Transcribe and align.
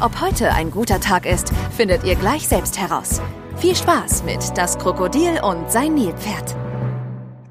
Ob 0.00 0.20
heute 0.20 0.52
ein 0.52 0.70
guter 0.70 1.00
Tag 1.00 1.26
ist, 1.26 1.52
findet 1.76 2.04
ihr 2.04 2.14
gleich 2.16 2.46
selbst 2.48 2.78
heraus. 2.78 3.20
Viel 3.56 3.74
Spaß 3.74 4.24
mit 4.24 4.40
Das 4.56 4.78
Krokodil 4.78 5.40
und 5.42 5.70
sein 5.70 5.94
Nilpferd. 5.94 6.56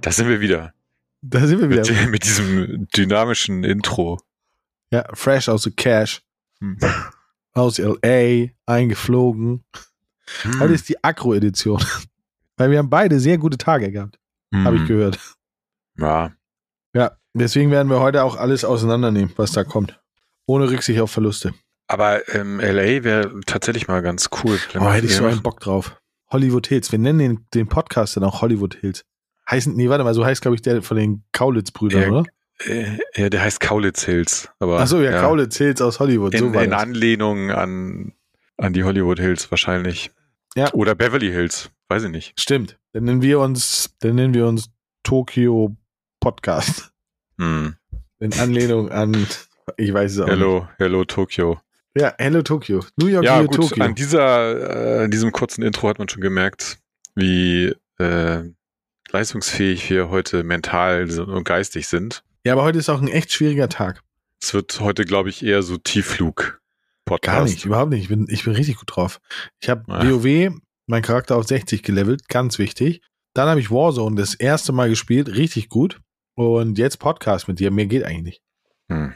Da 0.01 0.11
sind 0.11 0.27
wir 0.27 0.39
wieder. 0.41 0.73
Da 1.21 1.45
sind 1.47 1.61
wir 1.61 1.69
wieder. 1.69 1.81
Mit, 1.89 2.09
mit 2.11 2.23
diesem 2.25 2.87
dynamischen 2.95 3.63
Intro. 3.63 4.19
Ja, 4.91 5.05
fresh 5.13 5.49
aus 5.49 5.63
der 5.63 5.71
Cash. 5.73 6.21
Hm. 6.59 6.77
Aus 7.53 7.77
LA, 7.77 8.49
eingeflogen. 8.65 9.63
Hm. 10.41 10.59
Heute 10.59 10.73
ist 10.73 10.89
die 10.89 11.03
Akro-Edition. 11.03 11.83
Weil 12.57 12.69
wir 12.71 12.77
haben 12.79 12.89
beide 12.89 13.19
sehr 13.19 13.37
gute 13.37 13.57
Tage 13.57 13.91
gehabt, 13.91 14.19
Hm. 14.53 14.65
habe 14.65 14.75
ich 14.77 14.85
gehört. 14.87 15.19
Ja, 15.97 16.31
Ja, 16.93 17.11
deswegen 17.33 17.71
werden 17.71 17.89
wir 17.89 17.99
heute 17.99 18.23
auch 18.23 18.35
alles 18.35 18.63
auseinandernehmen, 18.65 19.31
was 19.37 19.51
da 19.51 19.63
kommt. 19.63 19.99
Ohne 20.45 20.69
Rücksicht 20.69 20.99
auf 20.99 21.09
Verluste. 21.11 21.53
Aber 21.87 22.27
ähm, 22.35 22.59
LA 22.59 23.03
wäre 23.03 23.39
tatsächlich 23.45 23.87
mal 23.87 24.01
ganz 24.01 24.29
cool. 24.43 24.59
Oh, 24.79 24.91
hätte 24.91 25.05
ich 25.07 25.15
so 25.15 25.25
einen 25.25 25.41
Bock 25.41 25.59
drauf. 25.59 25.99
Hollywood 26.31 26.67
Hills. 26.67 26.91
Wir 26.91 26.99
nennen 26.99 27.19
den, 27.19 27.45
den 27.53 27.67
Podcast 27.67 28.15
dann 28.17 28.23
auch 28.23 28.41
Hollywood 28.41 28.75
Hills. 28.75 29.05
Heißen, 29.49 29.75
nee, 29.75 29.89
warte 29.89 30.03
mal, 30.03 30.13
so 30.13 30.25
heißt, 30.25 30.41
glaube 30.41 30.55
ich, 30.55 30.61
der 30.61 30.81
von 30.81 30.97
den 30.97 31.23
Kaulitz-Brüdern, 31.33 32.01
Ja, 32.01 32.09
oder? 32.09 32.23
Äh, 32.65 32.97
ja, 33.15 33.29
der 33.29 33.41
heißt 33.41 33.59
Kaulitz 33.59 34.03
Hills. 34.05 34.49
Aber, 34.59 34.79
Achso, 34.79 35.01
ja, 35.01 35.19
Kaulitz 35.21 35.57
Hills 35.57 35.81
aus 35.81 35.99
Hollywood. 35.99 36.35
so 36.37 36.45
In, 36.47 36.53
war 36.53 36.63
in. 36.63 36.73
Anlehnung 36.73 37.51
an, 37.51 38.13
an 38.57 38.73
die 38.73 38.83
Hollywood 38.83 39.19
Hills 39.19 39.51
wahrscheinlich. 39.51 40.11
Ja. 40.55 40.71
Oder 40.73 40.95
Beverly 40.95 41.29
Hills, 41.29 41.71
weiß 41.89 42.03
ich 42.05 42.09
nicht. 42.11 42.39
Stimmt. 42.39 42.77
Dann 42.93 43.03
nennen 43.03 43.21
wir 43.21 43.39
uns, 43.39 43.93
dann 43.99 44.15
nennen 44.15 44.33
wir 44.33 44.47
uns 44.47 44.69
Tokyo 45.03 45.75
Podcast. 46.19 46.91
Hm. 47.39 47.75
In 48.19 48.33
Anlehnung 48.33 48.89
an, 48.91 49.27
ich 49.77 49.93
weiß 49.93 50.13
es 50.13 50.19
auch 50.21 50.27
Hello, 50.27 50.67
hello 50.77 51.03
Tokyo. 51.03 51.53
nicht. 51.55 51.61
Ja, 51.95 52.13
Hello 52.17 52.41
Tokyo. 52.41 52.83
New 52.97 53.07
York, 53.07 53.23
Ja, 53.23 53.35
Hello 53.35 53.47
gut, 53.47 53.69
Tokyo. 53.69 53.83
an 53.83 53.95
dieser, 53.95 54.99
äh, 55.01 55.03
an 55.05 55.11
diesem 55.11 55.31
kurzen 55.31 55.61
Intro 55.63 55.87
hat 55.89 55.99
man 55.99 56.09
schon 56.09 56.21
gemerkt, 56.21 56.79
wie 57.15 57.73
äh, 57.99 58.41
leistungsfähig 59.11 59.89
wir 59.89 60.09
heute 60.09 60.43
mental 60.43 61.07
und 61.19 61.43
geistig 61.43 61.87
sind. 61.87 62.23
Ja, 62.45 62.53
aber 62.53 62.63
heute 62.63 62.79
ist 62.79 62.89
auch 62.89 63.01
ein 63.01 63.07
echt 63.07 63.31
schwieriger 63.31 63.69
Tag. 63.69 64.01
Es 64.41 64.53
wird 64.53 64.79
heute, 64.79 65.05
glaube 65.05 65.29
ich, 65.29 65.43
eher 65.45 65.61
so 65.61 65.77
Tiefflug-Podcast. 65.77 67.37
Gar 67.37 67.43
nicht, 67.45 67.65
überhaupt 67.65 67.91
nicht. 67.91 68.01
Ich 68.03 68.09
bin, 68.09 68.25
ich 68.27 68.43
bin 68.43 68.53
richtig 68.55 68.77
gut 68.77 68.95
drauf. 68.95 69.21
Ich 69.61 69.69
habe 69.69 69.83
Ja. 69.87 70.09
WoW, 70.09 70.51
mein 70.87 71.01
Charakter 71.03 71.35
auf 71.37 71.45
60 71.47 71.83
gelevelt, 71.83 72.27
ganz 72.27 72.57
wichtig. 72.57 73.01
Dann 73.35 73.47
habe 73.47 73.59
ich 73.59 73.69
Warzone 73.71 74.15
das 74.15 74.33
erste 74.33 74.73
Mal 74.73 74.89
gespielt, 74.89 75.29
richtig 75.29 75.69
gut. 75.69 76.01
Und 76.35 76.79
jetzt 76.79 76.97
Podcast 76.97 77.47
mit 77.47 77.59
dir, 77.59 77.69
mehr 77.69 77.85
geht 77.85 78.03
eigentlich 78.03 78.23
nicht. 78.23 78.41
Hm. 78.91 79.13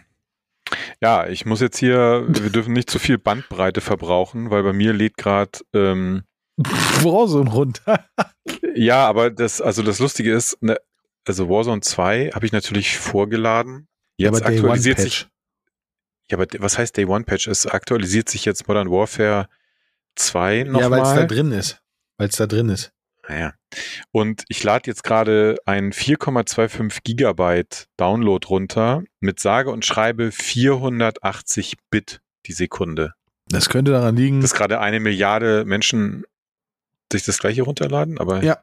Ja, 1.01 1.27
ich 1.27 1.45
muss 1.45 1.61
jetzt 1.61 1.77
hier, 1.77 2.25
wir 2.27 2.49
dürfen 2.49 2.73
nicht 2.73 2.89
zu 2.89 2.97
viel 2.99 3.17
Bandbreite 3.17 3.81
verbrauchen, 3.81 4.49
weil 4.49 4.63
bei 4.63 4.73
mir 4.73 4.93
lädt 4.93 5.17
gerade, 5.17 5.59
ähm, 5.73 6.23
Warzone 6.57 7.51
runter. 7.51 8.05
ja, 8.75 9.07
aber 9.07 9.29
das, 9.29 9.61
also 9.61 9.83
das 9.83 9.99
Lustige 9.99 10.33
ist, 10.33 10.61
ne, 10.61 10.77
also 11.27 11.49
Warzone 11.49 11.81
2 11.81 12.31
habe 12.33 12.45
ich 12.45 12.51
natürlich 12.51 12.97
vorgeladen. 12.97 13.87
Jetzt 14.17 14.41
One 14.41 14.45
aktualisiert 14.45 14.99
sich. 14.99 15.27
Ja, 16.31 16.37
aber 16.37 16.47
was 16.59 16.77
heißt 16.77 16.97
Day 16.97 17.05
One 17.05 17.25
Patch? 17.25 17.47
Es 17.47 17.67
aktualisiert 17.67 18.29
sich 18.29 18.45
jetzt 18.45 18.67
Modern 18.67 18.89
Warfare 18.89 19.47
2 20.15 20.63
nochmal. 20.63 20.81
Ja, 20.81 20.89
weil 20.89 21.01
es 21.01 21.13
da 21.13 21.25
drin 21.25 21.51
ist. 21.51 21.81
Weil 22.17 22.29
es 22.29 22.35
da 22.37 22.47
drin 22.47 22.69
ist. 22.69 22.91
Naja. 23.27 23.53
Und 24.11 24.43
ich 24.47 24.63
lade 24.63 24.89
jetzt 24.89 25.03
gerade 25.03 25.57
ein 25.65 25.91
4,25 25.91 26.99
Gigabyte 27.03 27.87
Download 27.97 28.45
runter 28.47 29.03
mit 29.19 29.39
sage 29.39 29.69
und 29.69 29.85
schreibe 29.85 30.31
480 30.31 31.75
Bit 31.89 32.21
die 32.45 32.53
Sekunde. 32.53 33.13
Das 33.49 33.69
könnte 33.69 33.91
daran 33.91 34.15
liegen. 34.15 34.41
Dass 34.41 34.53
gerade 34.53 34.79
eine 34.79 34.99
Milliarde 34.99 35.65
Menschen 35.65 36.23
sich 37.11 37.23
das 37.23 37.39
gleiche 37.39 37.63
runterladen, 37.63 38.17
aber 38.17 38.43
Ja. 38.43 38.57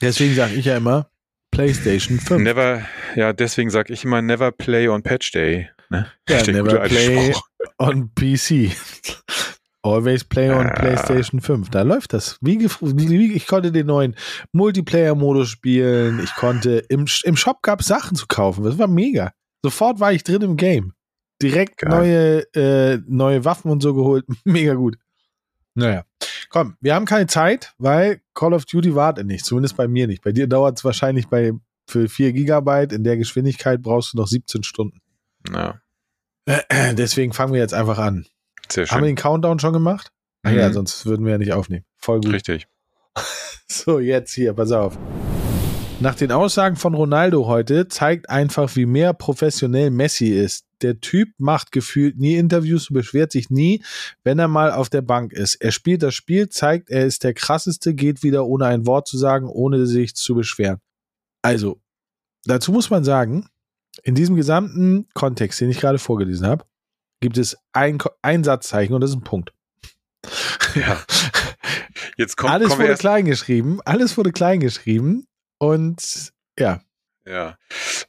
Deswegen 0.00 0.34
sage 0.34 0.54
ich 0.54 0.64
ja 0.66 0.76
immer 0.76 1.08
PlayStation 1.50 2.18
5. 2.18 2.42
never, 2.42 2.82
ja, 3.14 3.32
deswegen 3.32 3.70
sage 3.70 3.92
ich 3.92 4.04
immer 4.04 4.20
never 4.22 4.50
play 4.50 4.88
on 4.88 5.02
Patch 5.02 5.30
Day. 5.32 5.70
Ne? 5.88 6.06
Ja, 6.28 6.42
never 6.46 6.80
play 6.80 7.32
Spruch. 7.32 7.48
on 7.78 8.10
PC. 8.14 8.72
Always 9.84 10.24
play 10.24 10.50
on 10.50 10.66
Ah. 10.66 10.70
PlayStation 10.74 11.40
5. 11.40 11.68
Da 11.68 11.82
läuft 11.82 12.14
das. 12.14 12.38
Wie, 12.40 12.58
wie, 12.58 13.08
wie 13.10 13.32
ich 13.34 13.46
konnte 13.46 13.70
den 13.70 13.86
neuen 13.86 14.16
Multiplayer-Modus 14.52 15.50
spielen. 15.50 16.20
Ich 16.24 16.34
konnte 16.36 16.78
im, 16.88 17.04
im 17.24 17.36
Shop 17.36 17.60
gab 17.62 17.80
es 17.80 17.86
Sachen 17.86 18.16
zu 18.16 18.26
kaufen. 18.26 18.64
Das 18.64 18.78
war 18.78 18.88
mega. 18.88 19.32
Sofort 19.62 20.00
war 20.00 20.12
ich 20.12 20.24
drin 20.24 20.40
im 20.40 20.56
Game. 20.56 20.94
Direkt 21.42 21.78
Geil. 21.78 21.90
neue, 21.90 22.54
äh, 22.94 22.98
neue 23.06 23.44
Waffen 23.44 23.70
und 23.70 23.82
so 23.82 23.92
geholt. 23.94 24.24
Mega 24.44 24.72
gut. 24.74 24.96
Naja. 25.74 26.04
Komm, 26.48 26.76
wir 26.80 26.94
haben 26.94 27.04
keine 27.04 27.26
Zeit, 27.26 27.74
weil 27.78 28.20
Call 28.32 28.54
of 28.54 28.64
Duty 28.64 28.94
wartet 28.94 29.26
nicht. 29.26 29.44
Zumindest 29.44 29.76
bei 29.76 29.88
mir 29.88 30.06
nicht. 30.06 30.22
Bei 30.22 30.32
dir 30.32 30.46
dauert 30.46 30.78
es 30.78 30.84
wahrscheinlich 30.84 31.28
bei 31.28 31.52
für 31.86 32.08
4 32.08 32.32
Gigabyte 32.32 32.92
in 32.92 33.04
der 33.04 33.16
Geschwindigkeit 33.18 33.82
brauchst 33.82 34.14
du 34.14 34.16
noch 34.16 34.28
17 34.28 34.62
Stunden. 34.62 35.00
Ja, 35.52 35.80
Deswegen 36.92 37.32
fangen 37.34 37.52
wir 37.52 37.60
jetzt 37.60 37.74
einfach 37.74 37.98
an. 37.98 38.26
Sehr 38.72 38.86
Haben 38.86 39.02
wir 39.02 39.06
schön. 39.08 39.16
den 39.16 39.16
Countdown 39.16 39.58
schon 39.58 39.72
gemacht? 39.72 40.10
Ach 40.42 40.50
ja, 40.52 40.68
Mhm. 40.68 40.72
sonst 40.74 41.06
würden 41.06 41.24
wir 41.24 41.32
ja 41.32 41.38
nicht 41.38 41.52
aufnehmen. 41.52 41.84
Voll 41.96 42.20
gut. 42.20 42.32
Richtig. 42.32 42.66
So, 43.66 43.98
jetzt 43.98 44.32
hier, 44.34 44.52
pass 44.52 44.70
auf. 44.72 44.96
Nach 46.00 46.14
den 46.14 46.32
Aussagen 46.32 46.76
von 46.76 46.92
Ronaldo 46.94 47.46
heute 47.46 47.88
zeigt 47.88 48.28
einfach, 48.28 48.76
wie 48.76 48.84
mehr 48.84 49.14
professionell 49.14 49.90
Messi 49.90 50.28
ist. 50.28 50.66
Der 50.82 51.00
Typ 51.00 51.30
macht 51.38 51.72
gefühlt 51.72 52.18
nie 52.18 52.34
Interviews 52.36 52.90
und 52.90 52.94
beschwert 52.94 53.32
sich 53.32 53.48
nie, 53.48 53.82
wenn 54.22 54.38
er 54.38 54.48
mal 54.48 54.70
auf 54.70 54.90
der 54.90 55.00
Bank 55.02 55.32
ist. 55.32 55.54
Er 55.56 55.72
spielt 55.72 56.02
das 56.02 56.14
Spiel, 56.14 56.50
zeigt, 56.50 56.90
er 56.90 57.06
ist 57.06 57.24
der 57.24 57.32
krasseste, 57.32 57.94
geht 57.94 58.22
wieder 58.22 58.44
ohne 58.46 58.66
ein 58.66 58.86
Wort 58.86 59.08
zu 59.08 59.16
sagen, 59.16 59.48
ohne 59.48 59.86
sich 59.86 60.14
zu 60.14 60.34
beschweren. 60.34 60.78
Also, 61.42 61.80
dazu 62.44 62.70
muss 62.70 62.90
man 62.90 63.02
sagen, 63.02 63.48
in 64.02 64.14
diesem 64.14 64.36
gesamten 64.36 65.08
Kontext, 65.14 65.60
den 65.60 65.70
ich 65.70 65.80
gerade 65.80 65.98
vorgelesen 65.98 66.46
habe, 66.46 66.64
gibt 67.24 67.38
es 67.38 67.56
ein, 67.72 67.98
ein 68.22 68.44
Satzzeichen 68.44 68.94
und 68.94 69.00
das 69.00 69.10
ist 69.10 69.16
ein 69.16 69.24
Punkt. 69.24 69.52
Ja. 70.76 71.02
Jetzt 72.16 72.36
kommt, 72.36 72.52
alles 72.52 72.78
wurde 72.78 72.94
klein 72.94 73.24
geschrieben, 73.24 73.80
alles 73.84 74.16
wurde 74.16 74.30
klein 74.30 74.60
geschrieben 74.60 75.26
und 75.58 76.32
ja, 76.58 76.80
ja. 77.26 77.56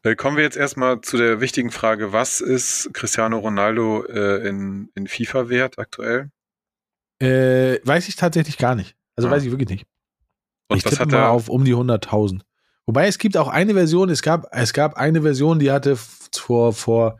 Äh, 0.04 0.16
Kommen 0.16 0.38
wir 0.38 0.44
jetzt 0.44 0.58
erstmal 0.58 1.02
zu 1.02 1.18
der 1.18 1.40
wichtigen 1.42 1.72
Frage, 1.72 2.12
was 2.14 2.42
ist 2.42 2.90
Cristiano 2.94 3.40
Ronaldo 3.40 4.04
äh, 4.06 4.48
in, 4.48 4.90
in 4.94 5.08
FIFA 5.08 5.50
wert 5.50 5.80
aktuell? 5.80 6.30
äh, 7.22 7.80
weiß 7.86 8.08
ich 8.10 8.16
tatsächlich 8.18 8.58
gar 8.58 8.76
nicht. 8.76 8.96
Also 9.16 9.30
Ah. 9.30 9.32
weiß 9.32 9.44
ich 9.44 9.52
wirklich 9.52 9.70
nicht. 9.70 9.88
Und 10.68 10.78
ich 10.78 10.84
tippe 10.84 11.06
mal 11.08 11.30
auf 11.30 11.48
um 11.50 11.64
die 11.64 11.74
100.000. 11.74 12.42
Wobei 12.86 13.08
es 13.08 13.18
gibt 13.18 13.38
auch 13.38 13.48
eine 13.48 13.74
Version, 13.74 14.10
es 14.10 14.22
gab, 14.22 14.48
es 14.52 14.74
gab 14.74 14.96
eine 14.96 15.22
Version, 15.22 15.58
die 15.60 15.72
hatte 15.72 15.98
vor, 16.36 16.74
vor, 16.74 17.20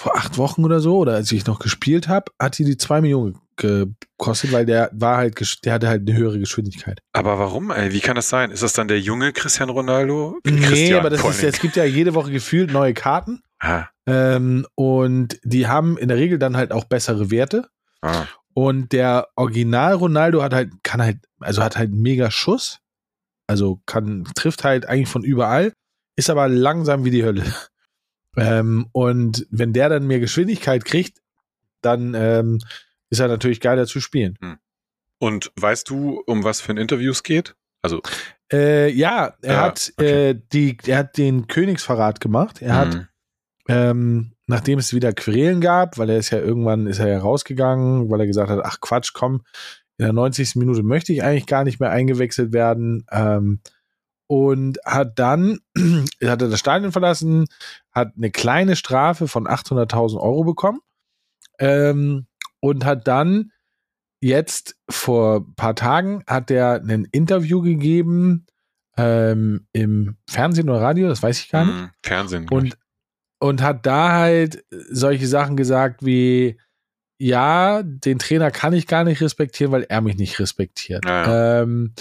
vor 0.00 0.16
acht 0.16 0.38
Wochen 0.38 0.64
oder 0.64 0.80
so, 0.80 0.96
oder 0.96 1.12
als 1.12 1.30
ich 1.30 1.44
noch 1.44 1.58
gespielt 1.58 2.08
habe, 2.08 2.32
hat 2.40 2.56
die 2.56 2.64
die 2.64 2.78
zwei 2.78 3.02
Millionen 3.02 3.38
gekostet, 3.56 4.50
weil 4.50 4.64
der 4.64 4.88
war 4.94 5.18
halt, 5.18 5.38
der 5.66 5.74
hatte 5.74 5.88
halt 5.88 6.08
eine 6.08 6.16
höhere 6.16 6.38
Geschwindigkeit. 6.38 7.00
Aber 7.12 7.38
warum? 7.38 7.70
Ey? 7.70 7.92
Wie 7.92 8.00
kann 8.00 8.16
das 8.16 8.30
sein? 8.30 8.50
Ist 8.50 8.62
das 8.62 8.72
dann 8.72 8.88
der 8.88 8.98
junge 8.98 9.34
Cristiano 9.34 9.74
Ronaldo? 9.74 10.38
Nee, 10.46 10.60
Christian, 10.60 11.00
aber 11.00 11.10
das 11.10 11.22
ist, 11.22 11.42
es 11.42 11.60
gibt 11.60 11.76
ja 11.76 11.84
jede 11.84 12.14
Woche 12.14 12.30
gefühlt 12.30 12.72
neue 12.72 12.94
Karten. 12.94 13.42
Dingen. 13.62 13.88
Ähm, 14.06 14.66
und 14.74 15.38
die 15.44 15.66
haben 15.66 15.98
in 15.98 16.08
der 16.08 16.16
Regel 16.16 16.38
dann 16.38 16.56
halt 16.56 16.72
auch 16.72 16.84
bessere 16.84 17.30
Werte. 17.30 17.68
Ah, 18.00 18.22
ah. 18.22 18.28
Und 18.54 18.92
der 18.92 19.28
Original 19.36 19.92
Ronaldo 19.96 20.42
hat 20.42 20.54
halt, 20.54 20.72
kann 20.82 21.02
halt, 21.02 21.18
also 21.40 21.62
hat 21.62 21.76
halt 21.76 21.90
einen 21.90 22.00
mega 22.00 22.30
Schuss. 22.30 22.78
Also 23.46 23.82
kann, 23.84 24.24
trifft 24.34 24.64
halt 24.64 24.86
eigentlich 24.86 25.10
von 25.10 25.24
überall, 25.24 25.74
ist 26.16 26.30
aber 26.30 26.48
langsam 26.48 27.04
wie 27.04 27.10
die 27.10 27.22
Hölle. 27.22 27.44
Ähm, 28.36 28.86
und 28.92 29.46
wenn 29.50 29.72
der 29.72 29.88
dann 29.88 30.06
mehr 30.06 30.20
Geschwindigkeit 30.20 30.84
kriegt, 30.84 31.18
dann 31.82 32.14
ähm, 32.14 32.58
ist 33.10 33.18
er 33.20 33.28
natürlich 33.28 33.60
geiler 33.60 33.86
zu 33.86 34.00
spielen. 34.00 34.38
Und 35.18 35.52
weißt 35.56 35.88
du, 35.90 36.22
um 36.26 36.44
was 36.44 36.60
für 36.60 36.72
ein 36.72 36.78
Interview 36.78 37.10
es 37.10 37.22
geht? 37.22 37.54
Also, 37.82 38.00
Äh, 38.52 38.90
ja, 38.90 39.34
er 39.42 39.54
Ja, 39.54 39.60
hat 39.62 39.92
okay. 39.96 40.30
äh, 40.30 40.40
die, 40.52 40.76
er 40.86 40.98
hat 40.98 41.16
den 41.18 41.46
Königsverrat 41.46 42.20
gemacht. 42.20 42.62
Er 42.62 42.74
hat 42.76 42.94
mh, 42.94 43.06
ähm, 43.68 44.32
nachdem 44.46 44.78
es 44.80 44.92
wieder 44.92 45.12
Querelen 45.12 45.60
gab, 45.60 45.96
weil 45.98 46.10
er 46.10 46.18
ist 46.18 46.30
ja 46.30 46.38
irgendwann 46.40 46.86
ist 46.86 46.98
er 46.98 47.08
ja 47.08 47.18
rausgegangen, 47.20 48.10
weil 48.10 48.20
er 48.20 48.26
gesagt 48.26 48.50
hat, 48.50 48.60
ach 48.64 48.80
Quatsch, 48.80 49.12
komm, 49.14 49.42
in 49.96 50.04
der 50.04 50.12
90. 50.12 50.56
Minute 50.56 50.82
möchte 50.82 51.12
ich 51.12 51.22
eigentlich 51.22 51.46
gar 51.46 51.62
nicht 51.64 51.78
mehr 51.78 51.90
eingewechselt 51.90 52.52
werden. 52.52 53.04
Ähm, 53.12 53.60
und 54.30 54.78
hat 54.84 55.18
dann, 55.18 55.58
hat 56.24 56.40
er 56.40 56.48
das 56.48 56.60
Stadion 56.60 56.92
verlassen, 56.92 57.46
hat 57.90 58.12
eine 58.16 58.30
kleine 58.30 58.76
Strafe 58.76 59.26
von 59.26 59.48
800.000 59.48 60.20
Euro 60.20 60.44
bekommen 60.44 60.78
ähm, 61.58 62.28
und 62.60 62.84
hat 62.84 63.08
dann 63.08 63.50
jetzt 64.20 64.76
vor 64.88 65.38
ein 65.38 65.54
paar 65.56 65.74
Tagen 65.74 66.22
hat 66.28 66.48
er 66.52 66.74
ein 66.74 67.08
Interview 67.10 67.60
gegeben 67.60 68.46
ähm, 68.96 69.66
im 69.72 70.16
Fernsehen 70.28 70.70
oder 70.70 70.80
Radio, 70.80 71.08
das 71.08 71.24
weiß 71.24 71.40
ich 71.40 71.48
gar 71.48 71.64
nicht. 71.64 71.74
Mm, 71.74 71.90
Fernsehen. 72.04 72.48
Und, 72.50 72.78
und 73.40 73.62
hat 73.62 73.84
da 73.84 74.12
halt 74.12 74.64
solche 74.70 75.26
Sachen 75.26 75.56
gesagt 75.56 76.04
wie, 76.06 76.56
ja, 77.18 77.82
den 77.82 78.20
Trainer 78.20 78.52
kann 78.52 78.74
ich 78.74 78.86
gar 78.86 79.02
nicht 79.02 79.22
respektieren, 79.22 79.72
weil 79.72 79.86
er 79.88 80.02
mich 80.02 80.18
nicht 80.18 80.38
respektiert. 80.38 81.04
Ja. 81.04 81.62
Ähm, 81.62 81.94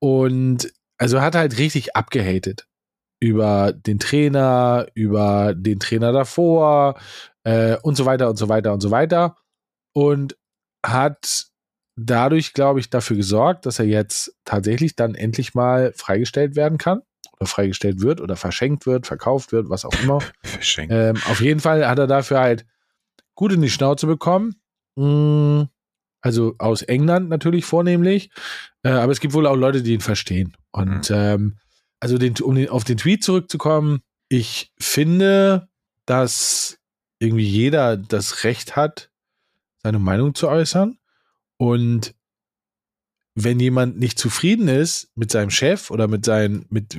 und 0.00 0.70
also 1.02 1.20
hat 1.20 1.34
halt 1.34 1.58
richtig 1.58 1.96
abgehatet 1.96 2.68
über 3.18 3.72
den 3.72 3.98
Trainer, 3.98 4.86
über 4.94 5.52
den 5.52 5.80
Trainer 5.80 6.12
davor 6.12 6.96
äh, 7.42 7.76
und 7.82 7.96
so 7.96 8.04
weiter 8.04 8.30
und 8.30 8.36
so 8.36 8.48
weiter 8.48 8.72
und 8.72 8.80
so 8.80 8.92
weiter. 8.92 9.36
Und 9.94 10.36
hat 10.86 11.46
dadurch, 11.96 12.52
glaube 12.52 12.78
ich, 12.78 12.88
dafür 12.88 13.16
gesorgt, 13.16 13.66
dass 13.66 13.80
er 13.80 13.84
jetzt 13.86 14.36
tatsächlich 14.44 14.94
dann 14.94 15.16
endlich 15.16 15.54
mal 15.54 15.92
freigestellt 15.96 16.54
werden 16.54 16.78
kann 16.78 17.02
oder 17.32 17.46
freigestellt 17.46 18.00
wird 18.00 18.20
oder 18.20 18.36
verschenkt 18.36 18.86
wird, 18.86 19.08
verkauft 19.08 19.50
wird, 19.50 19.70
was 19.70 19.84
auch 19.84 20.00
immer. 20.04 20.20
Verschenkt. 20.44 20.94
Ähm, 20.94 21.16
auf 21.28 21.40
jeden 21.40 21.58
Fall 21.58 21.88
hat 21.88 21.98
er 21.98 22.06
dafür 22.06 22.38
halt 22.38 22.64
gut 23.34 23.52
in 23.52 23.60
die 23.60 23.70
Schnauze 23.70 24.06
bekommen. 24.06 24.54
Mm, 24.94 25.62
also 26.22 26.54
aus 26.58 26.82
England 26.82 27.28
natürlich 27.28 27.64
vornehmlich. 27.64 28.30
Äh, 28.82 28.90
aber 28.90 29.12
es 29.12 29.20
gibt 29.20 29.34
wohl 29.34 29.46
auch 29.46 29.56
Leute, 29.56 29.82
die 29.82 29.92
ihn 29.92 30.00
verstehen. 30.00 30.56
Und 30.70 31.10
mhm. 31.10 31.16
ähm, 31.16 31.58
also 32.00 32.16
den, 32.16 32.34
um 32.40 32.54
den, 32.54 32.68
auf 32.68 32.84
den 32.84 32.96
Tweet 32.96 33.22
zurückzukommen, 33.22 34.00
ich 34.28 34.72
finde, 34.80 35.68
dass 36.06 36.78
irgendwie 37.18 37.46
jeder 37.46 37.96
das 37.96 38.44
Recht 38.44 38.76
hat, 38.76 39.10
seine 39.82 39.98
Meinung 39.98 40.34
zu 40.34 40.48
äußern. 40.48 40.98
Und 41.58 42.14
wenn 43.34 43.60
jemand 43.60 43.98
nicht 43.98 44.18
zufrieden 44.18 44.68
ist 44.68 45.10
mit 45.14 45.30
seinem 45.30 45.50
Chef 45.50 45.90
oder 45.90 46.08
mit, 46.08 46.24
seinen, 46.24 46.66
mit, 46.70 46.96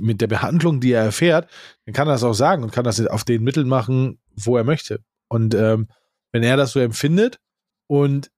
mit 0.00 0.20
der 0.20 0.26
Behandlung, 0.26 0.80
die 0.80 0.92
er 0.92 1.02
erfährt, 1.02 1.50
dann 1.84 1.94
kann 1.94 2.08
er 2.08 2.12
das 2.12 2.24
auch 2.24 2.34
sagen 2.34 2.62
und 2.62 2.72
kann 2.72 2.84
das 2.84 3.04
auf 3.06 3.24
den 3.24 3.42
Mitteln 3.42 3.68
machen, 3.68 4.18
wo 4.34 4.56
er 4.56 4.64
möchte. 4.64 5.02
Und 5.28 5.54
ähm, 5.54 5.88
wenn 6.30 6.42
er 6.42 6.56
das 6.56 6.72
so 6.72 6.80
empfindet 6.80 7.38
und 7.86 8.30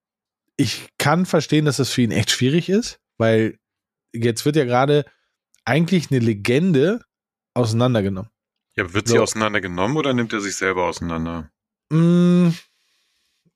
ich 0.57 0.89
kann 0.99 1.27
verstehen, 1.27 1.65
dass 1.65 1.79
das 1.79 1.91
für 1.91 2.03
ihn 2.03 2.11
echt 2.11 2.31
schwierig 2.31 2.69
ist, 2.69 3.01
weil 3.19 3.59
jetzt 4.13 4.45
wird 4.45 4.57
ja 4.57 4.65
gerade 4.65 5.05
eigentlich 5.65 6.11
eine 6.11 6.21
Legende 6.21 7.01
auseinandergenommen. 7.55 8.31
Ja, 8.77 8.93
wird 8.93 9.09
sie 9.09 9.17
so. 9.17 9.23
auseinandergenommen 9.23 9.97
oder 9.97 10.13
nimmt 10.13 10.33
er 10.33 10.41
sich 10.41 10.57
selber 10.57 10.87
auseinander? 10.87 11.51
Mm, 11.91 12.51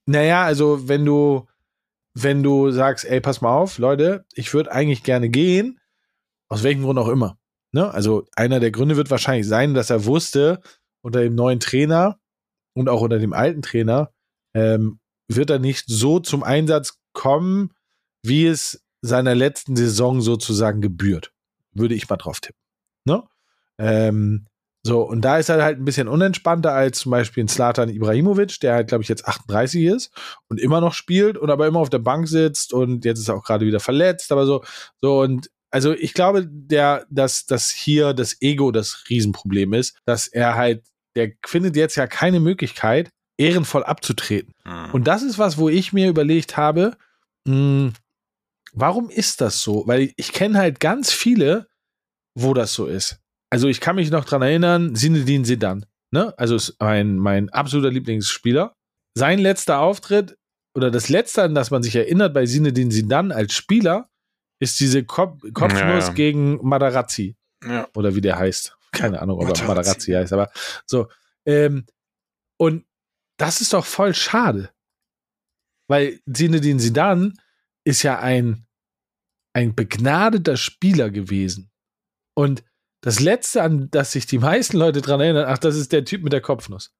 naja, 0.07 0.45
also 0.45 0.89
wenn 0.89 1.05
du 1.05 1.47
wenn 2.15 2.43
du 2.43 2.71
sagst, 2.71 3.05
ey, 3.05 3.21
pass 3.21 3.41
mal 3.41 3.55
auf, 3.55 3.79
Leute, 3.79 4.25
ich 4.33 4.53
würde 4.53 4.73
eigentlich 4.73 5.03
gerne 5.05 5.29
gehen, 5.29 5.81
aus 6.49 6.63
welchem 6.63 6.83
Grund 6.83 6.99
auch 6.99 7.09
immer. 7.09 7.39
Ne? 7.73 7.93
Also 7.93 8.27
einer 8.35 8.61
der 8.61 8.71
Gründe 8.71 8.97
wird 8.97 9.11
wahrscheinlich 9.11 9.47
sein, 9.47 9.75
dass 9.75 9.91
er 9.91 10.05
wusste, 10.05 10.61
unter 11.01 11.21
dem 11.21 11.35
neuen 11.35 11.61
Trainer 11.61 12.19
und 12.75 12.89
auch 12.89 13.03
unter 13.03 13.19
dem 13.19 13.33
alten 13.33 13.63
Trainer 13.63 14.13
ähm, 14.55 14.98
wird 15.29 15.51
er 15.51 15.59
nicht 15.59 15.85
so 15.87 16.21
zum 16.21 16.43
Einsatz 16.43 16.99
kommen, 17.13 17.73
wie 18.23 18.47
es 18.47 18.85
seiner 19.03 19.35
letzten 19.35 19.77
Saison 19.77 20.21
sozusagen 20.21 20.81
gebührt. 20.81 21.33
Würde 21.73 21.95
ich 21.95 22.09
mal 22.09 22.17
drauf 22.17 22.41
tippen. 22.41 22.61
Ne? 23.05 23.23
Ähm, 23.79 24.47
so, 24.85 25.03
und 25.03 25.23
da 25.23 25.39
ist 25.39 25.49
er 25.49 25.63
halt 25.63 25.79
ein 25.79 25.85
bisschen 25.85 26.09
unentspannter 26.09 26.73
als 26.73 27.01
zum 27.01 27.11
Beispiel 27.11 27.45
ein 27.45 27.49
Slatan 27.49 27.91
Ibrahimovic, 27.91 28.61
der 28.61 28.75
halt, 28.75 28.89
glaube 28.89 29.03
ich, 29.03 29.09
jetzt 29.09 29.27
38 29.27 29.85
ist 29.85 30.11
und 30.49 30.59
immer 30.61 30.81
noch 30.81 30.95
spielt 30.95 31.37
und 31.37 31.51
aber 31.51 31.67
immer 31.67 31.81
auf 31.81 31.91
der 31.91 31.99
Bank 31.99 32.29
sitzt 32.29 32.73
und 32.73 33.05
jetzt 33.05 33.19
ist 33.19 33.29
er 33.29 33.37
auch 33.37 33.45
gerade 33.45 33.67
wieder 33.67 33.81
verletzt, 33.81 34.33
aber 34.33 34.47
so, 34.47 34.65
so 35.03 35.21
und 35.21 35.51
also 35.71 35.93
ich 35.93 36.15
glaube, 36.15 36.47
der, 36.49 37.07
dass, 37.11 37.45
dass 37.45 37.71
hier 37.71 38.15
das 38.15 38.41
Ego 38.41 38.71
das 38.71 39.05
Riesenproblem 39.11 39.75
ist, 39.75 39.99
dass 40.07 40.27
er 40.27 40.55
halt, 40.55 40.87
der 41.15 41.33
findet 41.45 41.77
jetzt 41.77 41.97
ja 41.97 42.07
keine 42.07 42.41
Möglichkeit, 42.41 43.11
ehrenvoll 43.39 43.85
abzutreten. 43.85 44.53
Mhm. 44.65 44.91
Und 44.93 45.05
das 45.05 45.23
ist 45.23 45.39
was, 45.39 45.57
wo 45.59 45.69
ich 45.69 45.93
mir 45.93 46.09
überlegt 46.09 46.57
habe, 46.57 46.97
mh, 47.47 47.55
hm, 47.55 47.93
warum 48.73 49.09
ist 49.09 49.41
das 49.41 49.63
so? 49.63 49.87
Weil 49.87 50.03
ich, 50.03 50.15
ich 50.17 50.33
kenne 50.33 50.59
halt 50.59 50.81
ganz 50.81 51.11
viele, 51.13 51.69
wo 52.35 52.53
das 52.53 52.75
so 52.75 52.87
ist 52.87 53.21
also 53.51 53.69
ich 53.69 53.81
kann 53.81 53.97
mich 53.97 54.11
noch 54.11 54.25
dran 54.25 54.43
erinnern, 54.43 54.95
Sinedin 54.95 55.45
Sedan, 55.45 55.87
ne? 56.11 56.35
Also 56.37 56.57
ist 56.57 56.77
mein, 56.81 57.17
mein 57.17 57.49
absoluter 57.51 57.91
Lieblingsspieler. 57.91 58.75
Sein 59.15 59.39
letzter 59.39 59.81
Auftritt 59.81 60.37
oder 60.75 60.91
das 60.91 61.09
letzte, 61.09 61.43
an 61.43 61.55
das 61.55 61.71
man 61.71 61.83
sich 61.83 61.97
erinnert 61.97 62.35
bei 62.35 62.47
Sinedin 62.47 62.91
Sedan 62.91 63.33
als 63.33 63.55
Spieler, 63.55 64.09
ist 64.61 64.79
diese 64.81 65.05
Kop 65.05 65.41
Kopfnuss 65.55 65.81
ja, 65.81 65.99
ja. 65.99 66.13
gegen 66.13 66.59
Madarazzi. 66.63 67.37
Ja. 67.65 67.89
Oder 67.95 68.15
wie 68.15 68.21
der 68.21 68.39
heißt. 68.39 68.77
Keine 68.93 69.21
Ahnung, 69.21 69.41
ob 69.41 69.49
er 69.49 69.67
Madarazzi 69.67 70.13
heißt, 70.13 70.33
aber 70.33 70.51
so. 70.87 71.09
Ähm, 71.47 71.87
und 72.59 72.85
das 73.39 73.61
ist 73.61 73.73
doch 73.73 73.87
voll 73.87 74.15
schade. 74.15 74.71
Weil 75.89 76.21
Sinedin 76.27 76.79
Sidan 76.79 77.39
ist 77.85 78.03
ja 78.03 78.19
ein, 78.19 78.67
ein 79.55 79.75
begnadeter 79.75 80.57
Spieler 80.57 81.11
gewesen. 81.11 81.71
Und 82.35 82.63
das 83.01 83.21
Letzte, 83.21 83.63
an 83.63 83.91
das 83.91 84.13
sich 84.13 84.27
die 84.27 84.39
meisten 84.39 84.77
Leute 84.77 85.01
dran 85.01 85.21
erinnern, 85.21 85.47
ach, 85.49 85.59
das 85.59 85.77
ist 85.77 85.93
der 85.93 86.05
Typ 86.05 86.23
mit 86.23 86.33
der 86.33 86.41
Kopfnuss. 86.41 86.93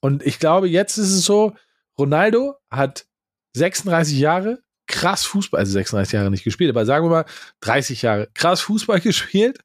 Und 0.00 0.24
ich 0.24 0.38
glaube, 0.38 0.68
jetzt 0.68 0.98
ist 0.98 1.12
es 1.12 1.24
so, 1.24 1.54
Ronaldo 1.98 2.56
hat 2.70 3.06
36 3.54 4.18
Jahre 4.18 4.62
krass 4.86 5.24
Fußball, 5.24 5.60
also 5.60 5.72
36 5.72 6.12
Jahre 6.12 6.30
nicht 6.30 6.44
gespielt, 6.44 6.70
aber 6.70 6.86
sagen 6.86 7.06
wir 7.06 7.10
mal 7.10 7.26
30 7.60 8.02
Jahre 8.02 8.28
krass 8.34 8.60
Fußball 8.62 9.00
gespielt 9.02 9.60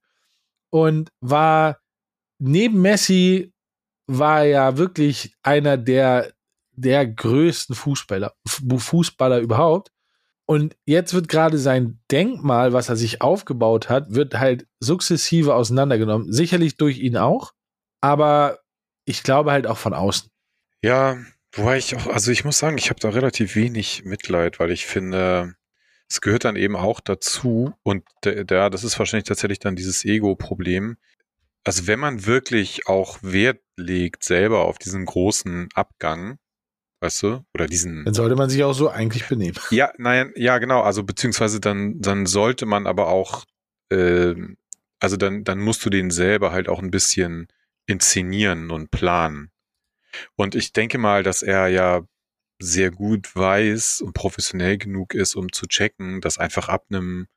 und 0.69 1.11
war 1.19 1.79
neben 2.39 2.81
Messi 2.81 3.50
war 4.17 4.43
ja 4.43 4.77
wirklich 4.77 5.33
einer 5.43 5.77
der 5.77 6.33
der 6.73 7.05
größten 7.05 7.75
Fußballer 7.75 8.33
Fußballer 8.47 9.39
überhaupt 9.39 9.91
und 10.51 10.75
jetzt 10.85 11.13
wird 11.13 11.29
gerade 11.29 11.57
sein 11.57 12.01
Denkmal, 12.11 12.73
was 12.73 12.89
er 12.89 12.97
sich 12.97 13.21
aufgebaut 13.21 13.87
hat, 13.89 14.13
wird 14.13 14.37
halt 14.37 14.67
sukzessive 14.81 15.55
auseinandergenommen. 15.55 16.33
Sicherlich 16.33 16.75
durch 16.75 16.99
ihn 16.99 17.15
auch, 17.15 17.53
aber 18.01 18.59
ich 19.05 19.23
glaube 19.23 19.53
halt 19.53 19.65
auch 19.65 19.77
von 19.77 19.93
außen. 19.93 20.29
Ja, 20.81 21.17
wobei 21.53 21.77
ich 21.77 21.95
auch, 21.95 22.07
also 22.07 22.31
ich 22.31 22.43
muss 22.43 22.57
sagen, 22.57 22.77
ich 22.77 22.89
habe 22.89 22.99
da 22.99 23.09
relativ 23.09 23.55
wenig 23.55 24.03
Mitleid, 24.03 24.59
weil 24.59 24.71
ich 24.71 24.85
finde, 24.85 25.55
es 26.09 26.19
gehört 26.19 26.43
dann 26.43 26.57
eben 26.57 26.75
auch 26.75 26.99
dazu 26.99 27.73
und 27.83 28.03
der 28.25 28.69
das 28.69 28.83
ist 28.83 28.99
wahrscheinlich 28.99 29.29
tatsächlich 29.29 29.59
dann 29.59 29.77
dieses 29.77 30.03
Ego-Problem. 30.03 30.97
Also 31.63 31.87
wenn 31.87 31.99
man 31.99 32.25
wirklich 32.25 32.87
auch 32.87 33.19
Wert 33.21 33.61
legt 33.77 34.23
selber 34.23 34.65
auf 34.65 34.77
diesen 34.77 35.05
großen 35.05 35.69
Abgang, 35.73 36.37
weißt 37.01 37.23
du? 37.23 37.45
Oder 37.53 37.67
diesen. 37.67 38.05
Dann 38.05 38.13
sollte 38.13 38.35
man 38.35 38.49
sich 38.49 38.63
auch 38.63 38.73
so 38.73 38.89
eigentlich 38.89 39.27
benehmen. 39.27 39.57
Ja, 39.71 39.91
nein, 39.97 40.31
ja, 40.35 40.57
genau. 40.57 40.81
Also 40.81 41.03
beziehungsweise 41.03 41.59
dann, 41.59 41.99
dann 42.01 42.25
sollte 42.25 42.65
man 42.65 42.87
aber 42.87 43.07
auch, 43.07 43.45
äh, 43.89 44.35
also 44.99 45.17
dann, 45.17 45.43
dann 45.43 45.59
musst 45.59 45.85
du 45.85 45.89
den 45.89 46.11
selber 46.11 46.51
halt 46.51 46.69
auch 46.69 46.79
ein 46.79 46.91
bisschen 46.91 47.47
inszenieren 47.85 48.71
und 48.71 48.91
planen. 48.91 49.51
Und 50.35 50.55
ich 50.55 50.73
denke 50.73 50.97
mal, 50.97 51.23
dass 51.23 51.41
er 51.41 51.67
ja 51.67 52.05
sehr 52.59 52.91
gut 52.91 53.35
weiß 53.35 54.01
und 54.01 54.13
professionell 54.13 54.77
genug 54.77 55.13
ist, 55.13 55.35
um 55.35 55.51
zu 55.51 55.65
checken, 55.67 56.21
dass 56.21 56.37
einfach 56.37 56.69
ab 56.69 56.85
einem 56.89 57.27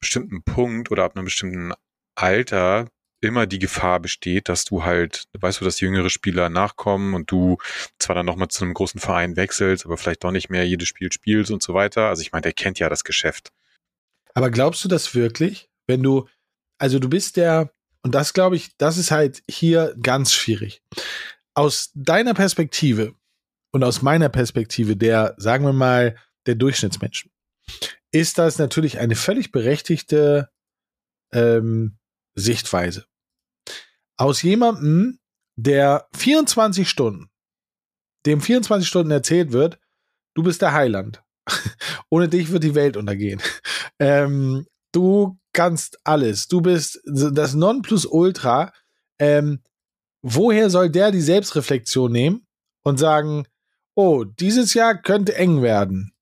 bestimmten 0.00 0.42
Punkt 0.42 0.90
oder 0.90 1.04
ab 1.04 1.14
einem 1.14 1.26
bestimmten 1.26 1.72
Alter 2.16 2.88
immer 3.20 3.46
die 3.46 3.58
Gefahr 3.58 4.00
besteht, 4.00 4.48
dass 4.48 4.64
du 4.64 4.84
halt, 4.84 5.24
weißt 5.38 5.60
du, 5.60 5.64
dass 5.64 5.80
jüngere 5.80 6.10
Spieler 6.10 6.48
nachkommen 6.48 7.14
und 7.14 7.30
du 7.30 7.58
zwar 7.98 8.16
dann 8.16 8.26
nochmal 8.26 8.48
zu 8.48 8.64
einem 8.64 8.74
großen 8.74 9.00
Verein 9.00 9.36
wechselst, 9.36 9.84
aber 9.84 9.96
vielleicht 9.96 10.24
doch 10.24 10.32
nicht 10.32 10.50
mehr 10.50 10.66
jedes 10.66 10.88
Spiel 10.88 11.12
spielst 11.12 11.50
und 11.50 11.62
so 11.62 11.74
weiter. 11.74 12.08
Also 12.08 12.22
ich 12.22 12.32
meine, 12.32 12.42
der 12.42 12.52
kennt 12.52 12.78
ja 12.78 12.88
das 12.88 13.04
Geschäft. 13.04 13.52
Aber 14.34 14.50
glaubst 14.50 14.84
du 14.84 14.88
das 14.88 15.14
wirklich, 15.14 15.68
wenn 15.86 16.02
du, 16.02 16.28
also 16.78 16.98
du 16.98 17.08
bist 17.08 17.36
der, 17.36 17.72
und 18.02 18.14
das 18.14 18.32
glaube 18.32 18.56
ich, 18.56 18.76
das 18.78 18.96
ist 18.96 19.10
halt 19.10 19.42
hier 19.48 19.94
ganz 20.00 20.32
schwierig. 20.32 20.82
Aus 21.54 21.90
deiner 21.94 22.34
Perspektive 22.34 23.14
und 23.72 23.84
aus 23.84 24.02
meiner 24.02 24.28
Perspektive, 24.28 24.96
der, 24.96 25.34
sagen 25.36 25.64
wir 25.64 25.72
mal, 25.72 26.16
der 26.46 26.54
Durchschnittsmenschen, 26.54 27.30
ist 28.12 28.38
das 28.38 28.58
natürlich 28.58 28.98
eine 28.98 29.14
völlig 29.14 29.52
berechtigte 29.52 30.48
ähm, 31.32 31.99
Sichtweise 32.40 33.06
aus 34.16 34.42
jemandem, 34.42 35.18
der 35.56 36.08
24 36.14 36.88
Stunden, 36.88 37.30
dem 38.26 38.40
24 38.40 38.86
Stunden 38.86 39.10
erzählt 39.10 39.52
wird, 39.52 39.78
du 40.34 40.42
bist 40.42 40.60
der 40.60 40.72
Heiland, 40.74 41.22
Ohne 42.10 42.28
dich 42.28 42.50
wird 42.50 42.64
die 42.64 42.74
Welt 42.74 42.96
untergehen. 42.96 43.40
Ähm, 44.02 44.66
du 44.92 45.38
kannst 45.52 45.98
alles. 46.04 46.48
Du 46.48 46.62
bist 46.62 47.02
das 47.04 47.52
Nonplusultra. 47.52 48.72
Ähm, 49.18 49.62
woher 50.22 50.70
soll 50.70 50.88
der 50.88 51.10
die 51.10 51.20
Selbstreflexion 51.20 52.10
nehmen 52.10 52.46
und 52.82 52.98
sagen, 52.98 53.46
oh, 53.94 54.24
dieses 54.24 54.72
Jahr 54.72 54.94
könnte 54.94 55.34
eng 55.34 55.60
werden? 55.60 56.14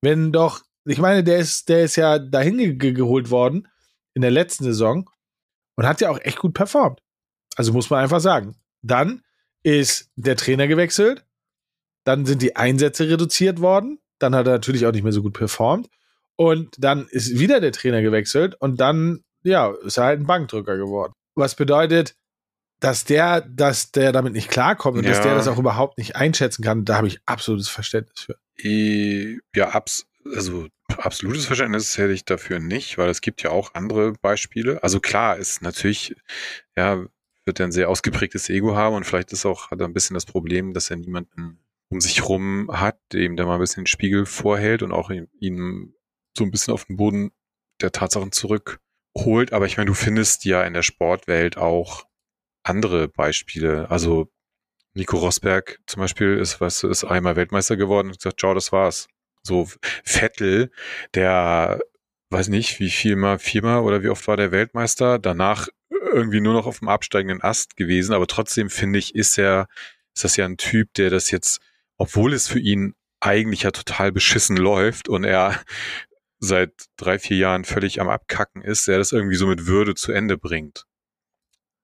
Wenn 0.00 0.32
doch, 0.32 0.62
ich 0.84 0.98
meine, 0.98 1.22
der 1.22 1.38
ist, 1.38 1.68
der 1.68 1.84
ist 1.84 1.94
ja 1.94 2.18
dahin 2.18 2.58
ge 2.76 2.92
geholt 2.92 3.30
worden 3.30 3.68
in 4.14 4.22
der 4.22 4.32
letzten 4.32 4.64
Saison 4.64 5.08
und 5.76 5.86
hat 5.86 6.00
ja 6.00 6.10
auch 6.10 6.20
echt 6.20 6.38
gut 6.38 6.54
performt. 6.54 7.00
Also 7.56 7.72
muss 7.72 7.90
man 7.90 8.00
einfach 8.00 8.20
sagen. 8.20 8.56
Dann 8.82 9.22
ist 9.62 10.10
der 10.16 10.36
Trainer 10.36 10.66
gewechselt, 10.66 11.24
dann 12.04 12.26
sind 12.26 12.42
die 12.42 12.56
Einsätze 12.56 13.08
reduziert 13.08 13.60
worden, 13.60 14.00
dann 14.18 14.34
hat 14.34 14.46
er 14.46 14.54
natürlich 14.54 14.86
auch 14.86 14.92
nicht 14.92 15.04
mehr 15.04 15.12
so 15.12 15.22
gut 15.22 15.34
performt 15.34 15.88
und 16.36 16.74
dann 16.78 17.06
ist 17.08 17.38
wieder 17.38 17.60
der 17.60 17.72
Trainer 17.72 18.02
gewechselt 18.02 18.56
und 18.58 18.80
dann, 18.80 19.22
ja, 19.44 19.72
ist 19.84 19.98
er 19.98 20.04
halt 20.04 20.20
ein 20.20 20.26
Bankdrücker 20.26 20.76
geworden. 20.76 21.12
Was 21.34 21.54
bedeutet, 21.54 22.14
dass 22.80 23.04
der, 23.04 23.42
dass 23.42 23.92
der 23.92 24.10
damit 24.10 24.32
nicht 24.32 24.50
klarkommt 24.50 24.98
und 24.98 25.04
ja. 25.04 25.10
dass 25.10 25.22
der 25.22 25.36
das 25.36 25.46
auch 25.46 25.58
überhaupt 25.58 25.98
nicht 25.98 26.16
einschätzen 26.16 26.64
kann, 26.64 26.84
da 26.84 26.96
habe 26.96 27.06
ich 27.06 27.20
absolutes 27.26 27.68
Verständnis 27.68 28.20
für. 28.20 28.36
Ja, 29.54 29.70
abs 29.70 30.06
also 30.34 30.68
absolutes 30.98 31.46
Verständnis 31.46 31.96
hätte 31.98 32.12
ich 32.12 32.24
dafür 32.24 32.58
nicht, 32.58 32.98
weil 32.98 33.08
es 33.08 33.20
gibt 33.20 33.42
ja 33.42 33.50
auch 33.50 33.74
andere 33.74 34.12
Beispiele. 34.20 34.82
Also 34.82 35.00
klar, 35.00 35.36
ist 35.36 35.62
natürlich, 35.62 36.14
ja, 36.76 37.04
wird 37.44 37.60
er 37.60 37.66
ein 37.66 37.72
sehr 37.72 37.88
ausgeprägtes 37.88 38.48
Ego 38.50 38.76
haben 38.76 38.94
und 38.94 39.04
vielleicht 39.04 39.32
ist 39.32 39.46
auch, 39.46 39.70
hat 39.70 39.80
er 39.80 39.86
ein 39.86 39.94
bisschen 39.94 40.14
das 40.14 40.26
Problem, 40.26 40.74
dass 40.74 40.90
er 40.90 40.96
niemanden 40.96 41.58
um 41.88 42.00
sich 42.00 42.26
rum 42.28 42.70
hat, 42.72 42.98
dem 43.12 43.36
der 43.36 43.46
mal 43.46 43.54
ein 43.54 43.60
bisschen 43.60 43.82
den 43.82 43.88
Spiegel 43.88 44.26
vorhält 44.26 44.82
und 44.82 44.92
auch 44.92 45.10
ihn 45.10 45.94
so 46.36 46.44
ein 46.44 46.50
bisschen 46.50 46.72
auf 46.72 46.86
den 46.86 46.96
Boden 46.96 47.32
der 47.80 47.92
Tatsachen 47.92 48.32
zurückholt. 48.32 49.52
Aber 49.52 49.66
ich 49.66 49.76
meine, 49.76 49.88
du 49.88 49.94
findest 49.94 50.44
ja 50.44 50.62
in 50.64 50.72
der 50.72 50.82
Sportwelt 50.82 51.58
auch 51.58 52.06
andere 52.62 53.08
Beispiele. 53.08 53.90
Also 53.90 54.30
Nico 54.94 55.18
Rosberg 55.18 55.80
zum 55.86 56.00
Beispiel 56.00 56.38
ist, 56.38 56.60
was 56.60 56.82
ist 56.82 57.04
einmal 57.04 57.36
Weltmeister 57.36 57.76
geworden 57.76 58.08
und 58.08 58.18
gesagt, 58.18 58.40
ciao, 58.40 58.54
das 58.54 58.72
war's. 58.72 59.08
So 59.42 59.68
Vettel, 60.04 60.70
der 61.14 61.80
weiß 62.30 62.48
nicht, 62.48 62.80
wie 62.80 62.90
viel 62.90 63.16
mal, 63.16 63.38
viermal 63.38 63.80
oder 63.80 64.02
wie 64.02 64.08
oft 64.08 64.26
war 64.26 64.36
der 64.36 64.52
Weltmeister, 64.52 65.18
danach 65.18 65.68
irgendwie 65.90 66.40
nur 66.40 66.54
noch 66.54 66.66
auf 66.66 66.78
dem 66.80 66.88
absteigenden 66.88 67.42
Ast 67.42 67.76
gewesen, 67.76 68.14
aber 68.14 68.26
trotzdem 68.26 68.70
finde 68.70 68.98
ich, 68.98 69.14
ist 69.14 69.38
er, 69.38 69.68
ist 70.14 70.24
das 70.24 70.36
ja 70.36 70.46
ein 70.46 70.56
Typ, 70.56 70.94
der 70.94 71.10
das 71.10 71.30
jetzt, 71.30 71.60
obwohl 71.98 72.32
es 72.32 72.48
für 72.48 72.58
ihn 72.58 72.94
eigentlich 73.20 73.62
ja 73.62 73.70
total 73.70 74.12
beschissen 74.12 74.56
läuft 74.56 75.08
und 75.08 75.24
er 75.24 75.60
seit 76.40 76.72
drei, 76.96 77.18
vier 77.18 77.36
Jahren 77.36 77.64
völlig 77.64 78.00
am 78.00 78.08
Abkacken 78.08 78.62
ist, 78.62 78.88
der 78.88 78.98
das 78.98 79.12
irgendwie 79.12 79.36
so 79.36 79.46
mit 79.46 79.66
Würde 79.66 79.94
zu 79.94 80.10
Ende 80.12 80.36
bringt. 80.36 80.86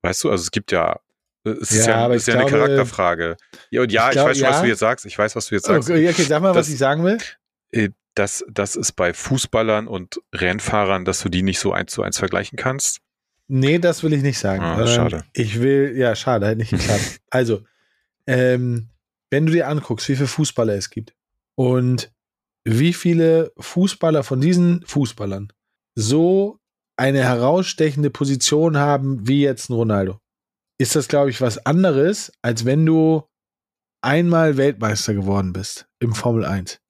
Weißt 0.02 0.24
du, 0.24 0.30
also 0.30 0.42
es 0.42 0.50
gibt 0.50 0.72
ja, 0.72 0.98
es 1.44 1.70
ist 1.70 1.86
ja, 1.86 2.08
ja, 2.08 2.14
ist 2.14 2.26
ja 2.26 2.34
glaube, 2.34 2.48
eine 2.48 2.58
Charakterfrage. 2.58 3.36
Ja, 3.70 3.82
und 3.82 3.92
ja, 3.92 4.04
ich, 4.04 4.08
ich 4.08 4.12
glaub, 4.14 4.28
weiß 4.28 4.36
schon, 4.36 4.44
ja. 4.44 4.50
was 4.50 4.60
du 4.62 4.66
jetzt 4.66 4.78
sagst. 4.80 5.06
Ich 5.06 5.16
weiß, 5.16 5.36
was 5.36 5.46
du 5.46 5.54
jetzt 5.54 5.66
sagst. 5.66 5.88
Okay, 5.88 6.08
okay 6.08 6.22
sag 6.22 6.42
mal, 6.42 6.48
das, 6.48 6.66
was 6.66 6.68
ich 6.70 6.78
sagen 6.78 7.04
will. 7.04 7.18
Äh, 7.72 7.90
das, 8.14 8.44
das 8.50 8.74
ist 8.74 8.92
bei 8.92 9.14
Fußballern 9.14 9.86
und 9.86 10.20
Rennfahrern, 10.34 11.04
dass 11.04 11.20
du 11.20 11.28
die 11.28 11.42
nicht 11.42 11.60
so 11.60 11.72
eins 11.72 11.92
zu 11.92 12.02
eins 12.02 12.18
vergleichen 12.18 12.56
kannst. 12.56 13.00
Nee, 13.46 13.78
das 13.78 14.02
will 14.02 14.12
ich 14.12 14.22
nicht 14.22 14.38
sagen. 14.38 14.62
Ah, 14.62 14.86
schade. 14.86 15.24
Ich 15.32 15.60
will, 15.60 15.96
ja, 15.96 16.14
schade, 16.14 16.46
halt 16.46 16.58
nicht 16.58 16.70
geklappt. 16.70 17.20
also, 17.30 17.62
ähm, 18.26 18.90
wenn 19.30 19.46
du 19.46 19.52
dir 19.52 19.68
anguckst, 19.68 20.08
wie 20.08 20.16
viele 20.16 20.28
Fußballer 20.28 20.74
es 20.74 20.90
gibt 20.90 21.14
und 21.54 22.12
wie 22.64 22.92
viele 22.92 23.52
Fußballer 23.58 24.22
von 24.22 24.40
diesen 24.40 24.84
Fußballern 24.84 25.52
so 25.94 26.58
eine 26.96 27.24
herausstechende 27.24 28.10
Position 28.10 28.76
haben 28.76 29.26
wie 29.26 29.42
jetzt 29.42 29.70
ein 29.70 29.74
Ronaldo, 29.74 30.18
ist 30.78 30.94
das, 30.94 31.08
glaube 31.08 31.30
ich, 31.30 31.40
was 31.40 31.64
anderes, 31.64 32.32
als 32.42 32.64
wenn 32.64 32.84
du 32.84 33.24
einmal 34.02 34.56
Weltmeister 34.56 35.14
geworden 35.14 35.52
bist 35.52 35.88
im 36.00 36.14
Formel 36.14 36.44
1. 36.44 36.80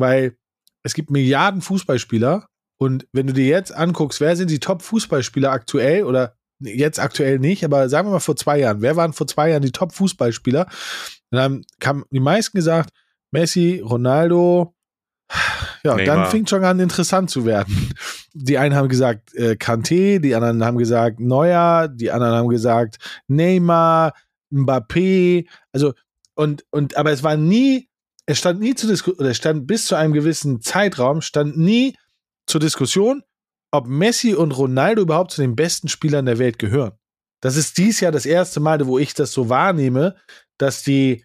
Weil 0.00 0.36
es 0.82 0.94
gibt 0.94 1.10
Milliarden 1.10 1.60
Fußballspieler 1.60 2.46
und 2.78 3.06
wenn 3.12 3.26
du 3.26 3.34
dir 3.34 3.46
jetzt 3.46 3.74
anguckst, 3.74 4.20
wer 4.20 4.34
sind 4.36 4.50
die 4.50 4.58
Top-Fußballspieler 4.58 5.52
aktuell 5.52 6.04
oder 6.04 6.34
jetzt 6.60 6.98
aktuell 6.98 7.38
nicht, 7.38 7.64
aber 7.64 7.88
sagen 7.90 8.08
wir 8.08 8.12
mal 8.12 8.20
vor 8.20 8.36
zwei 8.36 8.58
Jahren, 8.58 8.80
wer 8.80 8.96
waren 8.96 9.12
vor 9.12 9.26
zwei 9.26 9.50
Jahren 9.50 9.62
die 9.62 9.72
Top-Fußballspieler? 9.72 10.66
Dann 11.30 11.64
haben 11.84 12.04
die 12.10 12.20
meisten 12.20 12.56
gesagt, 12.56 12.90
Messi, 13.30 13.82
Ronaldo, 13.84 14.74
ja, 15.84 15.94
Neymar. 15.94 16.16
dann 16.16 16.30
fing 16.30 16.46
schon 16.46 16.64
an 16.64 16.80
interessant 16.80 17.30
zu 17.30 17.44
werden. 17.44 17.92
Die 18.32 18.58
einen 18.58 18.74
haben 18.74 18.88
gesagt 18.88 19.34
äh, 19.34 19.56
Kanté, 19.58 20.18
die 20.18 20.34
anderen 20.34 20.64
haben 20.64 20.78
gesagt 20.78 21.20
Neuer, 21.20 21.88
die 21.88 22.10
anderen 22.10 22.34
haben 22.34 22.48
gesagt 22.48 22.96
Neymar, 23.28 24.14
Mbappé, 24.52 25.46
also 25.72 25.92
und 26.34 26.64
und 26.70 26.96
aber 26.96 27.12
es 27.12 27.22
war 27.22 27.36
nie, 27.36 27.89
es 28.26 28.38
stand 28.38 28.60
nie 28.60 28.74
zu 28.74 28.86
Diskussion, 28.86 29.20
oder 29.20 29.30
es 29.30 29.36
stand 29.36 29.66
bis 29.66 29.86
zu 29.86 29.94
einem 29.94 30.12
gewissen 30.12 30.60
Zeitraum 30.60 31.20
stand 31.20 31.56
nie 31.56 31.96
zur 32.46 32.60
Diskussion, 32.60 33.22
ob 33.70 33.86
Messi 33.86 34.34
und 34.34 34.52
Ronaldo 34.52 35.02
überhaupt 35.02 35.32
zu 35.32 35.40
den 35.40 35.56
besten 35.56 35.88
Spielern 35.88 36.26
der 36.26 36.38
Welt 36.38 36.58
gehören. 36.58 36.92
Das 37.40 37.56
ist 37.56 37.78
dies 37.78 38.00
Jahr 38.00 38.12
das 38.12 38.26
erste 38.26 38.60
Mal, 38.60 38.86
wo 38.86 38.98
ich 38.98 39.14
das 39.14 39.32
so 39.32 39.48
wahrnehme, 39.48 40.16
dass 40.58 40.82
die 40.82 41.24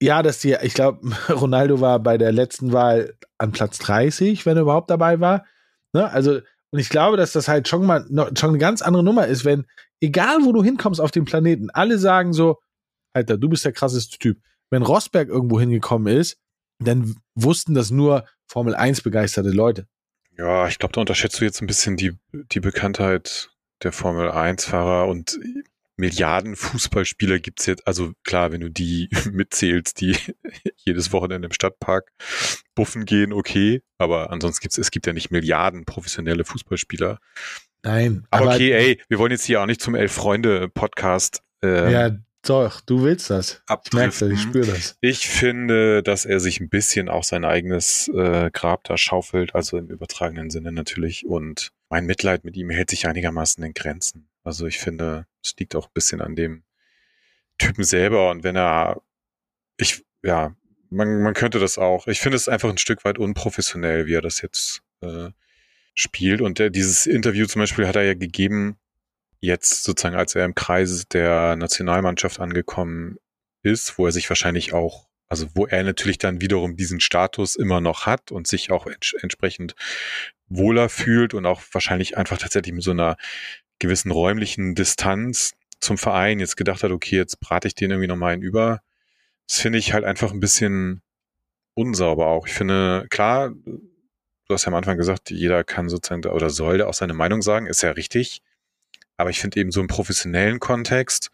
ja, 0.00 0.22
dass 0.22 0.38
die, 0.38 0.56
ich 0.62 0.74
glaube, 0.74 1.00
Ronaldo 1.28 1.80
war 1.80 1.98
bei 1.98 2.18
der 2.18 2.32
letzten 2.32 2.72
Wahl 2.72 3.14
an 3.38 3.52
Platz 3.52 3.78
30, 3.78 4.46
wenn 4.46 4.56
er 4.56 4.62
überhaupt 4.62 4.90
dabei 4.90 5.20
war. 5.20 5.44
Ne? 5.92 6.10
Also, 6.10 6.40
und 6.70 6.78
ich 6.78 6.88
glaube, 6.88 7.16
dass 7.16 7.32
das 7.32 7.48
halt 7.48 7.66
schon 7.66 7.86
mal 7.86 8.06
schon 8.36 8.50
eine 8.50 8.58
ganz 8.58 8.82
andere 8.82 9.02
Nummer 9.02 9.26
ist, 9.26 9.44
wenn, 9.44 9.66
egal 10.00 10.38
wo 10.42 10.52
du 10.52 10.62
hinkommst 10.62 11.00
auf 11.00 11.10
dem 11.10 11.24
Planeten, 11.24 11.70
alle 11.70 11.98
sagen 11.98 12.32
so, 12.32 12.58
Alter, 13.14 13.38
du 13.38 13.48
bist 13.48 13.64
der 13.64 13.72
krasseste 13.72 14.18
Typ. 14.18 14.38
Wenn 14.70 14.82
Rosberg 14.82 15.28
irgendwo 15.28 15.58
hingekommen 15.58 16.14
ist, 16.14 16.38
dann 16.78 17.16
wussten 17.34 17.74
das 17.74 17.90
nur 17.90 18.24
Formel 18.46 18.74
1 18.74 19.02
begeisterte 19.02 19.50
Leute. 19.50 19.86
Ja, 20.36 20.68
ich 20.68 20.78
glaube, 20.78 20.92
da 20.92 21.00
unterschätzt 21.00 21.40
du 21.40 21.44
jetzt 21.44 21.60
ein 21.60 21.66
bisschen 21.66 21.96
die, 21.96 22.16
die 22.32 22.60
Bekanntheit 22.60 23.50
der 23.82 23.92
Formel 23.92 24.30
1-Fahrer 24.30 25.08
und 25.08 25.38
Milliarden 25.96 26.54
Fußballspieler 26.54 27.40
gibt's 27.40 27.66
jetzt, 27.66 27.84
also 27.88 28.12
klar, 28.22 28.52
wenn 28.52 28.60
du 28.60 28.70
die 28.70 29.08
mitzählst, 29.32 30.00
die 30.00 30.16
jedes 30.76 31.12
Wochenende 31.12 31.46
im 31.46 31.52
Stadtpark 31.52 32.12
buffen 32.76 33.04
gehen, 33.04 33.32
okay, 33.32 33.82
aber 33.98 34.30
ansonsten 34.30 34.62
gibt's, 34.62 34.78
es 34.78 34.92
gibt 34.92 35.08
ja 35.08 35.12
nicht 35.12 35.32
Milliarden 35.32 35.84
professionelle 35.84 36.44
Fußballspieler. 36.44 37.18
Nein. 37.82 38.26
Aber, 38.30 38.44
aber 38.44 38.54
okay, 38.54 38.72
ey, 38.72 39.02
wir 39.08 39.18
wollen 39.18 39.32
jetzt 39.32 39.44
hier 39.44 39.60
auch 39.60 39.66
nicht 39.66 39.80
zum 39.80 39.96
Elf-Freunde-Podcast. 39.96 41.42
Ähm, 41.62 41.90
ja, 41.90 42.10
doch, 42.42 42.80
du 42.80 43.02
willst 43.02 43.30
das. 43.30 43.62
Ich 43.84 43.92
merke 43.92 44.18
das, 44.18 44.30
ich 44.30 44.40
spüre 44.40 44.66
das. 44.66 44.96
Ich 45.00 45.28
finde, 45.28 46.02
dass 46.02 46.24
er 46.24 46.40
sich 46.40 46.60
ein 46.60 46.68
bisschen 46.68 47.08
auch 47.08 47.24
sein 47.24 47.44
eigenes 47.44 48.08
äh, 48.08 48.50
Grab 48.52 48.84
da 48.84 48.96
schaufelt, 48.96 49.54
also 49.54 49.76
im 49.76 49.88
übertragenen 49.88 50.50
Sinne 50.50 50.72
natürlich. 50.72 51.26
Und 51.26 51.72
mein 51.88 52.06
Mitleid 52.06 52.44
mit 52.44 52.56
ihm 52.56 52.70
hält 52.70 52.90
sich 52.90 53.06
einigermaßen 53.06 53.62
in 53.64 53.74
Grenzen. 53.74 54.28
Also 54.44 54.66
ich 54.66 54.78
finde, 54.78 55.26
es 55.42 55.54
liegt 55.58 55.74
auch 55.74 55.86
ein 55.86 55.94
bisschen 55.94 56.20
an 56.20 56.36
dem 56.36 56.62
Typen 57.58 57.84
selber 57.84 58.30
und 58.30 58.44
wenn 58.44 58.56
er, 58.56 59.02
ich, 59.76 60.04
ja, 60.22 60.54
man, 60.90 61.22
man 61.22 61.34
könnte 61.34 61.58
das 61.58 61.76
auch. 61.76 62.06
Ich 62.06 62.20
finde 62.20 62.36
es 62.36 62.48
einfach 62.48 62.70
ein 62.70 62.78
Stück 62.78 63.04
weit 63.04 63.18
unprofessionell, 63.18 64.06
wie 64.06 64.14
er 64.14 64.22
das 64.22 64.40
jetzt 64.40 64.82
äh, 65.00 65.30
spielt. 65.94 66.40
Und 66.40 66.58
der, 66.58 66.70
dieses 66.70 67.06
Interview 67.06 67.46
zum 67.46 67.60
Beispiel 67.60 67.86
hat 67.86 67.96
er 67.96 68.04
ja 68.04 68.14
gegeben, 68.14 68.78
jetzt 69.40 69.84
sozusagen, 69.84 70.16
als 70.16 70.34
er 70.34 70.44
im 70.44 70.54
Kreis 70.54 71.06
der 71.08 71.56
Nationalmannschaft 71.56 72.40
angekommen 72.40 73.18
ist, 73.62 73.98
wo 73.98 74.06
er 74.06 74.12
sich 74.12 74.28
wahrscheinlich 74.28 74.72
auch, 74.72 75.08
also 75.28 75.48
wo 75.54 75.66
er 75.66 75.82
natürlich 75.84 76.18
dann 76.18 76.40
wiederum 76.40 76.76
diesen 76.76 77.00
Status 77.00 77.54
immer 77.56 77.80
noch 77.80 78.06
hat 78.06 78.32
und 78.32 78.46
sich 78.46 78.70
auch 78.70 78.86
ents 78.86 79.14
entsprechend 79.20 79.74
wohler 80.48 80.88
fühlt 80.88 81.34
und 81.34 81.46
auch 81.46 81.62
wahrscheinlich 81.72 82.16
einfach 82.16 82.38
tatsächlich 82.38 82.74
mit 82.74 82.82
so 82.82 82.92
einer 82.92 83.16
gewissen 83.78 84.10
räumlichen 84.10 84.74
Distanz 84.74 85.54
zum 85.80 85.98
Verein 85.98 86.40
jetzt 86.40 86.56
gedacht 86.56 86.82
hat, 86.82 86.90
okay, 86.90 87.16
jetzt 87.16 87.38
brate 87.40 87.68
ich 87.68 87.74
den 87.74 87.90
irgendwie 87.90 88.08
nochmal 88.08 88.32
einen 88.32 88.42
über. 88.42 88.80
Das 89.46 89.60
finde 89.60 89.78
ich 89.78 89.92
halt 89.92 90.04
einfach 90.04 90.32
ein 90.32 90.40
bisschen 90.40 91.02
unsauber 91.74 92.26
auch. 92.26 92.46
Ich 92.46 92.54
finde, 92.54 93.06
klar, 93.08 93.50
du 93.50 94.54
hast 94.54 94.64
ja 94.64 94.68
am 94.68 94.74
Anfang 94.74 94.96
gesagt, 94.96 95.30
jeder 95.30 95.62
kann 95.62 95.88
sozusagen 95.88 96.24
oder 96.26 96.50
soll 96.50 96.82
auch 96.82 96.94
seine 96.94 97.14
Meinung 97.14 97.42
sagen, 97.42 97.66
ist 97.66 97.82
ja 97.82 97.92
richtig. 97.92 98.42
Aber 99.18 99.30
ich 99.30 99.40
finde 99.40 99.60
eben 99.60 99.70
so 99.70 99.80
im 99.80 99.88
professionellen 99.88 100.60
Kontext, 100.60 101.30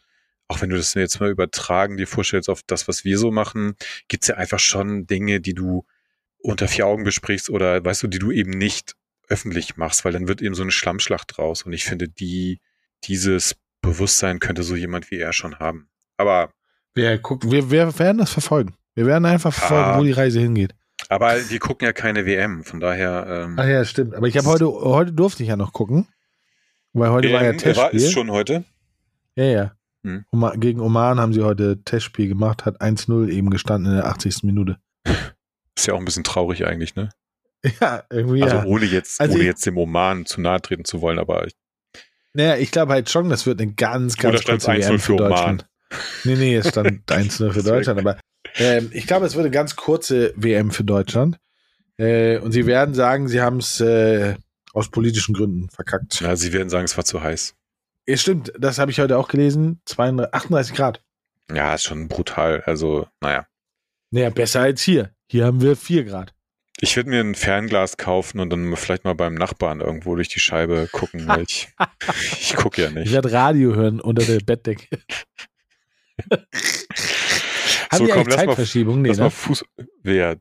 auch 0.49 0.61
wenn 0.61 0.71
du 0.71 0.77
das 0.77 0.95
jetzt 0.95 1.21
mal 1.21 1.31
übertragen 1.31 1.97
dir 1.97 2.07
vorstellst 2.07 2.51
auf 2.51 2.63
das, 2.67 2.89
was 2.89 3.05
wir 3.05 3.19
so 3.19 3.31
machen, 3.31 3.77
gibt's 4.09 4.29
ja 4.29 4.37
einfach 4.37 4.59
schon 4.59 5.07
Dinge, 5.07 5.41
die 5.41 5.55
du 5.55 5.87
unter 6.39 6.69
vier 6.69 6.87
Augen 6.87 7.05
besprichst 7.05 7.49
oder 7.49 7.85
weißt 7.85 8.03
du, 8.03 8.07
die 8.09 8.19
du 8.19 8.31
eben 8.31 8.51
nicht 8.51 8.97
öffentlich 9.29 9.77
machst, 9.77 10.05
weil 10.05 10.13
dann 10.13 10.29
wird 10.29 10.43
eben 10.43 10.55
so 10.55 10.63
eine 10.63 10.71
Schlammschlacht 10.71 11.37
draus. 11.37 11.63
Und 11.63 11.73
ich 11.73 11.85
finde, 11.85 12.09
die, 12.09 12.61
dieses 13.05 13.57
Bewusstsein 13.81 14.39
könnte 14.41 14.63
so 14.63 14.77
jemand 14.77 15.11
wie 15.11 15.19
er 15.19 15.33
schon 15.33 15.59
haben. 15.59 15.89
Aber. 16.17 16.51
Wir 16.95 17.19
gucken, 17.19 17.51
wir, 17.51 17.71
wir 17.71 17.99
werden 17.99 18.19
das 18.19 18.31
verfolgen. 18.31 18.75
Wir 18.95 19.07
werden 19.07 19.25
einfach 19.25 19.53
verfolgen, 19.53 19.85
ah, 19.85 19.99
wo 19.99 20.05
die 20.05 20.13
Reise 20.13 20.41
hingeht. 20.41 20.75
Aber 21.09 21.35
wir 21.51 21.59
gucken 21.59 21.87
ja 21.87 21.93
keine 21.93 22.25
WM, 22.25 22.63
von 22.63 22.79
daher. 22.79 23.27
Ähm, 23.29 23.57
Ach 23.59 23.67
ja, 23.67 23.85
stimmt. 23.85 24.15
Aber 24.15 24.29
ich 24.29 24.37
habe 24.37 24.47
heute, 24.47 24.67
heute 24.67 25.13
durfte 25.13 25.43
ich 25.43 25.49
ja 25.49 25.57
noch 25.57 25.73
gucken. 25.73 26.07
Weil 26.95 27.11
heute 27.11 27.33
war 27.33 27.43
ja 27.43 27.51
WM 27.51 27.59
Testspiel. 27.59 27.83
war, 27.83 27.93
ist 27.93 28.13
schon 28.13 28.31
heute. 28.31 28.65
Ja, 29.37 29.45
ja. 29.45 29.73
Hm. 30.05 30.25
Oma- 30.33 30.55
Gegen 30.57 30.81
Oman 30.81 31.19
haben 31.21 31.33
sie 31.33 31.43
heute 31.43 31.83
Testspiel 31.83 32.29
gemacht, 32.29 32.65
hat 32.67 32.81
1-0 32.81 33.29
eben 33.31 33.51
gestanden 33.51 33.91
in 33.93 33.97
der 33.99 34.07
80. 34.07 34.43
Minute. 34.45 34.79
Ist 35.77 35.87
ja 35.89 35.95
auch 35.95 35.99
ein 35.99 36.05
bisschen 36.05 36.25
traurig 36.25 36.65
eigentlich, 36.67 36.95
ne? 36.95 37.11
Ja, 37.81 38.05
irgendwie 38.11 38.43
Also 38.43 38.57
ja. 38.57 38.65
ohne 38.65 38.85
jetzt, 38.85 39.21
Also 39.21 39.35
ohne 39.35 39.43
ich- 39.43 39.47
jetzt 39.49 39.67
dem 39.67 39.77
Oman 39.77 40.25
zu 40.27 40.41
nahe 40.41 40.61
treten 40.63 40.85
zu 40.85 41.01
wollen, 41.01 41.19
aber 41.19 41.47
ich, 41.47 41.55
Naja, 42.35 42.57
ich 42.57 42.71
glaube 42.71 42.93
halt 42.93 43.11
schon, 43.11 43.29
das 43.31 43.45
wird 43.47 43.61
eine 43.61 43.73
ganz, 43.73 44.17
ganz 44.17 44.41
Oder 44.45 44.53
kurze 44.53 44.71
1-0 44.71 44.79
WM 44.79 44.99
für 44.99 44.99
für 45.01 45.13
Oman? 45.15 45.29
Deutschland. 45.31 45.67
Nee, 46.25 46.35
nee, 46.37 46.57
es 46.57 46.69
stand 46.69 46.89
1-0 47.11 47.53
für. 47.53 47.63
Deutschland, 47.63 48.01
aber 48.01 48.19
ähm, 48.57 48.91
ich 48.93 49.07
glaube, 49.07 49.27
es 49.27 49.35
wird 49.37 49.45
eine 49.47 49.53
ganz 49.53 49.77
kurze 49.77 50.33
WM 50.37 50.71
für 50.73 50.83
Deutschland. 50.85 51.39
Äh, 51.99 52.39
und 52.39 52.51
sie 52.53 52.67
werden 52.67 52.95
sagen, 52.95 53.29
sie 53.29 53.41
haben 53.41 53.59
es 53.59 53.81
äh, 53.81 54.35
aus 54.75 54.91
politischen 54.91 55.35
Gründen 55.35 55.71
verkackt. 55.71 56.19
na, 56.21 56.37
sie 56.37 56.53
werden 56.53 56.69
sagen, 56.69 56.85
es 56.85 56.97
war 56.97 57.05
zu 57.05 57.23
heiß. 57.23 57.55
Ja, 58.07 58.17
stimmt, 58.19 58.53
das 58.59 58.79
habe 58.79 58.91
ich 58.91 59.01
heute 59.01 59.17
auch 59.17 59.29
gelesen. 59.29 59.81
32, 59.87 60.35
38 60.35 60.75
Grad. 60.77 61.03
Ja, 61.51 61.75
ist 61.75 61.85
schon 61.85 62.09
brutal. 62.09 62.63
Also, 62.67 63.07
naja. 63.21 63.47
Naja, 64.11 64.29
besser 64.31 64.61
als 64.61 64.83
hier. 64.83 65.15
Hier 65.27 65.47
haben 65.47 65.61
wir 65.63 65.75
4 65.77 66.05
Grad. 66.05 66.35
Ich 66.81 66.97
würde 66.97 67.09
mir 67.09 67.21
ein 67.21 67.35
Fernglas 67.35 67.97
kaufen 67.97 68.41
und 68.41 68.51
dann 68.51 68.77
vielleicht 68.77 69.05
mal 69.05 69.15
beim 69.15 69.35
Nachbarn 69.35 69.81
irgendwo 69.81 70.17
durch 70.17 70.29
die 70.29 70.41
Scheibe 70.41 70.89
gucken, 70.93 71.27
weil 71.27 71.43
ich, 71.43 71.69
ich 72.33 72.57
gucke 72.57 72.83
ja 72.83 72.89
Ich 72.89 72.95
nicht. 72.95 73.13
werde 73.13 73.33
Radio 73.33 73.75
hören 73.75 74.01
unter 74.01 74.25
der 74.25 74.41
Bettdecke. 74.41 74.87
haben 77.91 78.07
So, 78.07 78.07
komm, 78.09 78.27
lass 78.27 78.37
mal- 78.37 78.47
Zeitverschiebung? 78.47 79.03
Nee, 79.03 79.09
Lass 79.11 79.19
mal 79.19 79.25
ne? 79.25 79.31
Fuß. 79.31 79.65
Wer? 80.03 80.37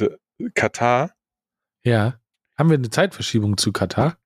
De, 0.00 0.16
Katar? 0.54 1.12
Ja. 1.84 2.18
Haben 2.56 2.70
wir 2.70 2.78
eine 2.78 2.90
Zeitverschiebung 2.90 3.56
zu 3.56 3.72
Katar? 3.72 4.18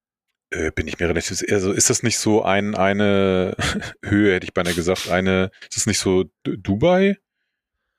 Äh, 0.51 0.71
bin 0.71 0.87
ich 0.89 0.99
mir 0.99 1.09
relativ. 1.09 1.43
Also 1.51 1.73
ist 1.73 1.91
das 1.91 2.03
nicht 2.03 2.19
so 2.19 2.43
ein, 2.43 2.75
eine 2.75 3.57
Höhe, 4.05 4.35
hätte 4.35 4.45
ich 4.45 4.55
beinahe 4.55 4.75
gesagt. 4.75 5.09
Eine. 5.09 5.51
Ist 5.63 5.77
das 5.77 5.87
nicht 5.87 5.99
so 5.99 6.25
Dubai? 6.45 7.19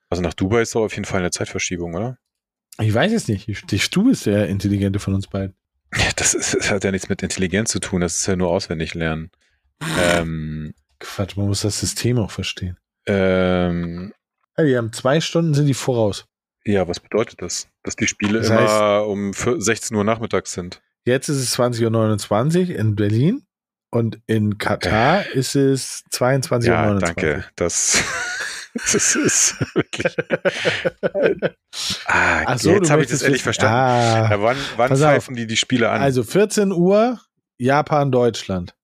Also 0.10 0.24
nach 0.24 0.34
Dubai 0.34 0.62
ist 0.62 0.74
doch 0.76 0.84
auf 0.84 0.94
jeden 0.94 1.06
Fall 1.06 1.20
eine 1.20 1.32
Zeitverschiebung, 1.32 1.94
oder? 1.94 2.18
Ich 2.80 2.94
weiß 2.94 3.12
es 3.12 3.28
nicht. 3.28 3.72
Die 3.72 3.80
Stu 3.80 4.10
ist 4.10 4.26
der 4.26 4.48
Intelligente 4.48 5.00
von 5.00 5.14
uns 5.14 5.28
beiden. 5.28 5.56
Das, 6.16 6.34
ist, 6.34 6.54
das 6.54 6.70
hat 6.70 6.84
ja 6.84 6.92
nichts 6.92 7.10
mit 7.10 7.24
Intelligenz 7.24 7.72
zu 7.72 7.80
tun, 7.80 8.02
das 8.02 8.18
ist 8.18 8.28
ja 8.28 8.36
nur 8.36 8.50
auswendig 8.50 8.94
lernen. 8.94 9.32
Ähm, 9.98 10.74
Quatsch, 11.00 11.38
man 11.38 11.48
muss 11.48 11.62
das 11.62 11.80
System 11.80 12.20
auch 12.20 12.30
verstehen. 12.30 12.78
ähm, 13.08 14.14
Ja, 14.58 14.64
die 14.66 14.78
haben 14.78 14.92
zwei 14.94 15.22
Stunden, 15.22 15.54
sind 15.54 15.66
die 15.68 15.74
voraus. 15.74 16.26
Ja, 16.66 16.88
was 16.88 17.00
bedeutet 17.00 17.42
das? 17.42 17.68
Dass 17.84 17.96
die 17.96 18.08
Spiele 18.08 18.40
Das 18.40 18.50
immer 18.50 19.06
um 19.08 19.34
vier- 19.34 19.60
16 19.62 19.96
Uhr 19.98 20.04
nachmittags 20.04 20.54
sind. 20.54 20.82
Jetzt 21.06 21.30
ist 21.30 21.38
es 21.38 21.58
20.29 21.58 22.70
Uhr 22.70 22.76
in 22.76 22.96
Berlin 22.96 23.44
und 23.92 24.20
in 24.28 24.58
Katar 24.58 25.26
ist 25.34 25.56
es 25.56 26.04
22.29 26.12 26.66
Ja, 26.66 26.94
Uhr. 26.94 27.00
danke. 27.00 27.46
Das, 27.56 28.04
das 28.74 29.16
ist 29.16 29.56
wirklich. 29.76 30.16
ah, 32.06 32.44
Ach 32.46 32.60
so, 32.60 32.72
jetzt 32.72 32.90
habe 32.92 33.02
ich 33.04 33.10
das 33.10 33.22
endlich 33.22 33.44
verstanden. 33.44 33.74
Ah, 33.76 34.30
Ja, 34.32 34.42
wann 34.42 34.58
wann 34.78 34.92
auf. 34.92 35.00
pfeifen 35.00 35.36
die 35.36 35.48
die 35.48 35.58
Spiele 35.58 35.90
an? 35.90 36.02
also 36.02 36.24
14 36.24 36.72
Uhr 36.72 37.20
Japan, 37.58 38.12
Deutschland. 38.12 38.76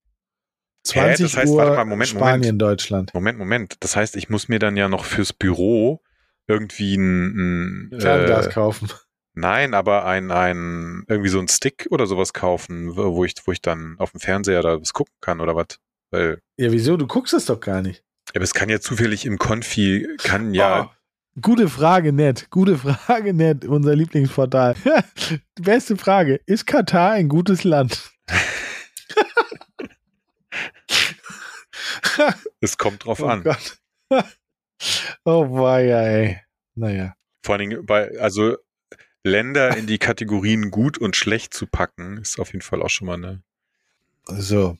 20 0.84 1.32
das 1.32 1.36
heißt, 1.36 1.50
Uhr 1.52 1.58
warte 1.58 1.76
mal, 1.76 1.84
Moment, 1.84 2.08
Spanien, 2.10 2.40
Moment. 2.40 2.62
Deutschland. 2.62 3.14
Moment, 3.14 3.38
Moment. 3.38 3.76
Das 3.80 3.96
heißt, 3.96 4.16
ich 4.16 4.28
muss 4.28 4.48
mir 4.48 4.58
dann 4.58 4.76
ja 4.76 4.88
noch 4.88 5.04
fürs 5.04 5.32
Büro 5.32 6.00
irgendwie 6.46 6.96
ein, 6.96 7.90
ein 7.90 8.00
Fernglas 8.00 8.46
äh, 8.46 8.50
kaufen. 8.52 8.90
Nein, 9.34 9.74
aber 9.74 10.06
ein, 10.06 10.30
ein, 10.30 11.04
irgendwie 11.08 11.28
so 11.28 11.38
ein 11.38 11.48
Stick 11.48 11.88
oder 11.90 12.06
sowas 12.06 12.32
kaufen, 12.32 12.96
wo 12.96 13.22
ich, 13.24 13.34
wo 13.44 13.52
ich 13.52 13.60
dann 13.60 13.96
auf 13.98 14.12
dem 14.12 14.20
Fernseher 14.20 14.62
da 14.62 14.80
was 14.80 14.94
gucken 14.94 15.14
kann 15.20 15.40
oder 15.40 15.54
was. 15.54 15.78
Weil, 16.10 16.40
Ja, 16.56 16.72
wieso? 16.72 16.96
Du 16.96 17.06
guckst 17.06 17.34
es 17.34 17.44
doch 17.44 17.60
gar 17.60 17.82
nicht. 17.82 18.02
aber 18.34 18.44
es 18.44 18.54
kann 18.54 18.70
ja 18.70 18.80
zufällig 18.80 19.26
im 19.26 19.36
Konfi, 19.38 20.08
kann 20.18 20.54
ja, 20.54 20.90
Oh, 21.36 21.40
gute 21.42 21.68
Frage, 21.68 22.12
nett. 22.12 22.48
Gute 22.50 22.78
Frage, 22.78 23.34
nett. 23.34 23.66
Unser 23.66 23.94
Lieblingsportal. 23.94 24.74
Beste 25.60 25.96
Frage. 25.96 26.40
Ist 26.46 26.66
Katar 26.66 27.12
ein 27.12 27.28
gutes 27.28 27.64
Land? 27.64 28.10
es 32.60 32.78
kommt 32.78 33.04
drauf 33.04 33.20
oh 33.20 33.26
an. 33.26 33.44
Oh 35.24 35.50
weia, 35.50 36.02
ey. 36.02 36.40
Naja. 36.74 37.14
Vor 37.42 37.54
allen 37.54 37.70
Dingen 37.70 37.86
bei, 37.86 38.18
also 38.18 38.56
Länder 39.22 39.76
in 39.76 39.86
die 39.86 39.98
Kategorien 39.98 40.70
gut 40.70 40.98
und 40.98 41.16
schlecht 41.16 41.54
zu 41.54 41.66
packen, 41.66 42.18
ist 42.18 42.38
auf 42.38 42.52
jeden 42.52 42.62
Fall 42.62 42.82
auch 42.82 42.90
schon 42.90 43.06
mal 43.06 43.14
eine. 43.14 43.42
So. 44.26 44.78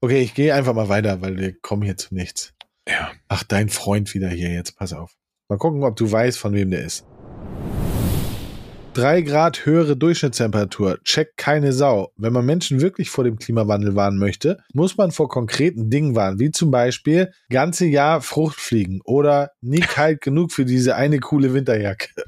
Okay, 0.00 0.20
ich 0.20 0.34
gehe 0.34 0.54
einfach 0.54 0.74
mal 0.74 0.88
weiter, 0.88 1.22
weil 1.22 1.38
wir 1.38 1.58
kommen 1.58 1.82
hier 1.82 1.96
zu 1.96 2.14
nichts. 2.14 2.52
Ja. 2.88 3.12
Ach, 3.28 3.42
dein 3.42 3.68
Freund 3.68 4.12
wieder 4.14 4.28
hier 4.28 4.52
jetzt. 4.52 4.76
Pass 4.76 4.92
auf. 4.92 5.16
Mal 5.48 5.58
gucken, 5.58 5.84
ob 5.84 5.96
du 5.96 6.10
weißt, 6.10 6.38
von 6.38 6.52
wem 6.52 6.70
der 6.70 6.84
ist. 6.84 7.06
Drei 8.96 9.20
Grad 9.20 9.66
höhere 9.66 9.94
Durchschnittstemperatur. 9.94 10.98
Checkt 11.04 11.36
keine 11.36 11.74
Sau. 11.74 12.12
Wenn 12.16 12.32
man 12.32 12.46
Menschen 12.46 12.80
wirklich 12.80 13.10
vor 13.10 13.24
dem 13.24 13.38
Klimawandel 13.38 13.94
warnen 13.94 14.18
möchte, 14.18 14.56
muss 14.72 14.96
man 14.96 15.10
vor 15.12 15.28
konkreten 15.28 15.90
Dingen 15.90 16.14
warnen, 16.14 16.38
wie 16.38 16.50
zum 16.50 16.70
Beispiel 16.70 17.30
ganze 17.50 17.84
Jahr 17.84 18.22
Fruchtfliegen 18.22 19.02
oder 19.04 19.50
nie 19.60 19.80
kalt 19.80 20.22
genug 20.22 20.50
für 20.50 20.64
diese 20.64 20.96
eine 20.96 21.20
coole 21.20 21.52
Winterjacke. 21.52 22.08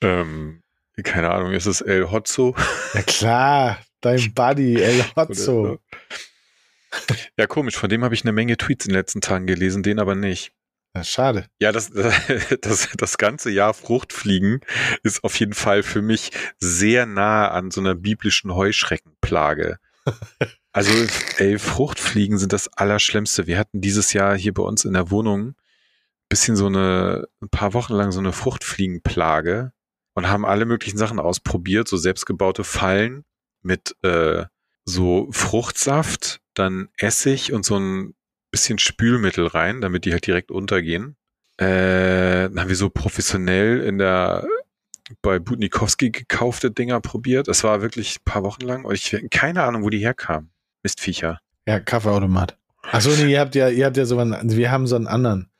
Ähm, 0.00 0.62
keine 1.02 1.30
Ahnung, 1.30 1.52
ist 1.52 1.66
es 1.66 1.80
El 1.80 2.12
Hotzo? 2.12 2.54
Ja 2.94 3.02
klar, 3.02 3.78
dein 4.00 4.32
Buddy 4.32 4.80
El 4.80 5.02
Hotzo. 5.16 5.60
Oder- 5.62 5.78
Ja, 7.36 7.46
komisch, 7.48 7.76
von 7.76 7.88
dem 7.90 8.04
habe 8.04 8.14
ich 8.14 8.22
eine 8.22 8.30
Menge 8.32 8.56
Tweets 8.56 8.86
in 8.86 8.90
den 8.92 8.98
letzten 8.98 9.20
Tagen 9.20 9.46
gelesen, 9.46 9.82
den 9.82 9.98
aber 9.98 10.14
nicht. 10.14 10.52
Schade. 11.02 11.46
Ja, 11.60 11.72
das, 11.72 11.90
das, 12.60 12.88
das 12.96 13.18
ganze 13.18 13.50
Jahr 13.50 13.74
Fruchtfliegen 13.74 14.60
ist 15.02 15.24
auf 15.24 15.38
jeden 15.38 15.54
Fall 15.54 15.82
für 15.82 16.02
mich 16.02 16.30
sehr 16.58 17.06
nah 17.06 17.48
an 17.48 17.70
so 17.70 17.80
einer 17.80 17.94
biblischen 17.94 18.54
Heuschreckenplage. 18.54 19.78
Also, 20.70 20.92
ey, 21.38 21.58
Fruchtfliegen 21.58 22.38
sind 22.38 22.52
das 22.52 22.68
Allerschlimmste. 22.68 23.48
Wir 23.48 23.58
hatten 23.58 23.80
dieses 23.80 24.12
Jahr 24.12 24.36
hier 24.36 24.54
bei 24.54 24.62
uns 24.62 24.84
in 24.84 24.92
der 24.92 25.10
Wohnung 25.10 25.56
bisschen 26.28 26.56
so 26.56 26.66
eine, 26.66 27.26
ein 27.40 27.48
paar 27.48 27.74
Wochen 27.74 27.94
lang 27.94 28.12
so 28.12 28.20
eine 28.20 28.32
Fruchtfliegenplage 28.32 29.72
und 30.14 30.28
haben 30.28 30.44
alle 30.44 30.66
möglichen 30.66 30.98
Sachen 30.98 31.18
ausprobiert, 31.18 31.88
so 31.88 31.96
selbstgebaute 31.96 32.64
Fallen 32.64 33.24
mit 33.62 33.96
äh, 34.02 34.44
so 34.84 35.28
Fruchtsaft, 35.30 36.40
dann 36.54 36.88
Essig 36.96 37.52
und 37.52 37.64
so 37.64 37.78
ein 37.78 38.14
bisschen 38.50 38.78
Spülmittel 38.78 39.46
rein, 39.46 39.80
damit 39.80 40.04
die 40.04 40.12
halt 40.12 40.26
direkt 40.26 40.50
untergehen. 40.50 41.16
Äh, 41.58 42.48
dann 42.48 42.60
haben 42.60 42.68
wir 42.68 42.76
so 42.76 42.88
professionell 42.88 43.80
in 43.80 43.98
der 43.98 44.46
bei 45.22 45.38
Budnikowski 45.38 46.10
gekaufte 46.10 46.70
Dinger 46.70 47.00
probiert. 47.00 47.48
Das 47.48 47.64
war 47.64 47.80
wirklich 47.80 48.18
ein 48.18 48.24
paar 48.24 48.42
Wochen 48.42 48.62
lang 48.62 48.84
und 48.84 48.94
ich 48.94 49.16
keine 49.30 49.62
Ahnung, 49.64 49.82
wo 49.82 49.90
die 49.90 49.98
herkamen. 49.98 50.50
Mistviecher. 50.82 51.40
Ja, 51.66 51.80
Kaffeeautomat. 51.80 52.56
Achso, 52.82 53.10
nee, 53.10 53.32
ihr 53.32 53.40
habt 53.40 53.54
ja, 53.54 53.68
ihr 53.68 53.86
habt 53.86 53.96
ja 53.96 54.04
so 54.04 54.18
einen, 54.18 54.32
also 54.32 54.56
wir 54.56 54.70
haben 54.70 54.86
so 54.86 54.96
einen 54.96 55.06
anderen. 55.06 55.50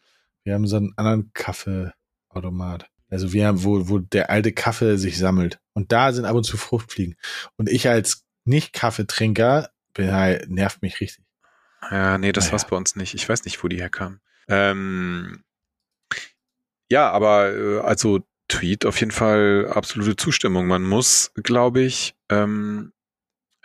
Wir 0.44 0.55
haben 0.55 0.66
so 0.66 0.77
einen 0.77 0.92
anderen 0.96 1.31
Kaffeeautomat. 1.33 2.87
Also 3.11 3.33
wir 3.33 3.46
haben, 3.46 3.64
wo, 3.64 3.88
wo 3.88 3.98
der 3.98 4.31
alte 4.31 4.53
Kaffee 4.53 4.96
sich 4.96 5.18
sammelt. 5.18 5.59
Und 5.72 5.92
da 5.92 6.12
sind 6.12 6.24
ab 6.24 6.37
und 6.37 6.44
zu 6.44 6.57
Fruchtfliegen. 6.57 7.16
Und 7.57 7.68
ich 7.68 7.88
als 7.88 8.24
Nicht-Kaffeetrinker 8.44 9.70
bin 9.94 10.12
halt, 10.12 10.48
nervt 10.51 10.83
mich 10.83 11.01
richtig. 11.01 11.24
Ja, 11.90 12.18
nee, 12.18 12.32
das 12.32 12.44
Naja. 12.44 12.52
war's 12.52 12.66
bei 12.66 12.76
uns 12.76 12.96
nicht. 12.96 13.14
Ich 13.14 13.28
weiß 13.28 13.44
nicht, 13.44 13.62
wo 13.62 13.68
die 13.68 13.80
herkamen. 13.80 14.20
Ähm, 14.48 15.44
ja, 16.90 17.10
aber 17.10 17.54
äh, 17.54 17.78
also 17.80 18.20
Tweet 18.48 18.86
auf 18.86 18.98
jeden 18.98 19.12
Fall 19.12 19.70
absolute 19.72 20.16
Zustimmung. 20.16 20.66
Man 20.66 20.82
muss, 20.82 21.32
glaube 21.34 21.80
ich, 21.82 22.14
ähm, 22.30 22.92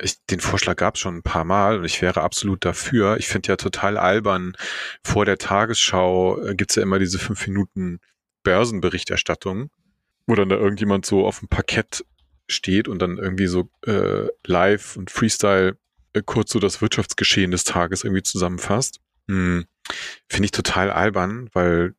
ich, 0.02 0.24
den 0.26 0.40
Vorschlag 0.42 0.76
gab 0.76 0.96
es 0.96 1.02
schon 1.02 1.18
ein 1.18 1.24
paar 1.24 1.46
Mal 1.46 1.78
und 1.80 1.86
ich 1.86 2.02
wäre 2.02 2.22
absolut 2.22 2.66
dafür. 2.66 3.18
Ich 3.18 3.28
finde 3.28 3.50
ja 3.50 3.56
total 3.56 3.98
albern, 3.98 4.54
vor 5.04 5.26
der 5.26 5.38
Tagesschau 5.38 6.42
äh, 6.44 6.56
gibt's 6.56 6.76
ja 6.76 6.84
immer 6.84 7.00
diese 7.00 7.20
fünf 7.20 7.48
Minuten 7.48 8.00
Börsenberichterstattung, 8.44 9.70
wo 10.28 10.36
dann 10.36 10.50
da 10.50 10.56
irgendjemand 10.58 11.06
so 11.06 11.26
auf 11.26 11.40
dem 11.40 11.48
Parkett 11.48 12.06
steht 12.50 12.88
und 12.90 13.00
dann 13.02 13.18
irgendwie 13.18 13.48
so 13.48 13.70
äh, 13.86 14.28
live 14.46 14.98
und 14.98 15.12
Freestyle 15.12 15.78
kurz 16.22 16.52
so 16.52 16.60
das 16.60 16.82
Wirtschaftsgeschehen 16.82 17.52
des 17.52 17.64
Tages 17.64 18.04
irgendwie 18.04 18.24
zusammenfasst. 18.24 19.00
Hm. 19.28 19.66
Finde 20.30 20.46
ich 20.46 20.52
total 20.52 20.92
albern, 20.92 21.50
weil 21.54 21.96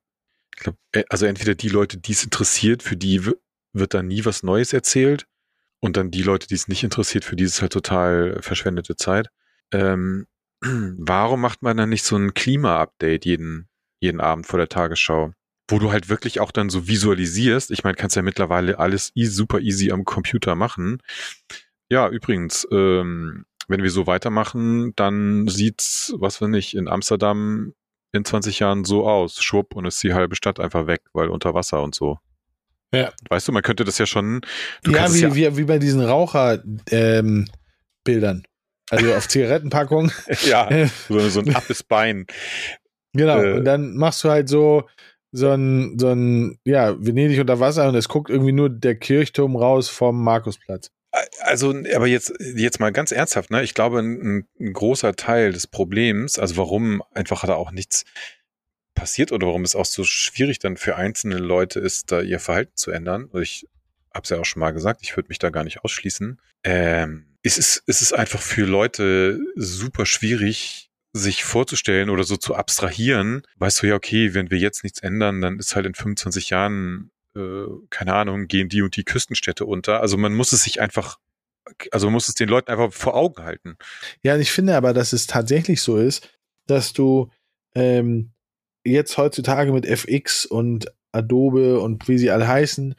ich 0.57 0.63
glaube, 0.63 0.79
also 1.09 1.27
entweder 1.27 1.55
die 1.55 1.69
Leute, 1.69 1.99
die 1.99 2.13
es 2.13 2.25
interessiert, 2.25 2.83
für 2.83 2.97
die 2.97 3.27
wird 3.73 3.95
dann 3.95 4.07
nie 4.07 4.25
was 4.25 4.43
Neues 4.43 4.73
erzählt 4.73 5.27
und 5.81 5.97
dann 5.97 6.11
die 6.11 6.23
Leute, 6.23 6.47
die 6.47 6.55
es 6.55 6.69
nicht 6.69 6.85
interessiert, 6.85 7.25
für 7.25 7.37
die 7.37 7.45
ist 7.45 7.55
es 7.57 7.63
halt 7.63 7.73
total 7.73 8.41
verschwendete 8.41 8.97
Zeit. 8.97 9.29
Ähm, 9.73 10.27
warum 10.61 11.41
macht 11.41 11.63
man 11.63 11.77
dann 11.77 11.89
nicht 11.89 12.05
so 12.05 12.17
ein 12.17 12.35
Klima-Update 12.35 13.25
jeden, 13.25 13.69
jeden 14.01 14.21
Abend 14.21 14.47
vor 14.47 14.59
der 14.59 14.69
Tagesschau? 14.69 15.33
wo 15.69 15.79
du 15.79 15.93
halt 15.93 16.09
wirklich 16.09 16.41
auch 16.41 16.51
dann 16.51 16.69
so 16.69 16.89
visualisierst. 16.89 17.71
Ich 17.71 17.85
meine, 17.85 17.97
kannst 17.97 18.17
ja 18.17 18.23
mittlerweile 18.23 18.79
alles 18.79 19.13
super 19.15 19.61
easy 19.61 19.91
am 19.91 20.05
Computer 20.05 20.55
machen. 20.55 21.03
Ja, 21.91 22.09
übrigens, 22.09 22.67
ähm, 22.71 23.47
wenn 23.69 23.83
wir 23.83 23.91
so 23.91 24.07
weitermachen, 24.07 24.93
dann 24.97 25.49
sieht's, 25.49 26.15
was 26.19 26.41
wir 26.41 26.49
nicht, 26.49 26.75
in 26.75 26.89
Amsterdam 26.89 27.75
in 28.13 28.25
20 28.25 28.61
Jahren 28.61 28.85
so 28.85 29.09
aus. 29.09 29.43
Schwupp 29.43 29.75
und 29.75 29.85
ist 29.87 30.03
die 30.03 30.15
halbe 30.15 30.37
Stadt 30.37 30.61
einfach 30.61 30.87
weg, 30.87 31.03
weil 31.13 31.29
unter 31.29 31.55
Wasser 31.55 31.83
und 31.83 31.95
so. 31.95 32.19
Ja. 32.95 33.13
Weißt 33.29 33.49
du, 33.49 33.53
man 33.53 33.63
könnte 33.63 33.85
das 33.85 33.99
ja 33.99 34.07
schon. 34.07 34.43
ja, 34.87 35.13
wie, 35.13 35.21
ja 35.21 35.35
wie, 35.35 35.57
wie 35.57 35.65
bei 35.65 35.79
diesen 35.79 36.01
Raucherbildern. 36.01 37.57
Ähm, 38.07 38.45
also 38.91 39.15
auf 39.15 39.29
Zigarettenpackungen. 39.29 40.13
ja, 40.47 40.69
so, 41.09 41.29
so 41.29 41.41
ein 41.41 41.55
abes 41.55 41.83
Bein. 41.83 42.27
Genau, 43.13 43.43
äh, 43.43 43.53
und 43.55 43.65
dann 43.65 43.97
machst 43.97 44.23
du 44.25 44.31
halt 44.31 44.49
so, 44.49 44.89
so 45.33 45.51
ein, 45.51 45.99
so 45.99 46.09
ein, 46.09 46.59
ja, 46.65 46.95
Venedig 47.05 47.41
unter 47.41 47.59
Wasser 47.59 47.89
und 47.89 47.97
es 47.97 48.09
guckt 48.09 48.31
irgendwie 48.31 48.53
nur 48.53 48.71
der 48.71 48.95
Kirchturm 48.95 49.57
raus 49.57 49.89
vom 49.89 50.23
Markusplatz. 50.23 50.91
Also, 51.41 51.75
aber 51.95 52.07
jetzt, 52.07 52.33
jetzt 52.41 52.81
mal 52.81 52.93
ganz 52.93 53.13
ernsthaft, 53.13 53.51
ne? 53.51 53.63
Ich 53.63 53.75
glaube, 53.75 54.01
ein, 54.01 54.47
ein 54.61 54.73
großer 54.73 55.15
Teil 55.15 55.53
des 55.53 55.67
Problems, 55.67 56.39
also 56.39 56.57
warum 56.57 57.03
einfach 57.13 57.45
da 57.47 57.55
auch 57.55 57.71
nichts 57.71 58.05
passiert 58.95 59.33
oder 59.33 59.47
warum 59.47 59.63
es 59.63 59.75
auch 59.75 59.85
so 59.85 60.05
schwierig 60.05 60.59
dann 60.59 60.77
für 60.77 60.97
einzelne 60.97 61.39
Leute 61.39 61.81
ist, 61.81 62.13
da 62.13 62.21
ihr 62.21 62.41
Verhalten 62.41 62.77
zu 62.77 62.91
ändern. 62.91 63.29
Ich 63.41 63.67
habe 64.13 64.25
es 64.25 64.31
ja 64.31 64.39
auch 64.39 64.45
schon 64.45 64.61
mal 64.61 64.73
gesagt, 64.73 65.01
ich 65.03 65.17
würde 65.17 65.29
mich 65.29 65.39
da 65.39 65.51
gar 65.51 65.65
nicht 65.65 65.85
ausschließen. 65.85 66.41
Ähm, 66.63 67.27
es 67.43 67.59
ist, 67.59 67.83
es 67.87 68.01
ist 68.01 68.13
einfach 68.13 68.41
für 68.41 68.65
Leute 68.65 69.39
super 69.57 70.07
schwierig, 70.07 70.91
sich 71.13 71.45
vorzustellen 71.45 72.11
oder 72.11 72.25
so 72.25 72.37
zu 72.37 72.55
abstrahieren. 72.55 73.43
Weißt 73.57 73.83
du 73.83 73.87
ja, 73.89 73.95
okay, 73.95 74.35
wenn 74.35 74.51
wir 74.51 74.59
jetzt 74.59 74.83
nichts 74.83 75.01
ändern, 75.01 75.41
dann 75.41 75.59
ist 75.59 75.77
halt 75.77 75.87
in 75.87 75.95
25 75.95 76.51
Jahren, 76.51 77.11
äh, 77.37 77.67
keine 77.91 78.15
Ahnung, 78.15 78.47
gehen 78.47 78.69
die 78.69 78.83
und 78.83 78.97
die 78.97 79.05
Küstenstädte 79.05 79.67
unter. 79.67 80.01
Also 80.01 80.17
man 80.17 80.35
muss 80.35 80.53
es 80.53 80.63
sich 80.63 80.81
einfach 80.81 81.19
also 81.93 82.07
man 82.07 82.15
muss 82.15 82.29
es 82.29 82.35
den 82.35 82.49
Leuten 82.49 82.71
einfach 82.71 82.93
vor 82.93 83.15
Augen 83.15 83.43
halten. 83.43 83.77
Ja, 84.23 84.37
ich 84.37 84.53
finde 84.53 84.77
aber, 84.77 84.93
dass 84.93 85.13
es 85.13 85.27
tatsächlich 85.27 85.81
so 85.81 85.97
ist, 85.97 86.29
dass 86.67 86.93
du 86.93 87.31
ähm, 87.75 88.33
jetzt 88.85 89.17
heutzutage 89.17 89.73
mit 89.73 89.87
FX 89.87 90.47
und 90.47 90.93
Adobe 91.13 91.81
und 91.81 92.09
wie 92.09 92.19
sie 92.19 92.31
alle 92.31 92.47
heißen, 92.47 92.95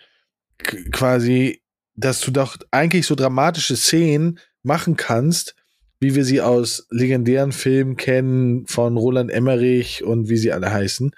quasi, 0.91 1.61
dass 1.95 2.21
du 2.21 2.31
doch 2.31 2.57
eigentlich 2.71 3.05
so 3.05 3.15
dramatische 3.15 3.75
Szenen 3.75 4.39
machen 4.63 4.95
kannst, 4.95 5.55
wie 5.99 6.15
wir 6.15 6.25
sie 6.25 6.41
aus 6.41 6.87
legendären 6.89 7.51
Filmen 7.51 7.97
kennen, 7.97 8.65
von 8.67 8.97
Roland 8.97 9.31
Emmerich 9.31 10.03
und 10.03 10.29
wie 10.29 10.37
sie 10.37 10.51
alle 10.51 10.71
heißen. 10.71 11.15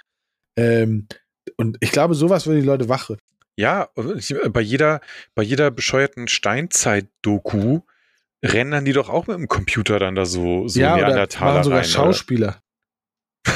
Ähm, 0.56 1.08
und 1.56 1.78
ich 1.80 1.92
glaube, 1.92 2.16
sowas 2.16 2.46
würde 2.46 2.62
die 2.62 2.68
Leute 2.68 2.90
wache. 2.90 3.18
Ja, 3.56 3.90
bei 4.50 4.62
jeder, 4.62 5.02
bei 5.34 5.42
jeder 5.42 5.72
bescheuerten 5.72 6.28
Steinzeit-Doku 6.28 7.82
rennen 8.44 8.86
die 8.86 8.94
doch 8.94 9.10
auch 9.10 9.28
mit 9.28 9.38
dem 9.38 9.48
Computer 9.48 9.98
dann 9.98 10.16
da 10.16 10.26
so, 10.26 10.68
so 10.68 10.80
ja, 10.80 10.96
Neandertaler 10.96 11.54
oder 11.54 11.64
sogar 11.64 11.80
rein, 11.80 11.88
Schauspieler. 11.88 12.62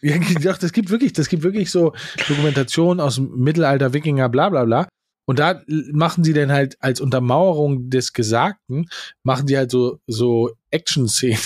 Ja, 0.00 0.16
doch, 0.40 0.58
das 0.58 0.72
gibt 0.72 0.90
wirklich, 0.90 1.12
das 1.12 1.28
gibt 1.28 1.42
wirklich 1.42 1.72
so 1.72 1.92
Dokumentationen 2.28 3.00
aus 3.00 3.16
dem 3.16 3.36
Mittelalter, 3.36 3.92
Wikinger, 3.92 4.28
bla 4.28 4.48
bla 4.48 4.64
bla. 4.64 4.88
Und 5.26 5.40
da 5.40 5.60
machen 5.92 6.22
sie 6.22 6.32
dann 6.32 6.52
halt 6.52 6.76
als 6.80 7.00
Untermauerung 7.00 7.90
des 7.90 8.12
Gesagten, 8.12 8.88
machen 9.24 9.46
die 9.46 9.56
halt 9.56 9.72
so, 9.72 9.98
so 10.06 10.52
Action-Szenen. 10.70 11.40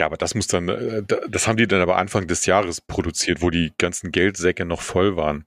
Ja, 0.00 0.06
aber 0.06 0.16
das 0.16 0.34
muss 0.34 0.46
dann, 0.46 0.66
äh, 0.70 1.02
das 1.28 1.46
haben 1.46 1.58
die 1.58 1.66
dann 1.66 1.82
aber 1.82 1.98
Anfang 1.98 2.26
des 2.26 2.46
Jahres 2.46 2.80
produziert, 2.80 3.42
wo 3.42 3.50
die 3.50 3.74
ganzen 3.76 4.12
Geldsäcke 4.12 4.64
noch 4.64 4.80
voll 4.80 5.14
waren. 5.14 5.44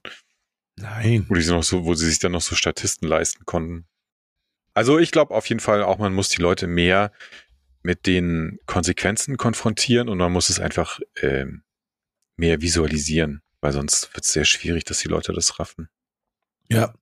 Nein. 0.76 1.26
Wo, 1.28 1.34
die 1.34 1.44
noch 1.48 1.64
so, 1.64 1.84
wo 1.84 1.94
sie 1.94 2.06
sich 2.06 2.20
dann 2.20 2.30
noch 2.30 2.40
so 2.40 2.54
Statisten 2.54 3.08
leisten 3.08 3.46
konnten. 3.46 3.88
Also 4.72 5.00
ich 5.00 5.10
glaube 5.10 5.34
auf 5.34 5.48
jeden 5.48 5.58
Fall 5.58 5.82
auch, 5.82 5.98
man 5.98 6.14
muss 6.14 6.28
die 6.28 6.40
Leute 6.40 6.68
mehr 6.68 7.10
mit 7.82 8.06
den 8.06 8.60
Konsequenzen 8.66 9.38
konfrontieren 9.38 10.08
und 10.08 10.18
man 10.18 10.30
muss 10.30 10.50
es 10.50 10.60
einfach 10.60 11.00
ähm, 11.20 11.64
mehr 12.36 12.62
visualisieren, 12.62 13.42
weil 13.60 13.72
sonst 13.72 14.14
wird 14.14 14.24
es 14.24 14.32
sehr 14.32 14.44
schwierig, 14.44 14.84
dass 14.84 15.00
die 15.00 15.08
Leute 15.08 15.32
das 15.32 15.58
raffen. 15.58 15.88
Ja, 16.68 16.94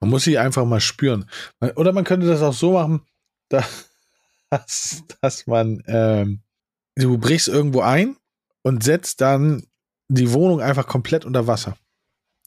man 0.00 0.10
muss 0.10 0.24
sie 0.24 0.36
einfach 0.36 0.64
mal 0.64 0.80
spüren. 0.80 1.30
Oder 1.76 1.92
man 1.92 2.02
könnte 2.02 2.26
das 2.26 2.42
auch 2.42 2.52
so 2.52 2.72
machen, 2.72 3.06
dass, 3.48 5.04
dass 5.20 5.46
man, 5.46 5.84
ähm, 5.86 6.42
du 6.98 7.18
brichst 7.18 7.48
irgendwo 7.48 7.80
ein 7.80 8.16
und 8.62 8.82
setzt 8.82 9.20
dann 9.20 9.66
die 10.08 10.32
Wohnung 10.32 10.60
einfach 10.60 10.86
komplett 10.86 11.24
unter 11.24 11.46
Wasser. 11.46 11.76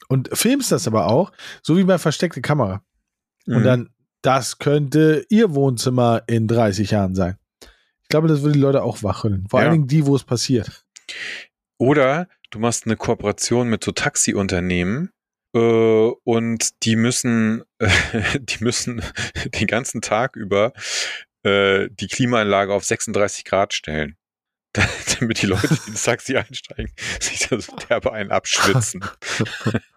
Und 0.08 0.30
filmst 0.34 0.72
das 0.72 0.88
aber 0.88 1.08
auch, 1.08 1.32
so 1.62 1.78
wie 1.78 1.84
bei 1.84 1.98
versteckte 1.98 2.42
Kamera. 2.42 2.84
Mhm. 3.46 3.56
Und 3.56 3.64
dann, 3.64 3.90
das 4.22 4.58
könnte 4.58 5.26
ihr 5.30 5.54
Wohnzimmer 5.54 6.24
in 6.28 6.48
30 6.48 6.92
Jahren 6.92 7.16
sein. 7.16 7.38
Ich 8.02 8.10
glaube, 8.10 8.28
das 8.28 8.42
würde 8.42 8.54
die 8.54 8.60
Leute 8.60 8.84
auch 8.84 9.04
wachrütteln. 9.04 9.48
Vor 9.50 9.60
ja. 9.60 9.66
allen 9.66 9.74
Dingen 9.74 9.88
die, 9.88 10.06
wo 10.06 10.16
es 10.16 10.24
passiert. 10.24 10.84
Oder 11.78 12.28
du 12.50 12.60
machst 12.60 12.86
eine 12.86 12.98
Kooperation 12.98 13.70
mit 13.70 13.84
so 13.84 13.92
Taxiunternehmen 13.92 15.12
äh, 15.56 15.60
und 16.24 16.84
die 16.84 16.96
müssen, 16.96 17.64
äh, 17.80 17.90
die 18.40 18.64
müssen 18.64 19.02
den 19.46 19.68
ganzen 19.68 20.02
Tag 20.02 20.36
über 20.36 20.74
äh, 21.44 21.88
die 21.92 22.08
Klimaanlage 22.08 22.74
auf 22.74 22.84
36 22.84 23.46
Grad 23.46 23.74
stellen. 23.74 24.18
damit 25.20 25.42
die 25.42 25.48
Leute, 25.48 25.68
die 25.68 25.90
ins 25.90 26.04
Taxi 26.04 26.38
einsteigen, 26.38 26.92
sich 27.20 27.48
da 27.48 27.60
so 27.60 27.76
derbe 27.90 28.14
einen 28.14 28.32
abschwitzen. 28.32 29.04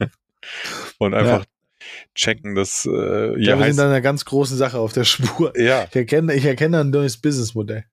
und 0.99 1.15
einfach 1.15 1.45
ja. 1.45 1.89
checken, 2.15 2.55
dass 2.55 2.87
äh, 2.87 3.41
ja, 3.41 3.59
wir 3.59 3.67
sind 3.67 3.79
dann 3.79 3.89
einer 3.89 4.01
ganz 4.01 4.25
großen 4.25 4.57
Sache 4.57 4.79
auf 4.79 4.93
der 4.93 5.05
Spur. 5.05 5.59
Ja. 5.59 5.85
Ich 5.85 5.97
erkenne, 5.97 6.35
ich 6.35 6.45
erkenne 6.45 6.81
ein 6.81 6.91
neues 6.91 7.17
Businessmodell. 7.17 7.85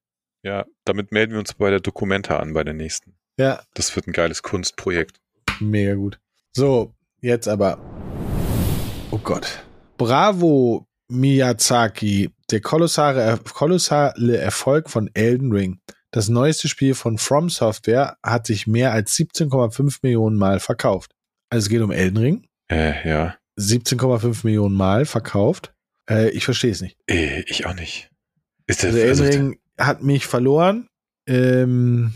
Ja, 0.42 0.66
damit 0.84 1.12
melden 1.12 1.32
wir 1.32 1.38
uns 1.38 1.54
bei 1.54 1.70
der 1.70 1.80
Documenta 1.80 2.38
an, 2.38 2.52
bei 2.52 2.64
der 2.64 2.74
nächsten. 2.74 3.14
Ja. 3.38 3.62
Das 3.74 3.94
wird 3.94 4.08
ein 4.08 4.12
geiles 4.12 4.42
Kunstprojekt. 4.42 5.20
Mega 5.60 5.94
gut. 5.94 6.18
So, 6.52 6.94
jetzt 7.20 7.46
aber. 7.46 7.78
Oh 9.12 9.18
Gott. 9.18 9.64
Bravo, 9.98 10.88
Miyazaki. 11.08 12.30
Der 12.50 12.60
kolossale, 12.60 13.38
kolossale 13.54 14.36
Erfolg 14.36 14.90
von 14.90 15.08
Elden 15.14 15.52
Ring. 15.52 15.80
Das 16.12 16.28
neueste 16.28 16.68
Spiel 16.68 16.94
von 16.94 17.16
From 17.16 17.48
Software 17.48 18.18
hat 18.22 18.46
sich 18.46 18.66
mehr 18.66 18.92
als 18.92 19.14
17,5 19.14 20.00
Millionen 20.02 20.36
Mal 20.36 20.60
verkauft. 20.60 21.12
Also 21.48 21.64
es 21.64 21.68
geht 21.70 21.80
um 21.80 21.90
Elden 21.90 22.18
Ring. 22.18 22.46
Äh, 22.70 23.08
ja. 23.08 23.36
17,5 23.58 24.44
Millionen 24.44 24.76
Mal 24.76 25.06
verkauft. 25.06 25.72
Äh, 26.08 26.28
ich 26.30 26.44
verstehe 26.44 26.70
es 26.70 26.82
nicht. 26.82 26.98
Äh, 27.08 27.40
ich 27.46 27.64
auch 27.64 27.74
nicht. 27.74 28.10
Ist 28.66 28.84
das, 28.84 28.94
also 28.94 28.98
Elden 28.98 29.10
also 29.10 29.24
Ring 29.24 29.58
hat 29.78 30.02
mich 30.02 30.26
verloren. 30.26 30.86
Ähm, 31.26 32.12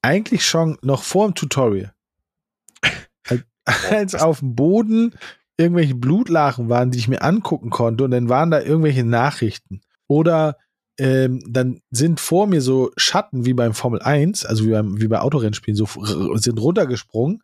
eigentlich 0.00 0.46
schon 0.46 0.78
noch 0.80 1.02
vor 1.02 1.28
dem 1.28 1.34
Tutorial. 1.34 1.92
Als 3.64 4.14
auf 4.14 4.38
dem 4.38 4.54
Boden 4.54 5.14
irgendwelche 5.58 5.94
Blutlachen 5.94 6.70
waren, 6.70 6.90
die 6.90 6.98
ich 6.98 7.08
mir 7.08 7.20
angucken 7.20 7.68
konnte 7.68 8.04
und 8.04 8.12
dann 8.12 8.30
waren 8.30 8.50
da 8.50 8.62
irgendwelche 8.62 9.04
Nachrichten. 9.04 9.82
Oder 10.08 10.56
ähm, 10.98 11.42
dann 11.48 11.80
sind 11.90 12.20
vor 12.20 12.46
mir 12.46 12.60
so 12.60 12.90
Schatten 12.96 13.44
wie 13.44 13.54
beim 13.54 13.74
Formel 13.74 14.00
1, 14.00 14.46
also 14.46 14.64
wie, 14.64 14.70
beim, 14.70 15.00
wie 15.00 15.08
bei 15.08 15.20
Autorennspielen, 15.20 15.76
so 15.76 15.86
sind 16.36 16.58
runtergesprungen. 16.58 17.42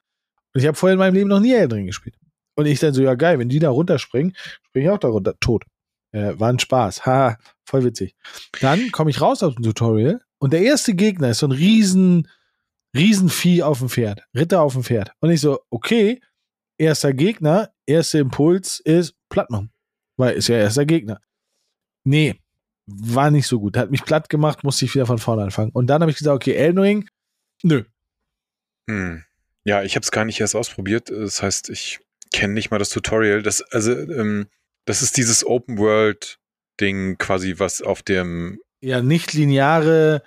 Und 0.54 0.60
ich 0.60 0.66
habe 0.66 0.76
vorher 0.76 0.94
in 0.94 0.98
meinem 0.98 1.14
Leben 1.14 1.28
noch 1.28 1.40
nie 1.40 1.52
Elden 1.52 1.86
gespielt. 1.86 2.16
Und 2.54 2.66
ich 2.66 2.80
dann 2.80 2.94
so, 2.94 3.02
ja 3.02 3.14
geil, 3.14 3.38
wenn 3.38 3.48
die 3.48 3.58
da 3.58 3.70
runterspringen, 3.70 4.34
springe 4.62 4.86
ich 4.86 4.90
auch 4.90 4.98
da 4.98 5.08
runter, 5.08 5.34
tot. 5.40 5.64
Äh, 6.12 6.38
war 6.38 6.50
ein 6.50 6.58
Spaß. 6.58 7.06
Ha, 7.06 7.38
voll 7.64 7.84
witzig. 7.84 8.14
Dann 8.60 8.90
komme 8.90 9.10
ich 9.10 9.20
raus 9.20 9.42
aus 9.42 9.54
dem 9.54 9.64
Tutorial 9.64 10.20
und 10.38 10.52
der 10.52 10.62
erste 10.62 10.94
Gegner 10.94 11.30
ist 11.30 11.38
so 11.38 11.46
ein 11.46 11.52
riesen 11.52 12.28
Riesenvieh 12.94 13.62
auf 13.62 13.78
dem 13.78 13.88
Pferd, 13.88 14.22
Ritter 14.34 14.60
auf 14.60 14.74
dem 14.74 14.84
Pferd. 14.84 15.12
Und 15.20 15.30
ich 15.30 15.40
so, 15.40 15.60
okay, 15.70 16.20
erster 16.76 17.14
Gegner, 17.14 17.70
erster 17.86 18.18
Impuls 18.18 18.80
ist 18.80 19.14
platt 19.30 19.50
machen. 19.50 19.72
Weil 20.18 20.34
ist 20.34 20.48
ja 20.48 20.56
erster 20.56 20.84
Gegner. 20.84 21.20
Nee, 22.04 22.41
war 22.86 23.30
nicht 23.30 23.46
so 23.46 23.60
gut. 23.60 23.76
Hat 23.76 23.90
mich 23.90 24.04
platt 24.04 24.28
gemacht, 24.28 24.64
musste 24.64 24.84
ich 24.84 24.94
wieder 24.94 25.06
von 25.06 25.18
vorne 25.18 25.42
anfangen. 25.42 25.70
Und 25.72 25.86
dann 25.86 26.02
habe 26.02 26.10
ich 26.10 26.18
gesagt, 26.18 26.34
okay, 26.34 26.54
Elden 26.54 26.78
Ring, 26.78 27.08
nö. 27.62 27.84
Hm. 28.88 29.24
Ja, 29.64 29.82
ich 29.82 29.94
habe 29.94 30.02
es 30.02 30.10
gar 30.10 30.24
nicht 30.24 30.40
erst 30.40 30.56
ausprobiert. 30.56 31.10
Das 31.10 31.42
heißt, 31.42 31.70
ich 31.70 32.00
kenne 32.32 32.54
nicht 32.54 32.70
mal 32.70 32.78
das 32.78 32.90
Tutorial. 32.90 33.42
Das, 33.42 33.62
also, 33.62 33.92
ähm, 33.92 34.48
das 34.84 35.02
ist 35.02 35.16
dieses 35.16 35.46
Open 35.46 35.78
World 35.78 36.38
Ding 36.80 37.16
quasi, 37.18 37.54
was 37.58 37.82
auf 37.82 38.02
dem 38.02 38.60
ja 38.80 39.00
nicht 39.00 39.32
lineare 39.32 40.22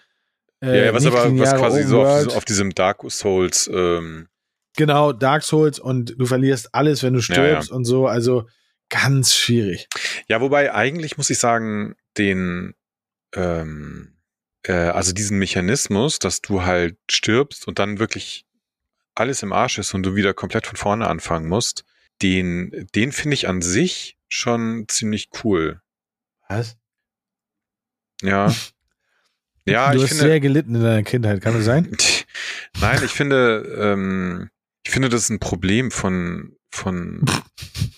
äh, 0.62 0.86
ja, 0.86 0.94
was 0.94 1.06
aber 1.06 1.38
was 1.38 1.56
quasi 1.56 1.84
so 1.84 2.06
auf, 2.06 2.36
auf, 2.36 2.46
diesem 2.46 2.74
Dark 2.74 3.04
Souls. 3.10 3.70
Ähm 3.74 4.28
genau, 4.78 5.12
Dark 5.12 5.44
Souls 5.44 5.80
und 5.80 6.16
du 6.18 6.26
verlierst 6.26 6.74
alles, 6.74 7.04
wenn 7.04 7.14
du 7.14 7.22
stirbst 7.22 7.70
ja, 7.70 7.74
ja. 7.74 7.76
und 7.76 7.86
so. 7.86 8.08
Also 8.08 8.48
ganz 8.90 9.36
schwierig. 9.36 9.88
Ja, 10.28 10.42
wobei 10.42 10.74
eigentlich 10.74 11.18
muss 11.18 11.30
ich 11.30 11.40
sagen, 11.40 11.96
den 12.18 12.74
ähm, 13.34 14.16
äh, 14.68 14.74
also 14.74 15.14
diesen 15.14 15.38
Mechanismus, 15.38 16.20
dass 16.20 16.42
du 16.42 16.64
halt 16.64 16.98
stirbst 17.10 17.68
und 17.68 17.80
dann 17.80 18.00
wirklich 18.00 18.46
alles 19.14 19.44
im 19.44 19.54
Arsch 19.54 19.78
ist 19.78 19.94
und 19.94 20.04
du 20.04 20.16
wieder 20.16 20.34
komplett 20.34 20.68
von 20.68 20.76
vorne 20.76 21.08
anfangen 21.08 21.48
musst, 21.48 21.86
den, 22.22 22.88
den 22.96 23.12
finde 23.12 23.36
ich 23.36 23.48
an 23.48 23.62
sich 23.62 24.18
schon 24.28 24.86
ziemlich 24.88 25.30
cool. 25.44 25.82
Was? 26.48 26.78
Ja. 28.22 28.54
ja, 29.66 29.92
du 29.92 29.98
ich 29.98 30.04
hast 30.04 30.10
finde, 30.10 30.24
sehr 30.24 30.40
gelitten 30.40 30.76
in 30.76 30.82
deiner 30.82 31.04
Kindheit, 31.04 31.42
kann 31.42 31.54
das 31.54 31.66
sein? 31.66 31.96
Nein, 32.82 33.02
ich 33.04 33.12
finde, 33.12 33.78
ähm, 33.80 34.50
ich 34.84 34.92
finde, 34.92 35.10
das 35.10 35.24
ist 35.24 35.30
ein 35.30 35.40
Problem 35.40 35.92
von, 35.92 36.56
von, 36.70 37.26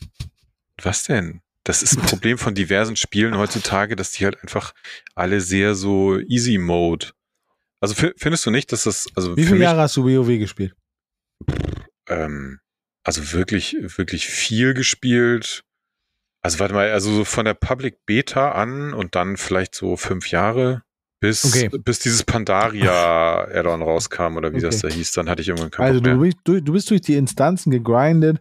was 0.81 1.03
denn? 1.03 1.41
Das 1.67 1.83
ist 1.83 1.97
ein 1.97 2.01
Problem 2.01 2.37
von 2.37 2.55
diversen 2.55 2.95
Spielen 2.95 3.37
heutzutage, 3.37 3.97
dass 3.97 4.11
die 4.11 4.23
halt 4.23 4.39
einfach 4.41 4.73
alle 5.15 5.41
sehr 5.41 5.75
so 5.75 6.17
easy 6.17 6.57
Mode. 6.57 7.07
Also 7.81 7.93
fi- 7.93 8.13
findest 8.17 8.45
du 8.45 8.51
nicht, 8.51 8.71
dass 8.71 8.83
das, 8.85 9.07
also 9.15 9.35
Wie 9.35 9.43
viele 9.43 9.63
Jahre 9.63 9.81
hast 9.81 9.97
du 9.97 10.05
WoW 10.05 10.39
gespielt? 10.39 10.73
ähm, 12.07 12.59
also 13.03 13.33
wirklich, 13.33 13.75
wirklich 13.97 14.27
viel 14.27 14.73
gespielt. 14.73 15.63
Also 16.41 16.59
warte 16.59 16.73
mal, 16.73 16.89
also 16.91 17.13
so 17.13 17.25
von 17.25 17.45
der 17.45 17.53
Public 17.53 18.05
Beta 18.05 18.51
an 18.53 18.93
und 18.93 19.15
dann 19.15 19.37
vielleicht 19.37 19.75
so 19.75 19.97
fünf 19.97 20.31
Jahre 20.31 20.83
bis, 21.19 21.43
Okay. 21.45 21.69
bis 21.83 21.99
dieses 21.99 22.23
Pandaria 22.23 23.41
Add-on 23.51 23.81
rauskam 23.81 24.37
oder 24.37 24.53
wie 24.53 24.61
das 24.61 24.79
da 24.79 24.87
Okay. 24.87 24.97
hieß, 24.97 25.11
dann 25.13 25.29
hatte 25.29 25.41
ich 25.41 25.49
irgendwann 25.49 25.71
keinen 25.71 25.85
Also 25.87 25.99
du 25.99 26.17
bist, 26.19 26.37
du, 26.43 26.61
du 26.61 26.73
bist 26.73 26.89
durch 26.91 27.01
die 27.01 27.15
Instanzen 27.15 27.71
gegrindet, 27.71 28.39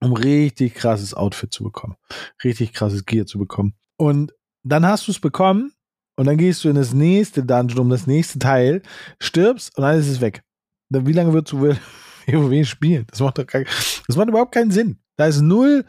um 0.00 0.12
richtig 0.12 0.74
krasses 0.74 1.14
Outfit 1.14 1.52
zu 1.52 1.64
bekommen. 1.64 1.96
Richtig 2.42 2.72
krasses 2.72 3.04
Gear 3.06 3.26
zu 3.26 3.38
bekommen. 3.38 3.74
Und 3.96 4.32
dann 4.62 4.86
hast 4.86 5.06
du 5.06 5.12
es 5.12 5.20
bekommen 5.20 5.72
und 6.16 6.26
dann 6.26 6.36
gehst 6.36 6.64
du 6.64 6.68
in 6.68 6.76
das 6.76 6.92
nächste 6.92 7.44
Dungeon, 7.44 7.80
um 7.80 7.90
das 7.90 8.06
nächste 8.06 8.38
Teil, 8.38 8.82
stirbst 9.18 9.76
und 9.76 9.82
dann 9.82 9.98
ist 9.98 10.08
es 10.08 10.20
weg. 10.20 10.42
Dann, 10.90 11.06
wie 11.06 11.12
lange 11.12 11.32
würdest 11.32 11.52
du 11.52 11.60
WoW 11.60 12.64
spielen? 12.68 13.06
Das 13.10 13.20
macht 13.20 13.38
doch 13.38 13.46
kein, 13.46 13.64
das 14.06 14.16
macht 14.16 14.28
überhaupt 14.28 14.52
keinen 14.52 14.70
Sinn. 14.70 14.98
Da 15.16 15.26
ist 15.26 15.40
null, 15.40 15.84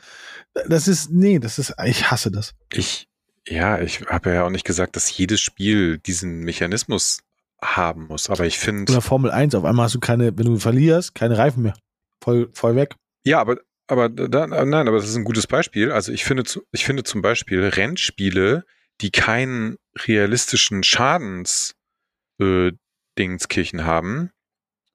das 0.67 0.87
ist, 0.87 1.09
nee, 1.11 1.39
das 1.39 1.57
ist, 1.57 1.73
ich 1.85 2.11
hasse 2.11 2.31
das. 2.31 2.53
Ich, 2.71 3.07
ja, 3.47 3.79
ich 3.81 4.01
habe 4.07 4.33
ja 4.33 4.45
auch 4.45 4.49
nicht 4.49 4.65
gesagt, 4.65 4.95
dass 4.95 5.15
jedes 5.17 5.41
Spiel 5.41 5.97
diesen 5.97 6.39
Mechanismus 6.39 7.21
haben 7.61 8.07
muss, 8.07 8.29
aber 8.29 8.45
ich 8.45 8.59
finde, 8.59 8.91
Oder 8.91 9.01
Formel 9.01 9.31
1, 9.31 9.55
auf 9.55 9.65
einmal 9.65 9.85
hast 9.85 9.95
du 9.95 9.99
keine, 9.99 10.37
wenn 10.37 10.45
du 10.45 10.57
verlierst, 10.57 11.15
keine 11.15 11.37
Reifen 11.37 11.63
mehr. 11.63 11.73
Voll, 12.21 12.49
voll 12.53 12.75
weg. 12.75 12.95
ja, 13.23 13.39
aber, 13.39 13.57
aber 13.87 14.09
da, 14.09 14.47
nein, 14.47 14.87
aber 14.87 14.97
das 14.97 15.07
ist 15.09 15.15
ein 15.15 15.23
gutes 15.23 15.47
Beispiel. 15.47 15.91
Also 15.91 16.11
ich 16.11 16.23
finde, 16.25 16.43
zu- 16.43 16.65
ich 16.71 16.85
finde 16.85 17.03
zum 17.03 17.21
Beispiel 17.21 17.63
Rennspiele, 17.65 18.65
die 19.01 19.11
keinen 19.11 19.77
realistischen 19.97 20.83
Schadens, 20.83 21.75
äh, 22.39 22.71
Dingskirchen 23.17 23.85
haben, 23.85 24.31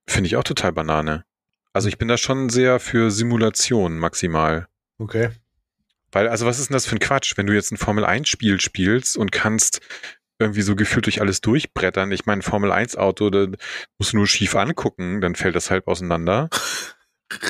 finde 0.07 0.27
ich 0.29 0.37
auch 0.37 0.45
total 0.45 0.73
Banane. 0.73 1.25
Also 1.73 1.89
ich 1.89 1.99
bin 1.99 2.09
da 2.09 2.17
schon 2.19 2.51
sehr 2.51 2.81
für 2.81 3.11
Simulation 3.11 3.99
maximal. 3.99 4.67
Okay. 4.99 5.31
Weil, 6.13 6.29
also 6.29 6.45
was 6.47 6.59
ist 6.59 6.69
denn 6.71 6.75
das 6.75 6.87
für 6.87 6.97
ein 6.97 7.01
Quatsch, 7.01 7.37
wenn 7.37 7.47
du 7.47 7.55
jetzt 7.55 7.71
ein 7.71 7.77
Formel-1-Spiel 7.77 8.61
spielst 8.61 9.17
und 9.17 9.31
kannst 9.31 9.81
irgendwie 10.41 10.63
so 10.63 10.75
gefühlt 10.75 11.07
durch 11.07 11.21
alles 11.21 11.41
durchbrettern. 11.43 12.11
Ich 12.13 12.27
meine, 12.27 12.43
Formel-1-Auto, 12.43 13.31
da 13.31 13.47
musst 13.99 14.13
du 14.13 14.17
nur 14.17 14.27
schief 14.27 14.57
angucken, 14.57 15.21
dann 15.21 15.35
fällt 15.37 15.55
das 15.55 15.71
halb 15.71 15.87
auseinander. 15.87 16.49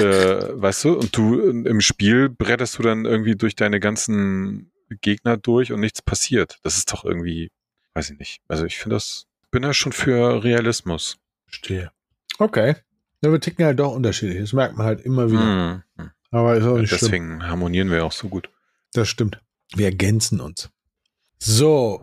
äh, 0.01 0.61
weißt 0.61 0.85
du, 0.85 0.93
und 0.95 1.17
du 1.17 1.41
im 1.41 1.81
Spiel 1.81 2.29
bretterst 2.29 2.79
du 2.79 2.83
dann 2.83 3.05
irgendwie 3.05 3.37
durch 3.37 3.57
deine 3.57 3.81
ganzen 3.81 4.73
Gegner 5.01 5.37
durch 5.37 5.73
und 5.73 5.81
nichts 5.81 6.03
passiert. 6.03 6.59
Das 6.63 6.77
ist 6.77 6.93
doch 6.93 7.05
irgendwie, 7.05 7.51
weiß 7.95 8.11
ich 8.11 8.19
nicht. 8.19 8.41
Also 8.49 8.65
ich 8.65 8.79
finde 8.79 8.97
das, 8.97 9.27
bin 9.51 9.63
da 9.63 9.73
schon 9.73 9.93
für 9.93 10.43
Realismus. 10.45 11.19
Verstehe. 11.47 11.91
Okay. 12.39 12.77
Ja, 13.23 13.31
wir 13.31 13.41
ticken 13.41 13.65
halt 13.65 13.79
doch 13.79 13.95
unterschiedlich. 13.95 14.41
Das 14.41 14.53
merkt 14.53 14.77
man 14.77 14.87
halt 14.87 15.01
immer 15.03 15.31
wieder. 15.31 15.85
Hm. 15.97 16.11
Aber 16.31 16.57
ist 16.57 16.65
auch 16.65 16.79
nicht 16.79 16.89
schlimm. 16.89 17.01
Deswegen 17.01 17.47
harmonieren 17.47 17.91
wir 17.91 18.05
auch 18.05 18.13
so 18.13 18.29
gut. 18.29 18.49
Das 18.93 19.09
stimmt. 19.09 19.41
Wir 19.75 19.87
ergänzen 19.87 20.41
uns. 20.41 20.71
So. 21.39 22.01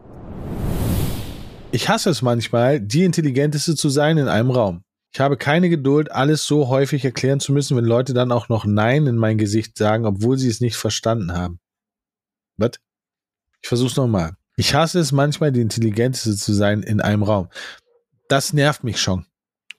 Ich 1.71 1.89
hasse 1.89 2.09
es 2.09 2.21
manchmal, 2.21 2.79
die 2.79 3.03
Intelligenteste 3.03 3.75
zu 3.75 3.89
sein 3.89 4.17
in 4.17 4.27
einem 4.27 4.51
Raum. 4.51 4.83
Ich 5.17 5.21
habe 5.21 5.35
keine 5.35 5.67
Geduld, 5.67 6.11
alles 6.11 6.45
so 6.45 6.67
häufig 6.67 7.03
erklären 7.03 7.39
zu 7.39 7.51
müssen, 7.51 7.75
wenn 7.75 7.85
Leute 7.85 8.13
dann 8.13 8.31
auch 8.31 8.49
noch 8.49 8.65
Nein 8.65 9.07
in 9.07 9.15
mein 9.17 9.39
Gesicht 9.39 9.75
sagen, 9.75 10.05
obwohl 10.05 10.37
sie 10.37 10.47
es 10.47 10.61
nicht 10.61 10.75
verstanden 10.75 11.33
haben. 11.33 11.59
Was? 12.57 12.73
Ich 13.63 13.67
versuch's 13.67 13.95
nochmal. 13.95 14.33
Ich 14.57 14.75
hasse 14.75 14.99
es 14.99 15.11
manchmal, 15.11 15.51
die 15.51 15.61
Intelligenteste 15.61 16.35
zu 16.35 16.53
sein 16.53 16.83
in 16.83 17.01
einem 17.01 17.23
Raum. 17.23 17.49
Das 18.29 18.53
nervt 18.53 18.83
mich 18.83 19.01
schon. 19.01 19.25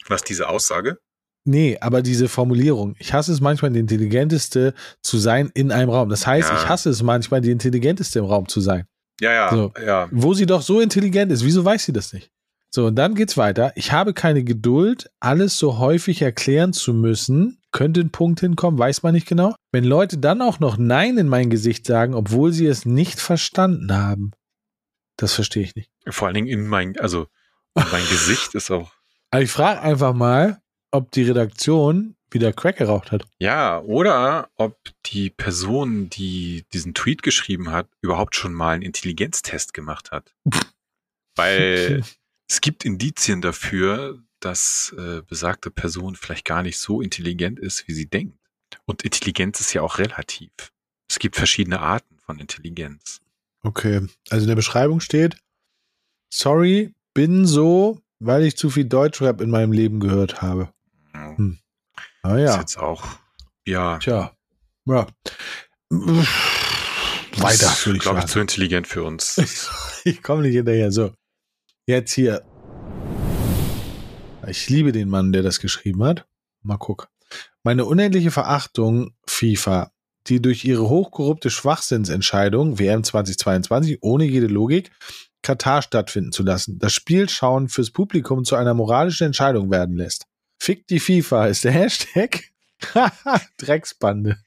Was 0.09 0.25
diese 0.25 0.49
Aussage? 0.49 0.99
Nee, 1.45 1.79
aber 1.81 2.03
diese 2.03 2.29
Formulierung. 2.29 2.97
Ich 2.99 3.13
hasse 3.13 3.33
es 3.33 3.41
manchmal, 3.41 3.71
die 3.71 3.79
Intelligenteste 3.79 4.75
zu 5.03 5.19
sein 5.19 5.53
in 5.55 5.71
einem 5.71 5.91
Raum. 5.91 6.09
Das 6.09 6.27
heißt, 6.27 6.49
Ja. 6.51 6.57
ich 6.57 6.69
hasse 6.69 6.91
es 6.91 7.01
manchmal, 7.05 7.43
die 7.43 7.53
Intelligenteste 7.53 8.19
im 8.19 8.25
Raum 8.25 8.49
zu 8.49 8.61
sein. 8.61 8.87
Ja, 9.21 9.33
ja, 9.33 9.51
So. 9.53 9.73
ja. 9.87 10.09
Wo 10.11 10.35
sie 10.35 10.47
doch 10.47 10.63
so 10.63 10.81
intelligent 10.81 11.31
ist. 11.31 11.45
Wieso 11.45 11.65
weiß 11.65 11.85
sie 11.85 11.93
das 11.93 12.13
nicht? 12.13 12.29
So, 12.71 12.87
und 12.87 12.97
dann 12.97 13.15
geht's 13.15 13.37
weiter. 13.37 13.73
Ich 13.77 13.93
habe 13.93 14.13
keine 14.13 14.45
Geduld, 14.45 15.11
alles 15.21 15.59
so 15.59 15.79
häufig 15.79 16.21
erklären 16.21 16.73
zu 16.73 16.93
müssen. 16.93 17.61
Könnte 17.73 18.01
ein 18.01 18.11
Punkt 18.11 18.41
hinkommen, 18.41 18.79
weiß 18.79 19.03
man 19.03 19.15
nicht 19.15 19.27
genau. 19.27 19.55
Wenn 19.73 19.85
Leute 19.85 20.19
dann 20.19 20.43
auch 20.43 20.61
noch 20.61 20.77
Nein 20.77 21.19
in 21.19 21.29
mein 21.29 21.51
Gesicht 21.51 21.87
sagen, 21.87 22.15
obwohl 22.15 22.53
sie 22.53 22.67
es 22.67 22.85
nicht 22.85 23.21
verstanden 23.21 23.95
haben. 23.95 24.33
Das 25.17 25.35
verstehe 25.35 25.63
ich 25.63 25.75
nicht. 25.75 25.91
Vor 26.09 26.27
allen 26.29 26.35
Dingen 26.35 26.47
in 26.47 26.67
mein, 26.67 26.99
also 26.99 27.27
in 27.75 27.85
mein 27.91 28.07
Gesicht 28.09 28.55
ist 28.55 28.71
auch. 28.71 28.93
Aber 29.31 29.43
ich 29.43 29.51
frage 29.51 29.81
einfach 29.81 30.15
mal, 30.15 30.61
ob 30.91 31.11
die 31.11 31.25
Redaktion 31.25 32.17
wieder 32.31 32.53
Crack 32.53 32.77
geraucht 32.77 33.13
hat. 33.13 33.27
Ja, 33.39 33.81
oder 33.81 34.51
ob 34.57 34.79
die 35.07 35.31
Person, 35.31 36.11
die 36.11 36.67
diesen 36.73 36.95
Tweet 36.95 37.23
geschrieben 37.23 37.71
hat, 37.71 37.89
überhaupt 38.03 38.37
schon 38.37 38.53
mal 38.53 38.75
einen 38.75 38.83
Intelligenztest 38.83 39.73
gemacht 39.75 40.11
hat. 40.11 40.35
Weil 41.37 42.03
es 42.49 42.61
gibt 42.61 42.85
Indizien 42.85 43.41
dafür, 43.41 44.23
dass 44.41 44.95
äh, 44.99 45.23
besagte 45.23 45.71
Person 45.71 46.17
vielleicht 46.17 46.45
gar 46.45 46.63
nicht 46.63 46.79
so 46.79 47.01
intelligent 47.01 47.59
ist, 47.59 47.87
wie 47.89 47.93
sie 47.93 48.07
denkt. 48.07 48.39
Und 48.87 49.03
Intelligenz 49.03 49.61
ist 49.61 49.73
ja 49.73 49.83
auch 49.83 49.99
relativ. 49.99 50.51
Es 51.09 51.19
gibt 51.19 51.37
verschiedene 51.37 51.81
Arten 51.81 52.19
von 52.25 52.39
Intelligenz. 52.39 53.21
Okay, 53.63 54.07
also 54.31 54.45
in 54.45 54.49
der 54.49 54.57
Beschreibung 54.57 55.01
steht, 55.01 55.37
sorry, 56.33 56.95
bin 57.15 57.47
so, 57.47 58.01
weil 58.21 58.45
ich 58.45 58.57
zu 58.57 58.71
viel 58.71 58.85
Deutschrap 58.85 59.41
in 59.41 59.51
meinem 59.51 59.73
Leben 59.73 60.01
gehört 60.01 60.41
habe. 60.43 60.73
Hm. 61.13 61.59
Ah 62.23 62.37
Ist 62.37 62.43
ja, 62.43 62.61
jetzt 62.61 62.79
auch, 62.79 63.05
ja, 63.67 63.99
tja, 63.99 64.33
ja. 64.87 65.07
Weiter, 65.91 67.73
ist, 67.73 67.87
würde 67.87 67.97
ich 67.97 68.03
glaube 68.03 68.21
ich, 68.21 68.27
zu 68.27 68.41
intelligent 68.41 68.87
für 68.87 69.03
uns. 69.03 69.75
Ich 70.05 70.23
komme 70.23 70.43
nicht 70.43 70.55
hinterher. 70.55 70.91
So, 70.93 71.13
jetzt 71.89 72.13
hier. 72.13 72.43
Ich 74.47 74.69
liebe 74.69 74.93
den 74.93 75.09
Mann, 75.09 75.33
der 75.33 75.43
das 75.43 75.59
geschrieben 75.59 76.05
hat. 76.05 76.27
Mal 76.63 76.77
gucken. 76.77 77.09
Meine 77.63 77.85
unendliche 77.85 78.31
Verachtung, 78.31 79.15
FIFA, 79.27 79.91
die 80.27 80.41
durch 80.41 80.65
ihre 80.65 80.89
hochkorrupte 80.89 81.51
Schwachsinnsentscheidung, 81.51 82.79
WM 82.79 83.05
2022, 83.05 83.99
ohne 84.03 84.25
jede 84.25 84.47
Logik, 84.47 84.91
Katar 85.43 85.83
stattfinden 85.83 86.33
zu 86.33 86.43
lassen, 86.43 86.79
das 86.79 86.93
Spielschauen 86.93 87.69
fürs 87.69 87.91
Publikum 87.91 88.45
zu 88.45 88.57
einer 88.57 88.75
moralischen 88.75 89.27
Entscheidung 89.27 89.71
werden 89.71 89.97
lässt. 89.97 90.27
Fick 90.59 90.87
die 90.89 91.01
FIFA 91.01 91.47
ist 91.47 91.65
der 91.65 91.73
Hashtag. 91.73 92.45
Drecksbande. 93.59 94.39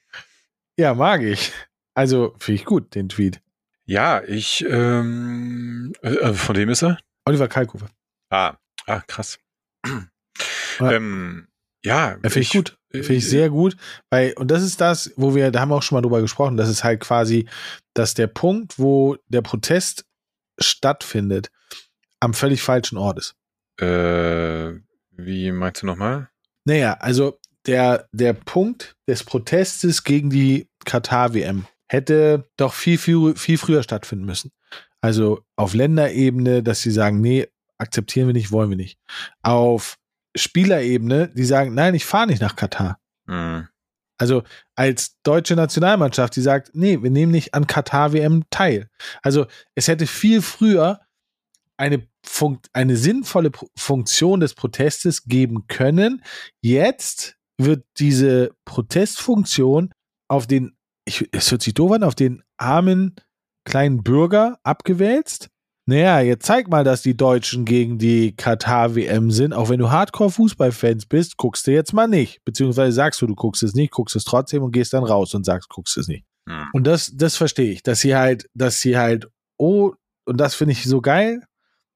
Ja, 0.77 0.93
mag 0.93 1.21
ich. 1.21 1.51
Also, 1.93 2.35
finde 2.39 2.61
ich 2.61 2.65
gut, 2.65 2.95
den 2.95 3.09
Tweet. 3.09 3.41
Ja, 3.85 4.21
ich, 4.23 4.65
ähm, 4.67 5.93
äh, 6.01 6.33
von 6.33 6.55
wem 6.55 6.69
ist 6.69 6.83
er? 6.83 6.97
Oliver 7.25 7.47
Kalkofe. 7.47 7.87
Ah, 8.29 8.55
ah, 8.87 9.01
krass. 9.07 9.39
Ja. 10.79 10.91
ähm, 10.91 11.47
ja, 11.83 12.17
finde 12.21 12.39
ich, 12.39 12.51
gut. 12.51 12.77
Finde 12.91 13.13
ich 13.13 13.27
sehr 13.27 13.49
gut. 13.49 13.75
Weil, 14.09 14.33
und 14.33 14.49
das 14.49 14.63
ist 14.63 14.81
das, 14.81 15.11
wo 15.15 15.35
wir, 15.35 15.51
da 15.51 15.61
haben 15.61 15.69
wir 15.69 15.75
auch 15.75 15.83
schon 15.83 15.95
mal 15.95 16.01
drüber 16.01 16.21
gesprochen, 16.21 16.57
das 16.57 16.69
ist 16.69 16.83
halt 16.83 16.99
quasi, 16.99 17.47
dass 17.93 18.13
der 18.13 18.27
Punkt, 18.27 18.79
wo 18.79 19.17
der 19.27 19.41
Protest 19.41 20.05
stattfindet, 20.59 21.51
am 22.19 22.33
völlig 22.33 22.61
falschen 22.61 22.97
Ort 22.97 23.17
ist. 23.17 23.35
Äh, 23.79 24.79
wie 25.11 25.51
meinst 25.51 25.81
du 25.81 25.87
nochmal? 25.87 26.29
Naja, 26.65 26.93
also 26.99 27.39
der, 27.65 28.07
der 28.11 28.33
Punkt 28.33 28.95
des 29.07 29.23
Protestes 29.23 30.03
gegen 30.03 30.29
die 30.29 30.69
Katar-WM 30.85 31.65
hätte 31.91 32.49
doch 32.55 32.73
viel, 32.73 32.97
viel, 32.97 33.35
viel 33.35 33.57
früher 33.57 33.83
stattfinden 33.83 34.23
müssen. 34.23 34.51
Also 35.01 35.43
auf 35.57 35.73
Länderebene, 35.73 36.63
dass 36.63 36.81
sie 36.81 36.91
sagen, 36.91 37.19
nee, 37.19 37.47
akzeptieren 37.77 38.27
wir 38.27 38.33
nicht, 38.33 38.51
wollen 38.51 38.69
wir 38.69 38.77
nicht. 38.77 38.97
Auf 39.41 39.97
Spielerebene, 40.33 41.33
die 41.35 41.43
sagen, 41.43 41.73
nein, 41.73 41.93
ich 41.93 42.05
fahre 42.05 42.27
nicht 42.27 42.41
nach 42.41 42.55
Katar. 42.55 42.97
Hm. 43.27 43.67
Also 44.17 44.43
als 44.75 45.17
deutsche 45.23 45.55
Nationalmannschaft, 45.55 46.33
die 46.35 46.41
sagt, 46.41 46.71
nee, 46.73 47.01
wir 47.01 47.09
nehmen 47.09 47.33
nicht 47.33 47.53
an 47.53 47.67
Katar-WM 47.67 48.45
teil. 48.49 48.89
Also 49.21 49.47
es 49.75 49.89
hätte 49.89 50.07
viel 50.07 50.41
früher 50.41 51.01
eine, 51.75 52.07
Funkt, 52.23 52.69
eine 52.71 52.95
sinnvolle 52.95 53.51
Funktion 53.75 54.39
des 54.39 54.53
Protestes 54.53 55.25
geben 55.25 55.67
können. 55.67 56.23
Jetzt 56.61 57.35
wird 57.57 57.83
diese 57.97 58.51
Protestfunktion 58.63 59.91
auf 60.29 60.47
den, 60.47 60.77
ich, 61.05 61.27
es 61.31 61.51
hört 61.51 61.61
sich 61.61 61.73
doof 61.73 61.91
an, 61.93 62.03
auf 62.03 62.15
den 62.15 62.43
armen 62.57 63.15
kleinen 63.63 64.03
Bürger 64.03 64.59
abgewälzt. 64.63 65.49
Naja, 65.87 66.21
jetzt 66.21 66.45
zeig 66.45 66.69
mal, 66.69 66.83
dass 66.83 67.01
die 67.01 67.17
Deutschen 67.17 67.65
gegen 67.65 67.97
die 67.97 68.35
Katar-WM 68.35 69.31
sind. 69.31 69.53
Auch 69.53 69.69
wenn 69.69 69.79
du 69.79 69.89
Hardcore-Fußballfans 69.89 71.07
bist, 71.07 71.37
guckst 71.37 71.65
du 71.65 71.71
jetzt 71.71 71.93
mal 71.93 72.07
nicht. 72.07 72.43
Beziehungsweise 72.45 72.91
sagst 72.91 73.21
du, 73.21 73.27
du 73.27 73.35
guckst 73.35 73.63
es 73.63 73.73
nicht, 73.73 73.91
guckst 73.91 74.15
es 74.15 74.23
trotzdem 74.23 74.63
und 74.63 74.71
gehst 74.71 74.93
dann 74.93 75.03
raus 75.03 75.33
und 75.33 75.43
sagst, 75.43 75.69
guckst 75.69 75.97
es 75.97 76.07
nicht. 76.07 76.23
Hm. 76.47 76.67
Und 76.73 76.85
das, 76.85 77.11
das 77.15 77.35
verstehe 77.35 77.71
ich, 77.71 77.83
dass 77.83 77.99
sie 77.99 78.15
halt, 78.15 78.47
dass 78.53 78.79
sie 78.79 78.97
halt, 78.97 79.27
oh, 79.57 79.93
und 80.25 80.37
das 80.37 80.53
finde 80.55 80.73
ich 80.73 80.83
so 80.83 81.01
geil, 81.01 81.41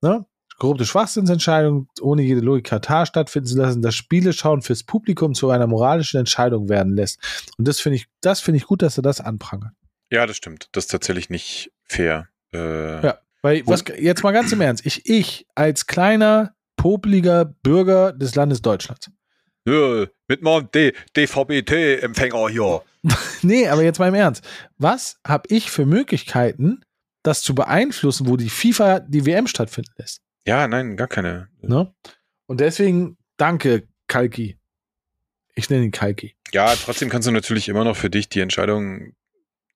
ne? 0.01 0.25
Korrupte 0.57 0.85
Schwachsinnsentscheidung 0.85 1.87
ohne 2.01 2.21
jede 2.21 2.41
Logik 2.41 2.65
Katar 2.65 3.05
stattfinden 3.05 3.47
zu 3.47 3.57
lassen, 3.57 3.81
dass 3.81 3.95
Spiele 3.95 4.33
schauen 4.33 4.61
fürs 4.61 4.83
Publikum 4.83 5.33
zu 5.33 5.49
einer 5.49 5.67
moralischen 5.67 6.19
Entscheidung 6.19 6.69
werden 6.69 6.95
lässt. 6.95 7.19
Und 7.57 7.67
das 7.67 7.79
finde 7.79 7.97
ich, 7.97 8.07
das 8.21 8.39
finde 8.39 8.57
ich 8.57 8.65
gut, 8.65 8.81
dass 8.81 8.97
er 8.97 9.03
das 9.03 9.19
anprangert. 9.21 9.73
Ja, 10.11 10.25
das 10.25 10.37
stimmt. 10.37 10.69
Das 10.71 10.85
ist 10.85 10.91
tatsächlich 10.91 11.29
nicht 11.29 11.71
fair. 11.83 12.27
Äh, 12.53 13.05
Ja. 13.05 13.17
Weil, 13.41 13.61
was, 13.67 13.83
jetzt 13.99 14.23
mal 14.23 14.31
ganz 14.31 14.51
im 14.53 14.61
Ernst, 14.61 14.85
ich, 14.87 15.07
ich 15.07 15.45
als 15.53 15.85
kleiner, 15.85 16.55
popliger 16.77 17.45
Bürger 17.45 18.11
des 18.11 18.33
Landes 18.33 18.63
Deutschlands. 18.63 19.11
Ja, 19.67 20.05
mit 20.27 20.41
meinem 20.41 20.69
D 20.71 20.93
DVB-T-Empfänger 21.15 22.49
hier. 22.49 22.81
Nee, 23.43 23.67
aber 23.67 23.83
jetzt 23.83 23.99
mal 23.99 24.07
im 24.07 24.15
Ernst. 24.15 24.43
Was 24.79 25.19
habe 25.27 25.43
ich 25.49 25.69
für 25.69 25.85
Möglichkeiten, 25.85 26.81
das 27.21 27.43
zu 27.43 27.53
beeinflussen, 27.53 28.27
wo 28.27 28.35
die 28.35 28.49
FIFA 28.49 29.01
die 29.01 29.27
WM 29.27 29.45
stattfinden 29.45 29.91
lässt? 29.97 30.21
Ja, 30.45 30.67
nein, 30.67 30.95
gar 30.97 31.07
keine. 31.07 31.49
Ne? 31.61 31.93
Und 32.45 32.59
deswegen 32.59 33.17
danke, 33.37 33.87
Kalki. 34.07 34.57
Ich 35.55 35.69
nenne 35.69 35.85
ihn 35.85 35.91
Kalki. 35.91 36.35
Ja, 36.51 36.73
trotzdem 36.75 37.09
kannst 37.09 37.27
du 37.27 37.31
natürlich 37.31 37.67
immer 37.69 37.83
noch 37.83 37.95
für 37.95 38.09
dich 38.09 38.29
die 38.29 38.41
Entscheidung 38.41 39.13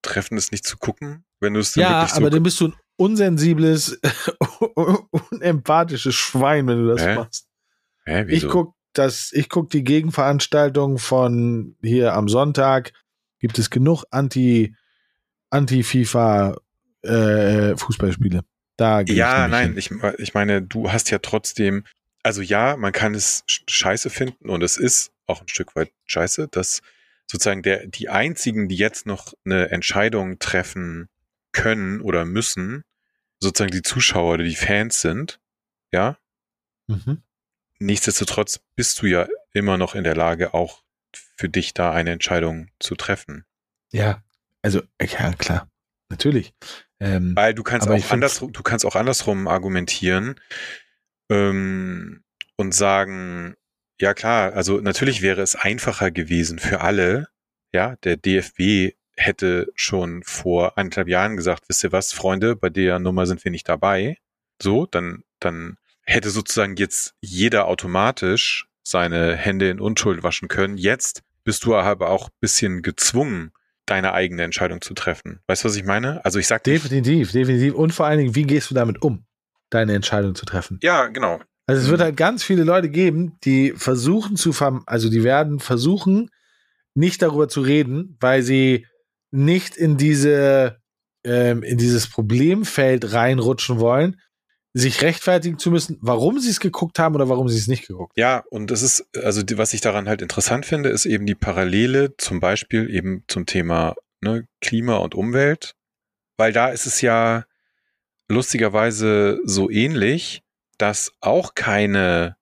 treffen, 0.02 0.38
es 0.38 0.52
nicht 0.52 0.66
zu 0.66 0.78
gucken, 0.78 1.26
wenn 1.40 1.54
du 1.54 1.60
es 1.60 1.74
dann 1.74 1.82
Ja, 1.84 1.90
wirklich 2.02 2.12
so 2.12 2.18
aber 2.18 2.30
dann 2.30 2.44
bist 2.44 2.60
du 2.62 2.68
ein 2.70 2.76
unsensibles, 2.98 4.00
unempathisches 5.32 6.16
Schwein, 6.16 6.68
wenn 6.68 6.86
du 6.86 6.88
das 6.94 7.02
Hä? 7.06 7.16
machst. 7.16 7.48
Hä, 8.06 8.22
Ich 8.24 8.28
wieso? 8.44 8.50
guck 8.50 8.76
das, 8.94 9.32
ich 9.34 9.50
guck 9.50 9.70
die 9.70 9.84
Gegenveranstaltung 9.84 10.98
von 10.98 11.76
hier 11.82 12.14
am 12.14 12.28
Sonntag. 12.28 12.92
Gibt 13.40 13.58
es 13.60 13.70
genug 13.70 14.04
Anti, 14.12 14.76
Anti-FIFA 15.50 16.58
äh, 17.04 17.78
Fußballspiele? 17.78 18.44
Da 18.80 19.02
Ja, 19.02 19.46
ich 19.46 19.52
nein, 19.52 19.78
ich, 19.78 19.92
ich 20.20 20.34
meine, 20.34 20.62
du 20.62 20.90
hast 20.92 21.12
ja 21.12 21.18
trotzdem, 21.20 21.84
also 22.24 22.42
ja, 22.42 22.78
man 22.78 22.94
kann 22.94 23.14
es 23.14 23.44
sch- 23.46 23.70
scheiße 23.70 24.10
finden 24.10 24.50
und 24.50 24.64
es 24.64 24.78
ist 24.78 25.12
auch 25.28 25.42
ein 25.42 25.50
Stück 25.50 25.76
weit 25.76 25.92
scheiße, 26.06 26.48
dass 26.48 26.82
sozusagen 27.30 27.62
der, 27.62 27.86
die 27.88 28.08
einzigen, 28.08 28.70
die 28.70 28.78
jetzt 28.78 29.06
noch 29.06 29.34
eine 29.44 29.70
Entscheidung 29.70 30.40
treffen 30.40 31.10
können 31.52 32.00
oder 32.00 32.24
müssen, 32.24 32.84
sozusagen 33.42 33.72
die 33.72 33.82
Zuschauer 33.82 34.36
oder 34.36 34.44
die 34.46 34.56
Fans 34.56 35.02
sind, 35.02 35.42
ja. 35.92 36.18
Mhm. 36.88 37.22
Nichtsdestotrotz 37.80 38.62
bist 38.78 39.02
du 39.02 39.08
ja 39.08 39.28
immer 39.52 39.78
noch 39.78 39.94
in 39.94 40.06
der 40.06 40.16
Lage, 40.16 40.54
auch 40.54 40.84
für 41.36 41.50
dich 41.50 41.74
da 41.74 41.92
eine 41.92 42.12
Entscheidung 42.12 42.70
zu 42.80 42.96
treffen. 42.96 43.44
Ja, 43.92 44.24
also, 44.62 44.82
ja, 45.02 45.34
klar. 45.34 45.70
Natürlich. 46.10 46.54
Ähm, 47.00 47.36
Weil 47.36 47.54
du 47.54 47.64
kannst 47.64 47.88
auch 47.88 48.12
andersrum, 48.12 48.52
du 48.52 48.62
kannst 48.62 48.86
auch 48.86 48.96
andersrum 48.96 49.48
argumentieren 49.48 50.36
ähm, 51.30 52.24
und 52.58 52.74
sagen, 52.74 53.56
ja 54.02 54.14
klar, 54.14 54.54
also 54.54 54.80
natürlich 54.80 55.22
wäre 55.22 55.42
es 55.42 55.56
einfacher 55.56 56.12
gewesen 56.12 56.60
für 56.60 56.82
alle. 56.82 57.28
Ja, 57.72 57.96
der 58.04 58.18
DFB 58.18 58.96
hätte 59.16 59.72
schon 59.76 60.24
vor 60.24 60.78
anderthalb 60.78 61.08
Jahren 61.08 61.38
gesagt, 61.38 61.66
wisst 61.68 61.84
ihr 61.84 61.92
was, 61.92 62.14
Freunde, 62.14 62.56
bei 62.56 62.70
der 62.70 63.00
Nummer 63.00 63.26
sind 63.26 63.44
wir 63.44 63.52
nicht 63.52 63.68
dabei. 63.68 64.18
So, 64.62 64.86
dann, 64.86 65.24
dann 65.40 65.78
hätte 66.04 66.30
sozusagen 66.30 66.76
jetzt 66.78 67.16
jeder 67.22 67.68
automatisch 67.68 68.68
seine 68.84 69.36
Hände 69.36 69.70
in 69.70 69.80
Unschuld 69.80 70.24
waschen 70.24 70.48
können. 70.48 70.78
Jetzt 70.78 71.24
bist 71.44 71.66
du 71.66 71.76
aber 71.76 72.10
auch 72.10 72.30
bisschen 72.40 72.82
gezwungen, 72.82 73.52
deine 73.90 74.14
eigene 74.14 74.44
Entscheidung 74.44 74.82
zu 74.82 74.94
treffen. 74.94 75.40
Weißt 75.48 75.64
du, 75.64 75.70
was 75.70 75.76
ich 75.76 75.84
meine? 75.84 76.24
Also 76.26 76.40
ich 76.40 76.48
sag 76.48 76.64
definitiv, 76.64 77.32
definitiv. 77.32 77.74
Und 77.74 77.94
vor 77.94 78.06
allen 78.06 78.20
Dingen, 78.20 78.36
wie 78.36 78.44
gehst 78.44 78.70
du 78.70 78.76
damit 78.76 79.02
um, 79.02 79.26
deine 79.70 79.94
Entscheidung 79.94 80.36
zu 80.36 80.46
treffen? 80.46 80.80
Ja, 80.82 81.08
genau. 81.08 81.40
Also 81.66 81.84
es 81.84 81.90
wird 81.90 82.02
halt 82.02 82.18
ganz 82.18 82.44
viele 82.44 82.64
Leute 82.64 82.90
geben, 82.90 83.38
die 83.44 83.74
versuchen 83.76 84.36
zu 84.38 84.54
verm 84.54 84.84
also 84.88 85.10
die 85.10 85.24
werden 85.24 85.60
versuchen, 85.60 86.32
nicht 86.96 87.22
darüber 87.22 87.48
zu 87.48 87.62
reden, 87.62 88.18
weil 88.20 88.42
sie 88.42 88.88
nicht 89.30 89.78
in 89.78 89.96
diese 89.96 90.78
ähm, 91.24 91.62
in 91.62 91.78
dieses 91.78 92.10
Problemfeld 92.10 93.14
reinrutschen 93.14 93.80
wollen, 93.80 94.20
sich 94.80 95.02
rechtfertigen 95.02 95.58
zu 95.60 95.72
müssen, 95.72 95.98
warum 96.02 96.40
sie 96.40 96.50
es 96.50 96.60
geguckt 96.60 97.00
haben 97.00 97.16
oder 97.16 97.30
warum 97.30 97.48
sie 97.50 97.58
es 97.58 97.68
nicht 97.68 97.88
geguckt 97.88 98.14
Ja, 98.18 98.44
und 98.50 98.72
das 98.72 98.82
ist, 98.82 99.06
also 99.24 99.44
die, 99.44 99.58
was 99.58 99.74
ich 99.74 99.82
daran 99.82 100.08
halt 100.10 100.22
interessant 100.22 100.66
finde, 100.66 100.90
ist 100.90 101.06
eben 101.06 101.26
die 101.26 101.36
Parallele 101.36 102.16
zum 102.18 102.40
Beispiel 102.40 102.90
eben 102.90 103.24
zum 103.28 103.46
Thema 103.46 103.96
ne, 104.22 104.48
Klima 104.62 104.98
und 104.98 105.16
Umwelt, 105.16 105.76
weil 106.38 106.52
da 106.54 106.70
ist 106.70 106.86
es 106.86 107.02
ja 107.02 107.46
lustigerweise 108.30 109.40
so 109.44 109.70
ähnlich, 109.70 110.44
dass 110.78 111.12
auch 111.20 111.56
keine 111.56 112.38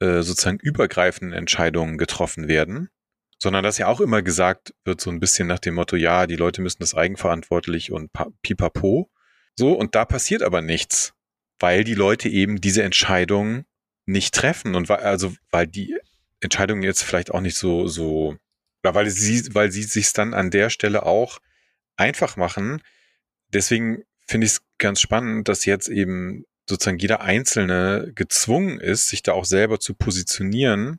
äh, 0.00 0.22
sozusagen 0.22 0.58
übergreifenden 0.58 1.36
Entscheidungen 1.36 1.98
getroffen 1.98 2.46
werden, 2.48 2.90
sondern 3.38 3.64
dass 3.64 3.78
ja 3.78 3.88
auch 3.88 4.00
immer 4.00 4.22
gesagt 4.22 4.74
wird, 4.84 5.00
so 5.00 5.10
ein 5.10 5.20
bisschen 5.20 5.48
nach 5.48 5.58
dem 5.58 5.74
Motto, 5.74 5.96
ja, 5.96 6.26
die 6.26 6.36
Leute 6.36 6.62
müssen 6.62 6.80
das 6.80 6.94
eigenverantwortlich 6.94 7.90
und 7.92 8.12
pa- 8.12 8.30
pipapo. 8.42 9.10
So, 9.56 9.72
und 9.72 9.94
da 9.94 10.04
passiert 10.04 10.42
aber 10.42 10.62
nichts, 10.62 11.14
weil 11.58 11.84
die 11.84 11.94
Leute 11.94 12.28
eben 12.28 12.60
diese 12.60 12.82
Entscheidung 12.82 13.64
nicht 14.06 14.34
treffen 14.34 14.74
und 14.74 14.88
weil, 14.88 14.98
also, 14.98 15.34
weil 15.50 15.66
die 15.66 15.96
Entscheidung 16.40 16.82
jetzt 16.82 17.02
vielleicht 17.02 17.30
auch 17.30 17.40
nicht 17.40 17.56
so, 17.56 17.86
so, 17.86 18.36
oder 18.82 18.94
weil 18.94 19.08
sie, 19.08 19.54
weil 19.54 19.72
sie 19.72 19.82
sich 19.82 20.12
dann 20.12 20.34
an 20.34 20.50
der 20.50 20.70
Stelle 20.70 21.04
auch 21.04 21.38
einfach 21.96 22.36
machen. 22.36 22.82
Deswegen 23.48 24.02
finde 24.26 24.46
ich 24.46 24.52
es 24.52 24.62
ganz 24.78 25.00
spannend, 25.00 25.48
dass 25.48 25.64
jetzt 25.64 25.88
eben 25.88 26.44
sozusagen 26.68 26.98
jeder 26.98 27.20
Einzelne 27.20 28.12
gezwungen 28.14 28.80
ist, 28.80 29.08
sich 29.08 29.22
da 29.22 29.32
auch 29.32 29.44
selber 29.44 29.80
zu 29.80 29.94
positionieren, 29.94 30.98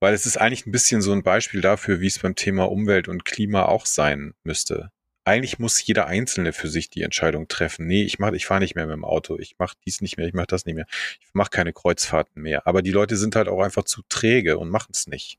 weil 0.00 0.14
es 0.14 0.26
ist 0.26 0.38
eigentlich 0.38 0.66
ein 0.66 0.72
bisschen 0.72 1.02
so 1.02 1.12
ein 1.12 1.22
Beispiel 1.22 1.60
dafür, 1.60 2.00
wie 2.00 2.06
es 2.06 2.18
beim 2.18 2.34
Thema 2.34 2.70
Umwelt 2.70 3.08
und 3.08 3.24
Klima 3.24 3.66
auch 3.66 3.86
sein 3.86 4.34
müsste. 4.42 4.90
Eigentlich 5.24 5.58
muss 5.58 5.84
jeder 5.84 6.06
Einzelne 6.06 6.52
für 6.52 6.68
sich 6.68 6.88
die 6.88 7.02
Entscheidung 7.02 7.46
treffen. 7.46 7.86
Nee, 7.86 8.04
ich 8.04 8.18
mach, 8.18 8.32
ich 8.32 8.46
fahre 8.46 8.60
nicht 8.60 8.74
mehr 8.74 8.86
mit 8.86 8.94
dem 8.94 9.04
Auto, 9.04 9.38
ich 9.38 9.56
mache 9.58 9.76
dies 9.84 10.00
nicht 10.00 10.16
mehr, 10.16 10.26
ich 10.26 10.34
mache 10.34 10.46
das 10.46 10.64
nicht 10.64 10.74
mehr, 10.74 10.86
ich 11.20 11.28
mache 11.34 11.50
keine 11.50 11.72
Kreuzfahrten 11.72 12.42
mehr. 12.42 12.66
Aber 12.66 12.82
die 12.82 12.90
Leute 12.90 13.16
sind 13.16 13.36
halt 13.36 13.48
auch 13.48 13.60
einfach 13.60 13.84
zu 13.84 14.02
träge 14.08 14.58
und 14.58 14.70
machen 14.70 14.92
es 14.94 15.06
nicht. 15.06 15.38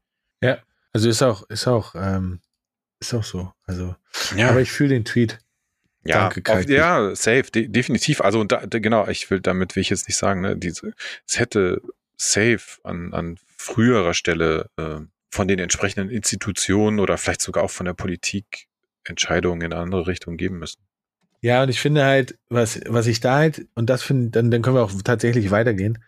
Also 0.93 1.09
ist 1.09 1.23
auch 1.23 1.43
ist 1.49 1.67
auch 1.67 1.95
ähm, 1.95 2.41
ist 2.99 3.13
auch 3.13 3.23
so. 3.23 3.51
Also 3.65 3.95
Ja, 4.35 4.49
aber 4.49 4.61
ich 4.61 4.71
fühle 4.71 4.89
den 4.89 5.05
Tweet. 5.05 5.39
ja, 6.03 6.29
danke, 6.29 6.51
auf, 6.51 6.69
ja, 6.69 7.15
safe, 7.15 7.49
de 7.51 7.67
definitiv. 7.67 8.21
Also 8.21 8.39
und 8.39 8.51
da, 8.51 8.65
da, 8.65 8.79
genau, 8.79 9.07
ich 9.07 9.29
will 9.31 9.39
damit 9.39 9.75
will 9.75 9.81
ich 9.81 9.89
jetzt 9.89 10.07
nicht 10.07 10.17
sagen, 10.17 10.41
ne, 10.41 10.57
diese, 10.57 10.93
es 11.27 11.39
hätte 11.39 11.81
safe 12.17 12.79
an, 12.83 13.13
an 13.13 13.39
früherer 13.57 14.13
Stelle 14.13 14.69
äh, 14.77 14.99
von 15.31 15.47
den 15.47 15.59
entsprechenden 15.59 16.09
Institutionen 16.09 16.99
oder 16.99 17.17
vielleicht 17.17 17.41
sogar 17.41 17.63
auch 17.63 17.71
von 17.71 17.85
der 17.85 17.93
Politik 17.93 18.67
Entscheidungen 19.05 19.61
in 19.61 19.73
eine 19.73 19.81
andere 19.81 20.07
Richtung 20.07 20.37
geben 20.37 20.59
müssen. 20.59 20.81
Ja, 21.41 21.63
und 21.63 21.69
ich 21.69 21.79
finde 21.79 22.05
halt, 22.05 22.37
was, 22.49 22.79
was 22.87 23.07
ich 23.07 23.19
da 23.19 23.37
halt, 23.37 23.67
und 23.73 23.89
das 23.89 24.03
finde, 24.03 24.29
dann, 24.29 24.51
dann 24.51 24.61
können 24.61 24.75
wir 24.75 24.83
auch 24.83 24.91
tatsächlich 25.03 25.49
weitergehen. 25.49 26.03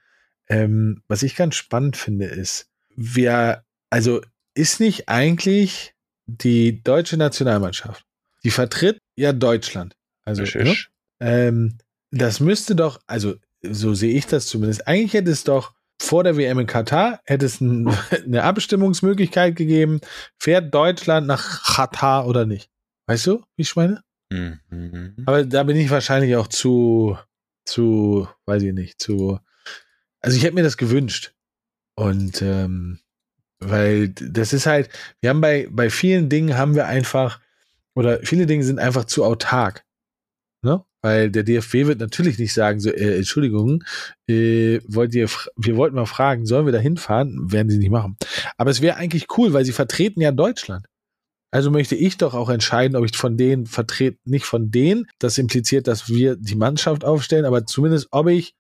Ähm, 0.48 1.02
was 1.08 1.24
ich 1.24 1.36
ganz 1.36 1.56
spannend 1.56 1.98
finde, 1.98 2.26
ist, 2.26 2.70
wir, 2.96 3.64
also 3.90 4.22
ist 4.54 4.80
nicht 4.80 5.10
eigentlich 5.10 5.96
die 6.26 6.84
deutsche 6.84 7.18
Nationalmannschaft, 7.18 8.06
die 8.44 8.52
vertritt 8.52 9.00
ja 9.16 9.34
Deutschland. 9.34 9.96
Also, 10.24 10.44
ne? 10.44 10.76
ähm, 11.20 11.78
das 12.12 12.40
müsste 12.40 12.76
doch, 12.76 13.00
also 13.08 13.36
so 13.64 13.94
sehe 13.94 14.14
ich 14.14 14.28
das 14.28 14.46
zumindest, 14.46 14.88
eigentlich 14.88 15.14
hätte 15.14 15.32
es 15.32 15.44
doch 15.44 15.74
vor 16.00 16.24
der 16.24 16.38
WM 16.38 16.60
in 16.60 16.68
Katar, 16.68 17.22
hätte 17.26 17.46
es 17.46 17.60
ein, 17.62 17.88
eine 18.26 18.44
Abstimmungsmöglichkeit 18.44 19.56
gegeben, 19.56 20.02
fährt 20.38 20.74
Deutschland 20.74 21.28
nach 21.28 21.76
Katar 21.76 22.28
oder 22.28 22.46
nicht. 22.46 22.70
Weißt 23.08 23.28
du, 23.28 23.44
wie 23.56 23.62
ich 23.62 23.76
meine? 23.76 24.04
Mhm. 24.32 25.16
Aber 25.26 25.46
da 25.46 25.64
bin 25.64 25.78
ich 25.78 25.90
wahrscheinlich 25.90 26.36
auch 26.36 26.48
zu, 26.48 27.18
zu, 27.66 28.28
weiß 28.46 28.64
ich 28.64 28.74
nicht, 28.74 29.02
zu. 29.02 29.40
Also 30.22 30.38
ich 30.38 30.44
hätte 30.44 30.56
mir 30.56 30.64
das 30.64 30.78
gewünscht. 30.78 31.34
Und 31.96 32.42
ähm, 32.42 33.00
weil 33.60 34.10
das 34.10 34.54
ist 34.54 34.66
halt, 34.66 34.90
wir 35.22 35.30
haben 35.30 35.42
bei, 35.42 35.68
bei 35.70 35.90
vielen 35.90 36.30
Dingen 36.30 36.58
haben 36.58 36.76
wir 36.76 36.88
einfach, 36.88 37.40
oder 37.96 38.20
viele 38.24 38.46
Dinge 38.46 38.64
sind 38.64 38.80
einfach 38.80 39.06
zu 39.06 39.24
autark. 39.24 39.86
Ne? 40.64 40.84
weil 41.04 41.30
der 41.30 41.44
DFB 41.44 41.86
wird 41.86 42.00
natürlich 42.00 42.40
nicht 42.40 42.54
sagen, 42.54 42.80
so, 42.80 42.90
äh, 42.90 43.18
Entschuldigung, 43.18 43.84
äh, 44.28 44.80
wollt 44.88 45.14
ihr, 45.14 45.28
wir 45.58 45.76
wollten 45.76 45.98
mal 45.98 46.06
fragen, 46.06 46.46
sollen 46.46 46.66
wir 46.66 46.72
da 46.72 46.80
hinfahren? 46.80 47.52
Werden 47.52 47.70
sie 47.70 47.78
nicht 47.78 47.92
machen. 47.92 48.16
Aber 48.58 48.72
es 48.72 48.82
wäre 48.82 48.96
eigentlich 48.96 49.28
cool, 49.38 49.54
weil 49.54 49.66
sie 49.66 49.74
vertreten 49.74 50.22
ja 50.22 50.32
Deutschland. 50.32 50.88
Also 51.54 51.70
möchte 51.70 51.96
ich 51.96 52.18
doch 52.18 52.34
auch 52.34 52.50
entscheiden, 52.50 52.96
ob 52.96 53.06
ich 53.06 53.16
von 53.16 53.38
denen 53.38 53.68
vertrete, 53.68 54.18
nicht 54.26 54.46
von 54.46 54.72
denen. 54.72 55.06
Das 55.20 55.38
impliziert, 55.38 55.86
dass 55.86 56.10
wir 56.10 56.36
die 56.36 56.56
Mannschaft 56.56 57.06
aufstellen, 57.06 57.46
aber 57.46 57.68
zumindest, 57.68 58.08
ob 58.10 58.28
ich 58.28 58.56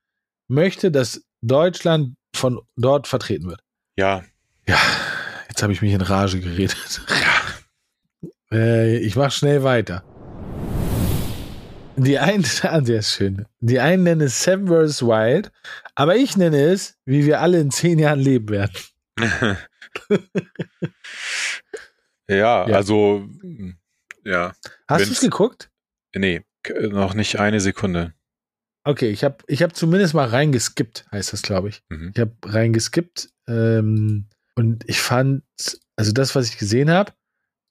möchte, 0.47 0.91
dass 0.91 1.23
Deutschland 1.41 2.13
von 2.35 2.61
dort 2.75 3.07
vertreten 3.07 3.47
wird. 3.47 3.61
Ja. 3.97 4.23
Ja, 4.67 4.77
jetzt 5.49 5.63
habe 5.63 5.73
ich 5.73 5.81
mich 5.81 5.91
in 5.91 6.01
Rage 6.01 6.39
geredet. 6.39 7.01
Ja. 8.51 8.57
Äh, 8.57 8.97
ich 8.97 9.15
mache 9.15 9.31
schnell 9.31 9.63
weiter. 9.63 10.03
Die 11.95 12.19
einen, 12.19 12.43
sehr 12.83 13.01
schön. 13.01 13.47
Die 13.59 13.79
einen 13.79 14.03
nennen 14.03 14.21
es 14.21 14.43
Seven 14.43 14.67
vs. 14.67 15.01
Wild, 15.01 15.51
aber 15.95 16.15
ich 16.15 16.37
nenne 16.37 16.61
es, 16.61 16.99
wie 17.05 17.25
wir 17.25 17.41
alle 17.41 17.59
in 17.59 17.71
zehn 17.71 17.97
Jahren 17.97 18.19
leben 18.19 18.49
werden. 18.49 18.77
ja, 22.29 22.67
ja, 22.67 22.75
also, 22.75 23.27
ja. 24.23 24.53
Hast 24.87 25.07
du 25.07 25.11
es 25.11 25.21
geguckt? 25.21 25.69
Nee, 26.15 26.41
noch 26.89 27.13
nicht 27.13 27.39
eine 27.39 27.59
Sekunde. 27.59 28.13
Okay, 28.85 29.09
ich 29.09 29.23
habe 29.23 29.37
ich 29.47 29.63
hab 29.63 29.75
zumindest 29.75 30.13
mal 30.13 30.27
reingeskippt, 30.27 31.05
heißt 31.11 31.33
das, 31.33 31.41
glaube 31.41 31.69
ich. 31.69 31.83
Mhm. 31.89 32.11
Ich 32.13 32.19
habe 32.19 32.35
reingeskippt 32.43 33.29
ähm, 33.47 34.27
und 34.55 34.83
ich 34.87 34.99
fand, 34.99 35.43
also 35.95 36.11
das, 36.11 36.35
was 36.35 36.49
ich 36.49 36.57
gesehen 36.57 36.89
habe, 36.89 37.13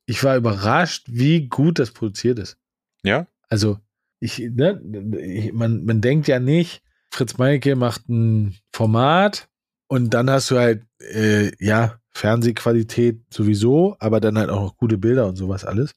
ich 0.07 0.25
war 0.25 0.37
überrascht, 0.37 1.07
wie 1.09 1.49
gut 1.49 1.79
das 1.79 1.91
produziert 1.91 2.39
ist. 2.39 2.59
Ja? 3.03 3.27
Also, 3.49 3.79
ich, 4.21 4.39
ne, 4.39 4.81
ich, 5.19 5.53
man, 5.53 5.85
man 5.85 6.01
denkt 6.01 6.29
ja 6.29 6.41
nicht, 6.41 6.83
Fritz 7.11 7.37
Meinecke 7.37 7.77
macht 7.77 8.09
ein 8.09 8.57
Format 8.73 9.49
und 9.89 10.15
dann 10.15 10.31
hast 10.31 10.51
du 10.51 10.59
halt, 10.59 10.87
äh, 10.99 11.53
ja, 11.65 12.01
Fernsehqualität 12.13 13.21
sowieso, 13.31 13.97
aber 13.99 14.21
dann 14.21 14.39
halt 14.39 14.51
auch 14.51 14.61
noch 14.61 14.77
gute 14.77 14.99
Bilder 14.99 15.27
und 15.27 15.37
sowas 15.37 15.65
alles. 15.65 15.93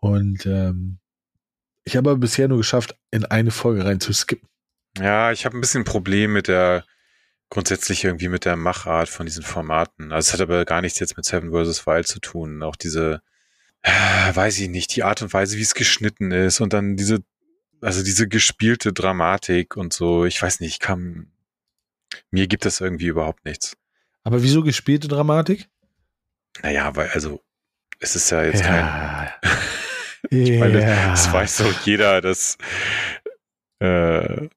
Und 0.00 0.46
ähm, 0.46 0.98
ich 1.84 1.96
habe 1.96 2.10
aber 2.10 2.18
bisher 2.18 2.48
nur 2.48 2.58
geschafft, 2.58 2.96
in 3.10 3.24
eine 3.24 3.50
Folge 3.50 3.84
rein 3.84 4.00
zu 4.00 4.12
skippen. 4.12 4.48
Ja, 4.98 5.32
ich 5.32 5.44
habe 5.44 5.56
ein 5.56 5.60
bisschen 5.60 5.82
ein 5.82 5.86
Problem 5.86 6.32
mit 6.32 6.48
der, 6.48 6.84
grundsätzlich 7.50 8.04
irgendwie 8.04 8.28
mit 8.28 8.44
der 8.44 8.56
Machart 8.56 9.08
von 9.08 9.26
diesen 9.26 9.42
Formaten. 9.42 10.12
Also 10.12 10.28
es 10.28 10.32
hat 10.32 10.40
aber 10.40 10.64
gar 10.64 10.80
nichts 10.80 10.98
jetzt 10.98 11.16
mit 11.16 11.24
Seven 11.24 11.52
vs. 11.52 11.86
Wild 11.86 12.06
zu 12.06 12.20
tun. 12.20 12.62
Auch 12.62 12.76
diese, 12.76 13.22
äh, 13.82 13.90
weiß 14.34 14.58
ich 14.58 14.68
nicht, 14.68 14.94
die 14.96 15.04
Art 15.04 15.22
und 15.22 15.32
Weise, 15.32 15.56
wie 15.56 15.62
es 15.62 15.74
geschnitten 15.74 16.32
ist 16.32 16.60
und 16.60 16.72
dann 16.72 16.96
diese, 16.96 17.22
also 17.80 18.02
diese 18.02 18.28
gespielte 18.28 18.92
Dramatik 18.92 19.76
und 19.76 19.92
so. 19.92 20.24
Ich 20.24 20.40
weiß 20.42 20.60
nicht, 20.60 20.80
kann, 20.80 21.32
mir 22.30 22.46
gibt 22.46 22.64
das 22.64 22.80
irgendwie 22.80 23.06
überhaupt 23.06 23.44
nichts. 23.44 23.76
Aber 24.24 24.42
wieso 24.42 24.62
gespielte 24.62 25.06
Dramatik? 25.06 25.68
Naja, 26.62 26.96
weil, 26.96 27.08
also, 27.10 27.42
es 28.00 28.16
ist 28.16 28.30
ja 28.30 28.42
jetzt 28.42 28.62
ja. 28.62 29.30
kein. 29.40 29.50
ich 30.30 30.58
meine, 30.58 30.80
das 30.80 31.32
weiß 31.32 31.58
doch 31.58 31.86
jeder, 31.86 32.20
dass. 32.20 32.56
Äh, 33.80 34.48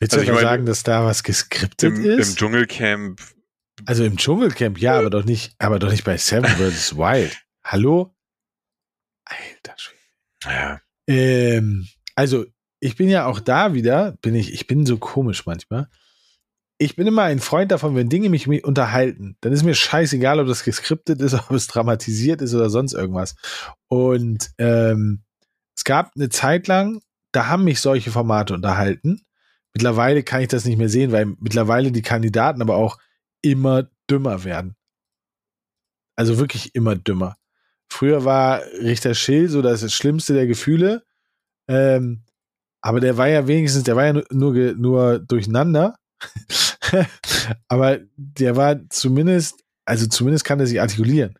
Willst 0.00 0.14
also 0.14 0.26
du 0.26 0.32
meine, 0.32 0.46
sagen, 0.46 0.66
dass 0.66 0.82
da 0.84 1.04
was 1.04 1.22
geskriptet 1.22 1.96
im, 1.96 2.04
ist? 2.04 2.30
Im 2.30 2.36
Dschungelcamp. 2.36 3.20
Also 3.86 4.04
im 4.04 4.16
Dschungelcamp, 4.16 4.78
ja, 4.78 4.98
aber 4.98 5.10
doch 5.10 5.24
nicht, 5.24 5.54
aber 5.58 5.78
doch 5.78 5.90
nicht 5.90 6.04
bei 6.04 6.18
Seven 6.18 6.46
vs. 6.70 6.96
Wild. 6.96 7.36
Hallo? 7.64 8.14
Alter 9.24 9.74
Schwede. 9.76 10.00
Ja. 10.44 10.80
Ähm, 11.08 11.88
also, 12.14 12.44
ich 12.80 12.96
bin 12.96 13.08
ja 13.08 13.26
auch 13.26 13.40
da 13.40 13.74
wieder, 13.74 14.12
bin 14.20 14.34
ich, 14.34 14.52
ich 14.52 14.66
bin 14.66 14.86
so 14.86 14.98
komisch 14.98 15.46
manchmal 15.46 15.88
ich 16.78 16.94
bin 16.94 17.08
immer 17.08 17.24
ein 17.24 17.40
Freund 17.40 17.72
davon, 17.72 17.96
wenn 17.96 18.08
Dinge 18.08 18.28
mich 18.28 18.48
unterhalten, 18.64 19.36
dann 19.40 19.52
ist 19.52 19.64
mir 19.64 19.74
scheißegal, 19.74 20.38
ob 20.38 20.46
das 20.46 20.62
geskriptet 20.62 21.20
ist, 21.20 21.34
ob 21.34 21.50
es 21.50 21.66
dramatisiert 21.66 22.40
ist 22.40 22.54
oder 22.54 22.70
sonst 22.70 22.94
irgendwas. 22.94 23.34
Und 23.88 24.50
ähm, 24.58 25.24
es 25.76 25.84
gab 25.84 26.12
eine 26.14 26.28
Zeit 26.28 26.68
lang, 26.68 27.00
da 27.32 27.48
haben 27.48 27.64
mich 27.64 27.80
solche 27.80 28.10
Formate 28.10 28.54
unterhalten. 28.54 29.22
Mittlerweile 29.74 30.22
kann 30.22 30.40
ich 30.40 30.48
das 30.48 30.64
nicht 30.64 30.78
mehr 30.78 30.88
sehen, 30.88 31.12
weil 31.12 31.26
mittlerweile 31.38 31.92
die 31.92 32.02
Kandidaten 32.02 32.62
aber 32.62 32.76
auch 32.76 32.98
immer 33.42 33.88
dümmer 34.10 34.44
werden. 34.44 34.76
Also 36.16 36.38
wirklich 36.38 36.74
immer 36.74 36.96
dümmer. 36.96 37.36
Früher 37.88 38.24
war 38.24 38.62
Richter 38.80 39.14
Schill 39.14 39.48
so 39.48 39.62
das 39.62 39.92
Schlimmste 39.92 40.34
der 40.34 40.46
Gefühle. 40.46 41.04
Ähm, 41.68 42.24
aber 42.80 43.00
der 43.00 43.16
war 43.16 43.28
ja 43.28 43.46
wenigstens, 43.46 43.84
der 43.84 43.96
war 43.96 44.06
ja 44.06 44.12
nur, 44.14 44.24
nur, 44.30 44.74
nur 44.74 45.18
durcheinander. 45.18 45.96
aber 47.68 48.00
der 48.16 48.56
war 48.56 48.88
zumindest, 48.90 49.64
also 49.84 50.06
zumindest 50.06 50.44
kann 50.44 50.60
er 50.60 50.66
sich 50.66 50.80
artikulieren. 50.80 51.38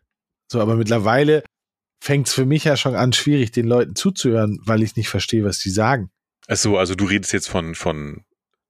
So, 0.51 0.59
aber 0.61 0.75
mittlerweile 0.75 1.43
fängt 2.01 2.27
es 2.27 2.33
für 2.33 2.45
mich 2.45 2.63
ja 2.63 2.77
schon 2.77 2.95
an, 2.95 3.13
schwierig, 3.13 3.51
den 3.51 3.67
Leuten 3.67 3.95
zuzuhören, 3.95 4.59
weil 4.63 4.81
ich 4.81 4.95
nicht 4.95 5.09
verstehe, 5.09 5.43
was 5.43 5.59
die 5.59 5.69
sagen. 5.69 6.09
Ach 6.47 6.57
so, 6.57 6.77
also 6.77 6.95
du 6.95 7.05
redest 7.05 7.33
jetzt 7.33 7.49
von, 7.49 7.75
von 7.75 8.23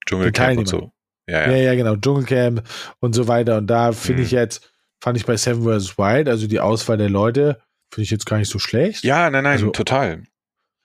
Dschungelcamp 0.05 0.59
und 0.59 0.67
so. 0.67 0.91
Ja, 1.27 1.41
ja, 1.41 1.51
ja, 1.51 1.57
ja 1.57 1.75
genau, 1.75 1.95
Dschungelcamp 1.95 2.63
und 2.99 3.13
so 3.13 3.27
weiter. 3.27 3.57
Und 3.57 3.67
da 3.67 3.91
finde 3.91 4.21
mhm. 4.21 4.25
ich 4.25 4.31
jetzt, 4.31 4.71
fand 4.99 5.17
ich 5.17 5.25
bei 5.25 5.37
Seven 5.37 5.63
vs. 5.63 5.97
Wild, 5.97 6.27
also 6.27 6.47
die 6.47 6.59
Auswahl 6.59 6.97
der 6.97 7.09
Leute, 7.09 7.61
finde 7.93 8.03
ich 8.03 8.11
jetzt 8.11 8.25
gar 8.25 8.37
nicht 8.37 8.49
so 8.49 8.59
schlecht. 8.59 9.03
Ja, 9.03 9.29
nein, 9.29 9.43
nein, 9.43 9.53
also, 9.53 9.69
total. 9.69 10.23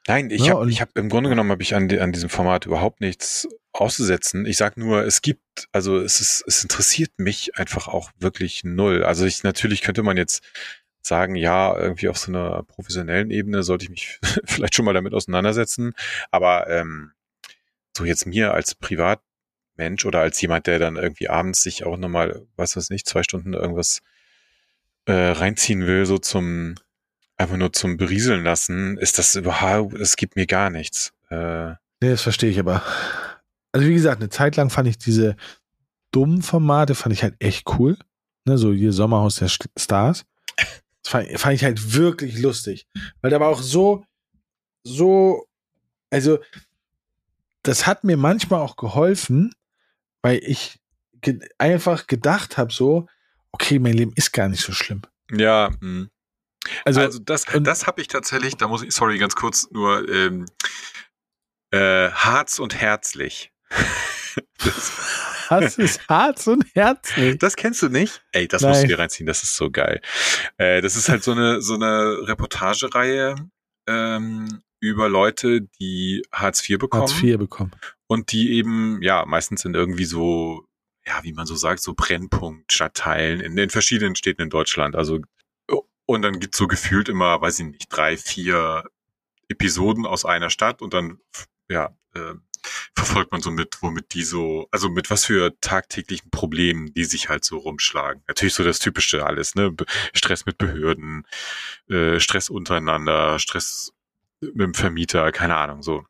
Nein, 0.06 0.30
ich 0.30 0.44
ja, 0.44 0.54
habe 0.54 0.70
ich 0.70 0.80
hab 0.80 0.96
im 0.98 1.08
Grunde 1.08 1.30
genommen 1.30 1.50
habe 1.50 1.62
ich 1.62 1.74
an, 1.74 1.90
an 1.98 2.12
diesem 2.12 2.28
Format 2.28 2.66
überhaupt 2.66 3.00
nichts 3.00 3.48
auszusetzen. 3.72 4.44
Ich 4.44 4.58
sag 4.58 4.76
nur, 4.76 5.04
es 5.04 5.22
gibt, 5.22 5.68
also 5.72 5.98
es 5.98 6.20
ist, 6.20 6.44
es 6.46 6.62
interessiert 6.62 7.10
mich 7.16 7.56
einfach 7.58 7.88
auch 7.88 8.10
wirklich 8.18 8.64
null. 8.64 9.02
Also 9.02 9.24
ich 9.24 9.42
natürlich 9.42 9.80
könnte 9.82 10.02
man 10.02 10.16
jetzt 10.16 10.42
sagen, 11.00 11.36
ja, 11.36 11.76
irgendwie 11.76 12.08
auf 12.08 12.18
so 12.18 12.30
einer 12.30 12.62
professionellen 12.64 13.30
Ebene 13.30 13.62
sollte 13.62 13.84
ich 13.84 13.90
mich 13.90 14.20
vielleicht 14.44 14.74
schon 14.74 14.84
mal 14.84 14.94
damit 14.94 15.14
auseinandersetzen. 15.14 15.94
Aber 16.30 16.68
ähm, 16.68 17.12
so 17.96 18.04
jetzt 18.04 18.26
mir 18.26 18.52
als 18.52 18.74
Privatmensch 18.74 20.04
oder 20.04 20.20
als 20.20 20.40
jemand, 20.40 20.66
der 20.66 20.78
dann 20.78 20.96
irgendwie 20.96 21.28
abends 21.28 21.62
sich 21.62 21.84
auch 21.84 21.96
nochmal, 21.96 22.46
was 22.56 22.76
weiß 22.76 22.90
nicht, 22.90 23.06
zwei 23.06 23.22
Stunden 23.22 23.54
irgendwas 23.54 24.02
äh, 25.06 25.12
reinziehen 25.12 25.86
will, 25.86 26.06
so 26.06 26.18
zum 26.18 26.74
einfach 27.36 27.56
nur 27.56 27.72
zum 27.72 27.96
Berieseln 27.96 28.44
lassen, 28.44 28.96
ist 28.98 29.18
das 29.18 29.34
überhaupt, 29.34 29.94
es 29.94 30.16
gibt 30.16 30.36
mir 30.36 30.46
gar 30.46 30.70
nichts. 30.70 31.12
Äh, 31.30 31.70
nee, 32.00 32.10
das 32.10 32.22
verstehe 32.22 32.50
ich 32.50 32.58
aber. 32.58 32.82
Also 33.72 33.86
wie 33.86 33.94
gesagt, 33.94 34.20
eine 34.20 34.30
Zeit 34.30 34.56
lang 34.56 34.70
fand 34.70 34.88
ich 34.88 34.98
diese 34.98 35.36
dummen 36.12 36.42
Formate, 36.42 36.94
fand 36.94 37.12
ich 37.12 37.22
halt 37.22 37.34
echt 37.40 37.68
cool. 37.78 37.96
Ne, 38.44 38.58
so 38.58 38.72
hier 38.72 38.92
Sommerhaus 38.92 39.36
der 39.36 39.48
Stars. 39.48 40.24
Das 41.02 41.10
fand, 41.10 41.40
fand 41.40 41.54
ich 41.54 41.64
halt 41.64 41.94
wirklich 41.94 42.38
lustig. 42.38 42.86
Weil 43.20 43.30
da 43.30 43.40
war 43.40 43.48
auch 43.48 43.62
so, 43.62 44.04
so, 44.84 45.46
also 46.10 46.38
das 47.62 47.86
hat 47.86 48.04
mir 48.04 48.16
manchmal 48.16 48.60
auch 48.60 48.76
geholfen, 48.76 49.54
weil 50.22 50.40
ich 50.44 50.78
ge 51.20 51.40
einfach 51.58 52.06
gedacht 52.06 52.58
habe 52.58 52.72
so, 52.72 53.08
okay, 53.50 53.78
mein 53.78 53.94
Leben 53.94 54.12
ist 54.14 54.32
gar 54.32 54.48
nicht 54.48 54.62
so 54.62 54.72
schlimm. 54.72 55.02
Ja, 55.32 55.70
mh. 55.80 56.08
Also, 56.84 57.00
also 57.00 57.18
das, 57.18 57.44
das 57.60 57.86
habe 57.86 58.00
ich 58.00 58.08
tatsächlich, 58.08 58.56
da 58.56 58.68
muss 58.68 58.82
ich, 58.82 58.94
sorry, 58.94 59.18
ganz 59.18 59.34
kurz 59.34 59.68
nur, 59.70 60.08
ähm, 60.08 60.46
äh, 61.74 62.10
Harz 62.10 62.58
und 62.58 62.74
herzlich. 62.80 63.52
das 65.48 65.76
ist 65.76 66.08
Harz 66.08 66.46
und 66.46 66.64
herzlich. 66.74 67.38
Das 67.38 67.56
kennst 67.56 67.82
du 67.82 67.88
nicht? 67.88 68.22
Ey, 68.32 68.46
das 68.46 68.62
Nein. 68.62 68.70
musst 68.70 68.84
du 68.84 68.88
dir 68.88 68.98
reinziehen, 68.98 69.26
das 69.26 69.42
ist 69.42 69.56
so 69.56 69.70
geil. 69.70 70.00
Äh, 70.56 70.80
das 70.82 70.96
ist 70.96 71.08
halt 71.08 71.24
so 71.24 71.32
eine, 71.32 71.60
so 71.60 71.74
eine 71.74 72.28
Reportagereihe 72.28 73.34
ähm, 73.88 74.62
über 74.80 75.08
Leute, 75.08 75.62
die 75.62 76.22
Hartz 76.30 76.68
IV 76.68 76.78
bekommen. 76.78 77.02
Hartz 77.02 77.22
IV 77.22 77.38
bekommen. 77.38 77.72
Und 78.06 78.32
die 78.32 78.52
eben, 78.52 79.02
ja, 79.02 79.24
meistens 79.26 79.64
in 79.64 79.74
irgendwie 79.74 80.04
so, 80.04 80.66
ja, 81.06 81.24
wie 81.24 81.32
man 81.32 81.46
so 81.46 81.56
sagt, 81.56 81.80
so 81.80 81.94
Brennpunkt-Stadtteilen 81.94 83.40
in 83.40 83.56
den 83.56 83.70
verschiedenen 83.70 84.14
Städten 84.14 84.42
in 84.42 84.50
Deutschland. 84.50 84.94
Also 84.94 85.20
und 86.06 86.22
dann 86.22 86.40
gibt's 86.40 86.58
so 86.58 86.66
gefühlt 86.66 87.08
immer, 87.08 87.40
weiß 87.40 87.60
ich 87.60 87.66
nicht, 87.66 87.86
drei, 87.90 88.16
vier 88.16 88.84
Episoden 89.48 90.06
aus 90.06 90.24
einer 90.24 90.50
Stadt 90.50 90.82
und 90.82 90.94
dann, 90.94 91.18
ja, 91.68 91.96
äh, 92.14 92.34
verfolgt 92.96 93.32
man 93.32 93.42
so 93.42 93.50
mit, 93.50 93.82
womit 93.82 94.14
die 94.14 94.22
so, 94.24 94.68
also 94.70 94.88
mit 94.88 95.10
was 95.10 95.26
für 95.26 95.58
tagtäglichen 95.60 96.30
Problemen 96.30 96.94
die 96.94 97.04
sich 97.04 97.28
halt 97.28 97.44
so 97.44 97.58
rumschlagen. 97.58 98.22
Natürlich 98.26 98.54
so 98.54 98.64
das 98.64 98.78
Typische 98.78 99.26
alles, 99.26 99.54
ne? 99.54 99.74
Stress 100.14 100.46
mit 100.46 100.58
Behörden, 100.58 101.26
äh, 101.90 102.18
Stress 102.20 102.48
untereinander, 102.48 103.38
Stress 103.38 103.92
mit 104.40 104.60
dem 104.60 104.74
Vermieter, 104.74 105.30
keine 105.32 105.56
Ahnung, 105.56 105.82
so. 105.82 106.06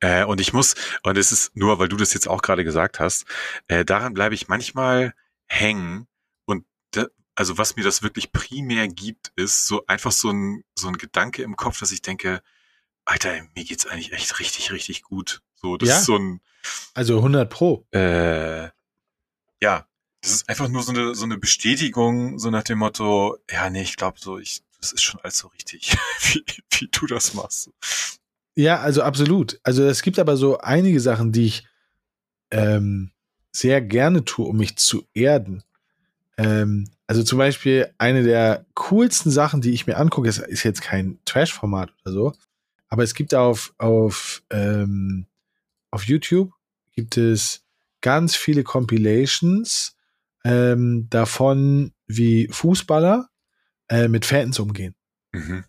Äh, 0.00 0.24
und 0.24 0.40
ich 0.40 0.52
muss, 0.52 0.74
und 1.02 1.18
es 1.18 1.32
ist 1.32 1.56
nur, 1.56 1.78
weil 1.78 1.88
du 1.88 1.96
das 1.96 2.14
jetzt 2.14 2.28
auch 2.28 2.42
gerade 2.42 2.64
gesagt 2.64 2.98
hast, 2.98 3.26
äh, 3.68 3.84
daran 3.84 4.14
bleibe 4.14 4.34
ich 4.34 4.48
manchmal 4.48 5.14
hängen, 5.46 6.08
also 7.34 7.58
was 7.58 7.76
mir 7.76 7.82
das 7.82 8.02
wirklich 8.02 8.32
primär 8.32 8.88
gibt, 8.88 9.32
ist 9.36 9.66
so 9.66 9.86
einfach 9.86 10.12
so 10.12 10.30
ein, 10.30 10.64
so 10.74 10.88
ein 10.88 10.98
Gedanke 10.98 11.42
im 11.42 11.56
Kopf, 11.56 11.80
dass 11.80 11.92
ich 11.92 12.02
denke, 12.02 12.42
Alter, 13.04 13.42
mir 13.54 13.64
geht's 13.64 13.86
eigentlich 13.86 14.12
echt 14.12 14.38
richtig, 14.38 14.70
richtig 14.72 15.02
gut. 15.02 15.42
So, 15.54 15.76
das 15.76 15.88
Ja? 15.88 15.98
ist 15.98 16.04
so 16.04 16.16
ein, 16.16 16.40
Also 16.94 17.16
100 17.18 17.48
Pro. 17.50 17.86
äh, 17.92 18.64
ja, 19.60 19.86
das 20.20 20.32
ist 20.32 20.48
einfach 20.48 20.68
nur 20.68 20.82
so 20.82 20.92
eine, 20.92 21.14
so 21.14 21.24
eine 21.24 21.38
Bestätigung, 21.38 22.38
so 22.38 22.50
nach 22.50 22.62
dem 22.62 22.78
Motto, 22.78 23.38
ja, 23.50 23.70
nee, 23.70 23.82
ich 23.82 23.96
glaube 23.96 24.18
so, 24.20 24.38
ich, 24.38 24.62
das 24.80 24.92
ist 24.92 25.02
schon 25.02 25.20
alles 25.20 25.38
so 25.38 25.48
richtig, 25.48 25.96
wie, 26.32 26.44
wie 26.70 26.88
du 26.92 27.06
das 27.06 27.34
machst. 27.34 27.70
Ja, 28.54 28.80
also 28.80 29.02
absolut. 29.02 29.58
Also 29.62 29.82
es 29.84 30.02
gibt 30.02 30.18
aber 30.18 30.36
so 30.36 30.58
einige 30.58 31.00
Sachen, 31.00 31.32
die 31.32 31.46
ich 31.46 31.66
ähm, 32.50 33.10
sehr 33.50 33.80
gerne 33.80 34.24
tue, 34.24 34.46
um 34.46 34.58
mich 34.58 34.76
zu 34.76 35.08
erden. 35.14 35.62
Ähm, 36.36 36.88
also 37.12 37.24
zum 37.24 37.36
Beispiel 37.36 37.92
eine 37.98 38.22
der 38.22 38.64
coolsten 38.72 39.30
Sachen, 39.30 39.60
die 39.60 39.72
ich 39.72 39.86
mir 39.86 39.98
angucke, 39.98 40.30
ist, 40.30 40.38
ist 40.38 40.62
jetzt 40.62 40.80
kein 40.80 41.18
Trash-Format 41.26 41.92
oder 42.02 42.14
so, 42.14 42.32
aber 42.88 43.02
es 43.02 43.12
gibt 43.12 43.34
auf, 43.34 43.74
auf, 43.76 44.42
ähm, 44.48 45.26
auf 45.90 46.04
YouTube 46.04 46.54
gibt 46.92 47.18
es 47.18 47.66
ganz 48.00 48.34
viele 48.34 48.62
Compilations 48.62 49.94
ähm, 50.42 51.06
davon, 51.10 51.92
wie 52.06 52.48
Fußballer 52.50 53.28
äh, 53.90 54.08
mit 54.08 54.24
Fans 54.24 54.58
umgehen 54.58 54.94
Mhm. 55.34 55.64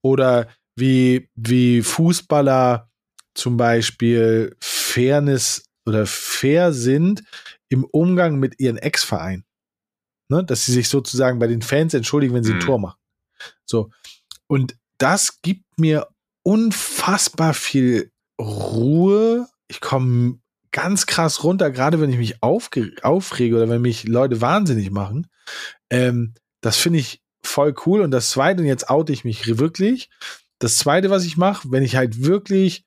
oder 0.00 0.46
wie, 0.76 1.28
wie 1.34 1.82
Fußballer 1.82 2.88
zum 3.34 3.56
Beispiel 3.56 4.54
Fairness 4.60 5.64
oder 5.86 6.06
fair 6.06 6.72
sind 6.72 7.24
im 7.68 7.82
Umgang 7.82 8.38
mit 8.38 8.60
ihren 8.60 8.76
Ex-Vereinen. 8.76 9.44
Ne? 10.28 10.44
Dass 10.44 10.64
sie 10.66 10.72
sich 10.72 10.88
sozusagen 10.88 11.38
bei 11.38 11.46
den 11.46 11.62
Fans 11.62 11.94
entschuldigen, 11.94 12.34
wenn 12.34 12.44
sie 12.44 12.52
ein 12.52 12.58
Mhm. 12.58 12.62
Tor 12.62 12.78
machen. 12.78 12.98
So. 13.64 13.90
Und 14.46 14.76
das 14.98 15.40
gibt 15.42 15.64
mir 15.78 16.08
unfassbar 16.42 17.54
viel 17.54 18.10
Ruhe. 18.40 19.48
Ich 19.68 19.80
komme 19.80 20.38
ganz 20.70 21.06
krass 21.06 21.44
runter, 21.44 21.70
gerade 21.70 22.00
wenn 22.00 22.10
ich 22.10 22.18
mich 22.18 22.42
aufrege 22.42 23.56
oder 23.56 23.68
wenn 23.68 23.82
mich 23.82 24.04
Leute 24.04 24.40
wahnsinnig 24.40 24.90
machen. 24.90 25.28
Ähm, 25.90 26.34
das 26.60 26.76
finde 26.76 26.98
ich 26.98 27.22
voll 27.42 27.74
cool. 27.86 28.00
Und 28.02 28.10
das 28.10 28.30
zweite, 28.30 28.60
und 28.60 28.66
jetzt 28.66 28.90
oute 28.90 29.12
ich 29.12 29.24
mich 29.24 29.58
wirklich, 29.58 30.10
das 30.58 30.76
zweite, 30.76 31.10
was 31.10 31.24
ich 31.24 31.36
mache, 31.36 31.70
wenn 31.70 31.82
ich 31.82 31.96
halt 31.96 32.22
wirklich, 32.22 32.84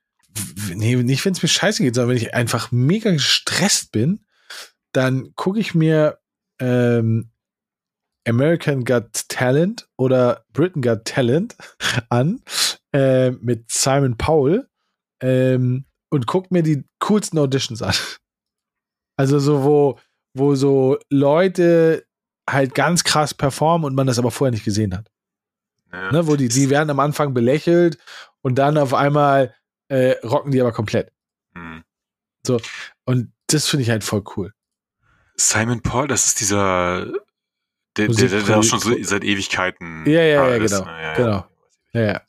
nee, 0.74 0.96
nicht 0.96 1.26
wenn 1.26 1.34
es 1.34 1.42
mir 1.42 1.50
scheiße 1.50 1.82
geht, 1.84 1.96
sondern 1.96 2.10
wenn 2.10 2.22
ich 2.22 2.34
einfach 2.34 2.72
mega 2.72 3.12
gestresst 3.12 3.92
bin, 3.92 4.26
dann 4.92 5.34
gucke 5.36 5.60
ich 5.60 5.74
mir 5.74 6.20
ähm, 6.60 7.31
American 8.28 8.84
Got 8.84 9.28
Talent 9.30 9.88
oder 9.98 10.46
Britain 10.54 10.82
Got 10.82 11.06
Talent 11.06 11.56
an 12.10 12.42
äh, 12.94 13.32
mit 13.32 13.72
Simon 13.72 14.18
Powell 14.18 14.68
ähm, 15.22 15.86
und 16.10 16.28
guck 16.28 16.52
mir 16.52 16.64
die 16.64 16.84
coolsten 17.00 17.40
Auditions 17.40 17.82
an. 17.82 17.94
Also 19.18 19.38
so, 19.38 19.64
wo, 19.64 20.00
wo 20.34 20.56
so 20.56 20.98
Leute 21.12 22.08
halt 22.50 22.74
ganz 22.74 23.04
krass 23.04 23.36
performen 23.36 23.86
und 23.86 23.94
man 23.94 24.08
das 24.08 24.18
aber 24.18 24.32
vorher 24.32 24.52
nicht 24.52 24.66
gesehen 24.66 24.98
hat. 24.98 25.12
Ja. 25.92 26.12
Ne, 26.12 26.26
wo 26.26 26.36
die, 26.38 26.48
die 26.48 26.72
werden 26.72 26.90
am 26.90 27.00
Anfang 27.00 27.34
belächelt 27.34 28.00
und 28.42 28.56
dann 28.56 28.80
auf 28.80 28.96
einmal 28.96 29.54
äh, 29.90 30.16
rocken 30.26 30.52
die 30.52 30.62
aber 30.62 30.72
komplett. 30.72 31.12
Mhm. 31.54 31.84
Und 33.06 33.32
das 33.48 33.68
finde 33.68 33.84
ich 33.84 33.90
halt 33.90 34.04
voll 34.04 34.24
cool. 34.36 34.54
Simon 35.36 35.82
Paul, 35.82 36.08
das 36.08 36.28
ist 36.28 36.40
dieser, 36.40 37.12
der, 37.98 38.08
der, 38.08 38.28
der, 38.30 38.42
der 38.44 38.58
auch 38.58 38.64
schon 38.64 38.80
so 38.80 38.96
seit 39.02 39.24
Ewigkeiten. 39.24 40.06
Ja, 40.06 40.22
ja, 40.22 40.50
ja, 40.50 40.58
genau, 40.58 40.86
ne? 40.86 41.02
Ja, 41.02 41.14
genau. 41.16 41.46
Ja, 41.94 42.02
ja. 42.02 42.22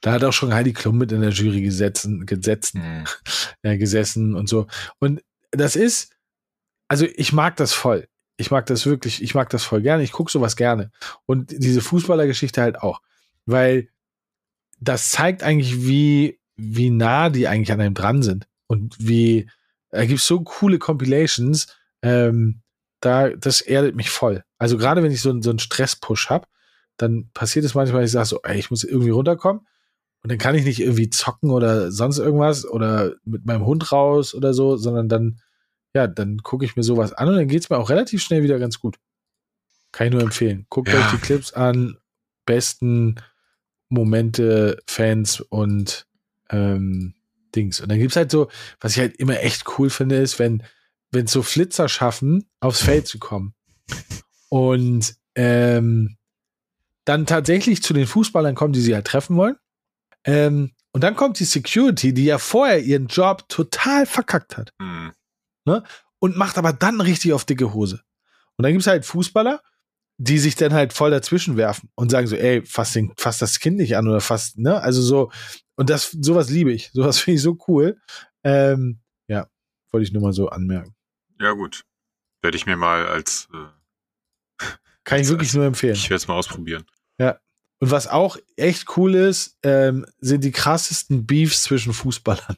Da 0.00 0.12
hat 0.12 0.24
auch 0.24 0.32
schon 0.32 0.54
Heidi 0.54 0.72
Klum 0.72 0.98
mit 0.98 1.12
in 1.12 1.20
der 1.20 1.30
Jury 1.30 1.60
gesetzen, 1.60 2.24
gesetzt, 2.26 2.74
Mhm. 2.74 3.04
äh, 3.62 3.76
gesessen 3.76 4.34
und 4.34 4.48
so. 4.48 4.66
Und 4.98 5.22
das 5.50 5.76
ist, 5.76 6.12
also 6.88 7.06
ich 7.14 7.32
mag 7.32 7.56
das 7.56 7.72
voll. 7.72 8.08
Ich 8.36 8.50
mag 8.50 8.64
das 8.66 8.86
wirklich, 8.86 9.22
ich 9.22 9.34
mag 9.34 9.50
das 9.50 9.64
voll 9.64 9.82
gerne. 9.82 10.02
Ich 10.02 10.12
gucke 10.12 10.32
sowas 10.32 10.56
gerne. 10.56 10.90
Und 11.26 11.50
diese 11.50 11.82
Fußballergeschichte 11.82 12.62
halt 12.62 12.80
auch. 12.80 13.02
Weil 13.44 13.88
das 14.80 15.10
zeigt 15.10 15.42
eigentlich, 15.42 15.86
wie, 15.86 16.40
wie 16.56 16.88
nah 16.88 17.28
die 17.28 17.46
eigentlich 17.46 17.72
an 17.72 17.82
einem 17.82 17.94
dran 17.94 18.22
sind. 18.22 18.48
Und 18.66 18.96
wie, 18.98 19.50
da 19.90 20.06
gibt 20.06 20.20
es 20.20 20.26
so 20.26 20.40
coole 20.40 20.78
Compilations, 20.78 21.66
ähm, 22.02 22.62
da, 23.00 23.30
das 23.30 23.60
erdet 23.60 23.96
mich 23.96 24.10
voll. 24.10 24.44
Also 24.58 24.76
gerade 24.78 25.02
wenn 25.02 25.10
ich 25.12 25.22
so, 25.22 25.30
einen- 25.30 25.42
so 25.42 25.50
einen 25.50 25.58
Stress-Push 25.58 26.28
habe, 26.30 26.46
dann 26.96 27.30
passiert 27.32 27.64
es 27.64 27.74
manchmal, 27.74 28.04
ich 28.04 28.10
sage 28.10 28.26
so, 28.26 28.40
ey, 28.42 28.58
ich 28.58 28.70
muss 28.70 28.84
irgendwie 28.84 29.10
runterkommen. 29.10 29.62
Und 30.22 30.30
dann 30.30 30.38
kann 30.38 30.54
ich 30.54 30.64
nicht 30.64 30.80
irgendwie 30.80 31.08
zocken 31.08 31.50
oder 31.50 31.90
sonst 31.90 32.18
irgendwas 32.18 32.66
oder 32.66 33.14
mit 33.24 33.46
meinem 33.46 33.64
Hund 33.64 33.90
raus 33.90 34.34
oder 34.34 34.52
so, 34.52 34.76
sondern 34.76 35.08
dann, 35.08 35.40
ja, 35.94 36.06
dann 36.06 36.38
gucke 36.42 36.66
ich 36.66 36.76
mir 36.76 36.82
sowas 36.82 37.14
an 37.14 37.28
und 37.28 37.36
dann 37.36 37.48
geht 37.48 37.62
es 37.62 37.70
mir 37.70 37.78
auch 37.78 37.88
relativ 37.88 38.22
schnell 38.22 38.42
wieder 38.42 38.58
ganz 38.58 38.80
gut. 38.80 38.98
Kann 39.92 40.08
ich 40.08 40.12
nur 40.12 40.22
empfehlen. 40.22 40.66
Guckt 40.68 40.88
Ja. 40.88 40.98
euch 40.98 41.10
die 41.12 41.16
Clips 41.16 41.54
an, 41.54 41.96
besten 42.44 43.14
Momente, 43.88 44.78
Fans 44.86 45.40
und 45.40 46.06
ähm, 46.50 47.14
Dings. 47.54 47.80
Und 47.80 47.90
dann 47.90 47.98
gibt's 47.98 48.16
halt 48.16 48.30
so, 48.30 48.48
was 48.80 48.92
ich 48.92 48.98
halt 48.98 49.16
immer 49.16 49.40
echt 49.40 49.64
cool 49.78 49.90
finde, 49.90 50.16
ist, 50.16 50.38
wenn 50.38 50.62
wenn 51.12 51.26
so 51.26 51.42
Flitzer 51.42 51.88
schaffen, 51.88 52.48
aufs 52.60 52.82
Feld 52.82 53.06
zu 53.06 53.18
kommen 53.18 53.54
und 54.48 55.14
ähm, 55.34 56.16
dann 57.04 57.26
tatsächlich 57.26 57.82
zu 57.82 57.92
den 57.94 58.06
Fußballern 58.06 58.54
kommen, 58.54 58.72
die 58.72 58.80
sie 58.80 58.94
halt 58.94 59.06
treffen 59.06 59.36
wollen. 59.36 59.56
Ähm, 60.24 60.72
und 60.92 61.02
dann 61.02 61.16
kommt 61.16 61.38
die 61.38 61.44
Security, 61.44 62.12
die 62.12 62.24
ja 62.24 62.38
vorher 62.38 62.82
ihren 62.82 63.06
Job 63.06 63.48
total 63.48 64.06
verkackt 64.06 64.56
hat 64.56 64.72
Mhm. 64.80 65.12
und 66.18 66.36
macht 66.36 66.58
aber 66.58 66.72
dann 66.72 67.00
richtig 67.00 67.32
auf 67.32 67.44
dicke 67.44 67.72
Hose. 67.72 68.02
Und 68.56 68.64
dann 68.64 68.72
gibt's 68.72 68.86
halt 68.88 69.04
Fußballer, 69.06 69.62
die 70.18 70.38
sich 70.38 70.54
dann 70.56 70.72
halt 70.74 70.92
voll 70.92 71.10
dazwischen 71.10 71.56
werfen 71.56 71.88
und 71.94 72.10
sagen 72.10 72.26
so, 72.26 72.36
ey, 72.36 72.62
fass, 72.66 72.92
den, 72.92 73.12
fass 73.16 73.38
das 73.38 73.58
Kind 73.60 73.78
nicht 73.78 73.96
an 73.96 74.06
oder 74.08 74.20
fass, 74.20 74.54
ne? 74.56 74.80
Also 74.82 75.00
so, 75.00 75.30
und 75.76 75.88
das, 75.88 76.10
sowas 76.20 76.50
liebe 76.50 76.72
ich. 76.72 76.90
Sowas 76.92 77.18
finde 77.20 77.36
ich 77.36 77.42
so 77.42 77.56
cool. 77.68 77.98
Ähm, 78.44 79.00
ja, 79.28 79.46
wollte 79.90 80.04
ich 80.04 80.12
nur 80.12 80.22
mal 80.22 80.32
so 80.34 80.48
anmerken. 80.50 80.94
Ja, 81.40 81.52
gut. 81.52 81.84
Werde 82.42 82.56
ich 82.56 82.66
mir 82.66 82.76
mal 82.76 83.06
als, 83.06 83.48
äh, 83.52 84.64
Kann 85.04 85.18
ich 85.18 85.26
Das- 85.26 85.30
wirklich 85.30 85.54
nur 85.54 85.64
empfehlen. 85.64 85.94
ich 85.94 86.04
werde 86.10 86.16
es 86.16 86.28
mal 86.28 86.34
ausprobieren. 86.34 86.84
Und 87.82 87.90
was 87.90 88.08
auch 88.08 88.36
echt 88.56 88.94
cool 88.98 89.14
ist, 89.14 89.56
ähm, 89.62 90.04
sind 90.18 90.44
die 90.44 90.50
krassesten 90.52 91.24
Beefs 91.26 91.62
zwischen 91.62 91.94
Fußballern. 91.94 92.56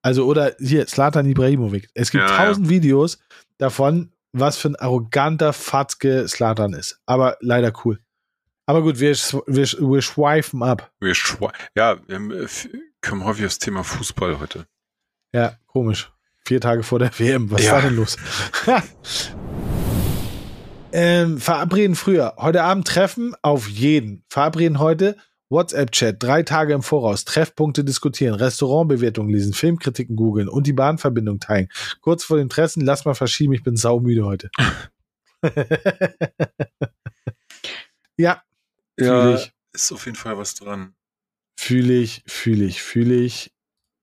Also, 0.00 0.24
oder 0.24 0.56
hier, 0.58 0.86
Slatan 0.86 1.26
Ibrahimovic. 1.26 1.90
Es 1.92 2.10
gibt 2.10 2.24
Ja, 2.24 2.30
ja. 2.30 2.46
tausend 2.46 2.70
Videos 2.70 3.18
davon, 3.58 4.10
was 4.32 4.56
für 4.56 4.68
ein 4.70 4.76
arroganter 4.76 5.52
Fatzke 5.52 6.26
Slatan 6.28 6.72
ist. 6.72 6.98
Aber 7.04 7.36
leider 7.40 7.72
cool. 7.84 8.00
Aber 8.64 8.80
gut, 8.80 9.00
wir, 9.00 9.10
wir, 9.10 9.66
wir 9.66 10.00
schweifen 10.02 10.62
ab. 10.62 10.90
Wir 10.98 11.14
schwa- 11.14 11.52
ja, 11.74 11.98
wir 12.08 12.18
äh, 12.40 12.44
f- 12.44 12.68
kommen 13.02 13.24
häufig 13.24 13.44
aufs 13.44 13.58
Thema 13.58 13.84
Fußball 13.84 14.38
heute. 14.40 14.66
Ja, 15.34 15.58
komisch. 15.66 16.10
Vier 16.48 16.62
Tage 16.62 16.82
vor 16.82 16.98
der 16.98 17.10
WM. 17.18 17.50
Was 17.50 17.62
Ja. 17.62 17.76
ist 17.76 17.84
da 17.84 17.88
denn 17.88 17.96
los? 17.96 18.16
ähm, 20.92 21.36
verabreden 21.36 21.94
früher. 21.94 22.36
Heute 22.38 22.62
Abend 22.62 22.86
treffen 22.88 23.34
auf 23.42 23.68
jeden. 23.68 24.24
Verabreden 24.30 24.78
heute. 24.78 25.18
WhatsApp-Chat, 25.50 26.22
drei 26.22 26.42
Tage 26.44 26.72
im 26.72 26.80
Voraus, 26.80 27.26
Treffpunkte 27.26 27.84
diskutieren, 27.84 28.34
Restaurantbewertungen 28.34 29.30
lesen, 29.30 29.52
Filmkritiken 29.52 30.16
googeln 30.16 30.48
und 30.48 30.66
die 30.66 30.72
Bahnverbindung 30.72 31.38
teilen. 31.38 31.68
Kurz 32.00 32.24
vor 32.24 32.38
dem 32.38 32.48
Treffen, 32.48 32.82
lass 32.82 33.04
mal 33.04 33.14
verschieben, 33.14 33.52
ich 33.52 33.62
bin 33.62 33.76
saumüde 33.76 34.24
heute. 34.24 34.50
ja, 38.16 38.42
fühle 38.98 39.34
ich, 39.36 39.52
ist 39.74 39.92
auf 39.92 40.06
jeden 40.06 40.16
Fall 40.16 40.38
was 40.38 40.54
dran. 40.54 40.94
fühle 41.58 41.94
ich, 41.94 42.22
fühle 42.26 42.64
ich, 42.64 42.82
fühle 42.82 43.14
ich 43.16 43.50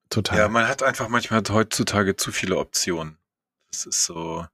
total. 0.10 0.38
Ja, 0.38 0.48
man 0.48 0.68
hat 0.68 0.84
einfach 0.84 1.10
manchmal 1.10 1.44
heutzutage 1.50 2.16
zu 2.16 2.32
viele 2.32 2.58
Optionen. 2.58 3.18
Das 3.72 3.86
ist 3.86 4.06
so. 4.06 4.46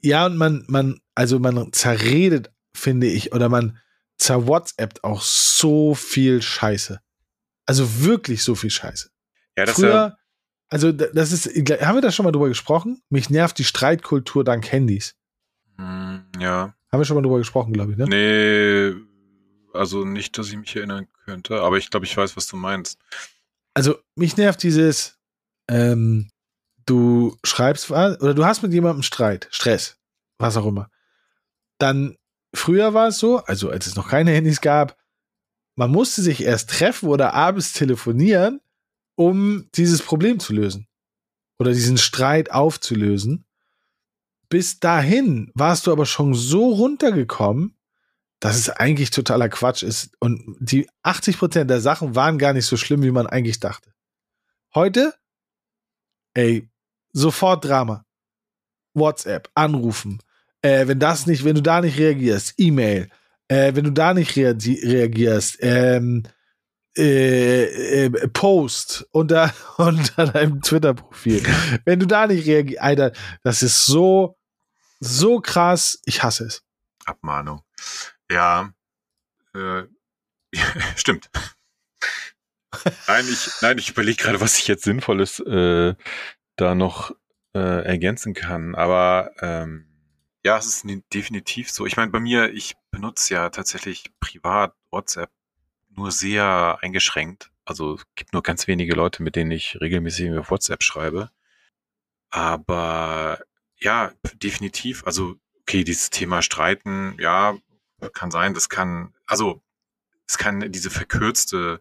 Ja, 0.00 0.26
und 0.26 0.36
man, 0.36 0.64
man, 0.68 1.00
also 1.14 1.38
man 1.38 1.72
zerredet, 1.72 2.50
finde 2.74 3.06
ich, 3.06 3.32
oder 3.32 3.48
man 3.48 3.78
zerwhatsappt 4.18 5.04
auch 5.04 5.22
so 5.22 5.94
viel 5.94 6.42
Scheiße. 6.42 7.00
Also 7.66 8.02
wirklich 8.02 8.42
so 8.42 8.54
viel 8.54 8.70
Scheiße. 8.70 9.10
Ja, 9.56 9.64
das 9.64 9.78
ist 9.78 9.84
ja, 9.84 9.90
Früher, 9.90 10.18
also 10.68 10.92
das 10.92 11.32
ist, 11.32 11.46
haben 11.46 11.96
wir 11.96 12.02
da 12.02 12.12
schon 12.12 12.24
mal 12.24 12.32
drüber 12.32 12.48
gesprochen? 12.48 13.00
Mich 13.08 13.30
nervt 13.30 13.58
die 13.58 13.64
Streitkultur 13.64 14.44
dank 14.44 14.70
Handys. 14.70 15.16
Hm, 15.76 16.26
ja. 16.38 16.74
Haben 16.92 17.00
wir 17.00 17.04
schon 17.04 17.16
mal 17.16 17.22
drüber 17.22 17.38
gesprochen, 17.38 17.72
glaube 17.72 17.92
ich, 17.92 17.98
ne? 17.98 18.06
Nee, 18.06 18.94
also 19.72 20.04
nicht, 20.04 20.36
dass 20.38 20.48
ich 20.48 20.56
mich 20.56 20.74
erinnern 20.76 21.06
könnte, 21.24 21.60
aber 21.60 21.78
ich 21.78 21.90
glaube, 21.90 22.06
ich 22.06 22.16
weiß, 22.16 22.36
was 22.36 22.46
du 22.46 22.56
meinst. 22.56 22.98
Also 23.78 23.94
mich 24.16 24.36
nervt 24.36 24.60
dieses, 24.64 25.20
ähm, 25.70 26.32
du 26.84 27.36
schreibst 27.44 27.92
oder 27.92 28.34
du 28.34 28.44
hast 28.44 28.60
mit 28.64 28.72
jemandem 28.72 29.04
Streit, 29.04 29.46
Stress, 29.52 30.00
was 30.36 30.56
auch 30.56 30.66
immer. 30.66 30.90
Dann, 31.78 32.16
früher 32.52 32.92
war 32.92 33.06
es 33.06 33.20
so, 33.20 33.36
also 33.36 33.70
als 33.70 33.86
es 33.86 33.94
noch 33.94 34.08
keine 34.08 34.32
Handys 34.32 34.60
gab, 34.60 34.98
man 35.76 35.92
musste 35.92 36.22
sich 36.22 36.42
erst 36.42 36.70
treffen 36.70 37.08
oder 37.08 37.34
abends 37.34 37.72
telefonieren, 37.72 38.60
um 39.14 39.68
dieses 39.76 40.02
Problem 40.02 40.40
zu 40.40 40.54
lösen. 40.54 40.88
Oder 41.60 41.70
diesen 41.70 41.98
Streit 41.98 42.50
aufzulösen. 42.50 43.44
Bis 44.48 44.80
dahin 44.80 45.52
warst 45.54 45.86
du 45.86 45.92
aber 45.92 46.04
schon 46.04 46.34
so 46.34 46.70
runtergekommen, 46.70 47.77
dass 48.40 48.56
es 48.56 48.70
eigentlich 48.70 49.10
totaler 49.10 49.48
Quatsch 49.48 49.82
ist. 49.82 50.10
Und 50.20 50.56
die 50.60 50.88
80 51.02 51.38
Prozent 51.38 51.70
der 51.70 51.80
Sachen 51.80 52.14
waren 52.14 52.38
gar 52.38 52.52
nicht 52.52 52.66
so 52.66 52.76
schlimm, 52.76 53.02
wie 53.02 53.10
man 53.10 53.26
eigentlich 53.26 53.60
dachte. 53.60 53.92
Heute, 54.74 55.14
ey, 56.34 56.68
sofort 57.12 57.64
Drama. 57.64 58.04
WhatsApp, 58.94 59.50
anrufen. 59.54 60.20
Äh, 60.62 60.88
wenn 60.88 60.98
das 60.98 61.26
nicht, 61.26 61.44
wenn 61.44 61.54
du 61.54 61.62
da 61.62 61.80
nicht 61.80 61.98
reagierst, 61.98 62.54
E-Mail. 62.56 63.08
Äh, 63.48 63.74
wenn 63.74 63.84
du 63.84 63.92
da 63.92 64.12
nicht 64.12 64.36
rea 64.36 64.54
reagierst, 64.54 65.58
ähm, 65.60 66.24
äh, 66.96 68.04
äh, 68.04 68.28
Post 68.28 69.06
unter, 69.12 69.52
unter 69.76 70.26
deinem 70.26 70.60
Twitter-Profil. 70.60 71.42
wenn 71.84 72.00
du 72.00 72.06
da 72.06 72.26
nicht 72.26 72.46
reagierst, 72.46 72.82
Alter, 72.82 73.12
das 73.42 73.62
ist 73.62 73.86
so, 73.86 74.36
so 75.00 75.40
krass. 75.40 76.00
Ich 76.04 76.22
hasse 76.22 76.46
es. 76.46 76.62
Abmahnung. 77.04 77.62
Ja, 78.30 78.72
äh, 79.54 79.84
stimmt. 80.96 81.30
nein, 83.06 83.24
ich, 83.28 83.50
nein, 83.62 83.78
ich 83.78 83.90
überlege 83.90 84.22
gerade, 84.22 84.40
was 84.40 84.58
ich 84.58 84.68
jetzt 84.68 84.84
Sinnvolles 84.84 85.40
äh, 85.40 85.94
da 86.56 86.74
noch 86.74 87.12
äh, 87.54 87.84
ergänzen 87.84 88.34
kann. 88.34 88.74
Aber 88.74 89.32
ähm, 89.40 89.86
ja, 90.44 90.56
es 90.56 90.66
ist 90.66 90.86
definitiv 91.12 91.70
so. 91.70 91.86
Ich 91.86 91.96
meine, 91.96 92.10
bei 92.10 92.20
mir, 92.20 92.52
ich 92.52 92.76
benutze 92.90 93.34
ja 93.34 93.50
tatsächlich 93.50 94.12
privat 94.20 94.74
WhatsApp 94.90 95.30
nur 95.90 96.12
sehr 96.12 96.78
eingeschränkt. 96.80 97.50
Also 97.64 97.96
es 97.96 98.06
gibt 98.14 98.32
nur 98.32 98.42
ganz 98.42 98.66
wenige 98.66 98.94
Leute, 98.94 99.22
mit 99.22 99.36
denen 99.36 99.50
ich 99.50 99.78
regelmäßig 99.80 100.32
auf 100.38 100.50
WhatsApp 100.50 100.82
schreibe. 100.82 101.30
Aber 102.30 103.40
ja, 103.78 104.12
definitiv. 104.34 105.04
Also, 105.06 105.36
okay, 105.60 105.84
dieses 105.84 106.10
Thema 106.10 106.42
Streiten, 106.42 107.16
ja, 107.18 107.56
kann 108.12 108.30
sein, 108.30 108.54
das 108.54 108.68
kann, 108.68 109.14
also 109.26 109.60
es 110.26 110.38
kann 110.38 110.72
diese 110.72 110.90
verkürzte 110.90 111.80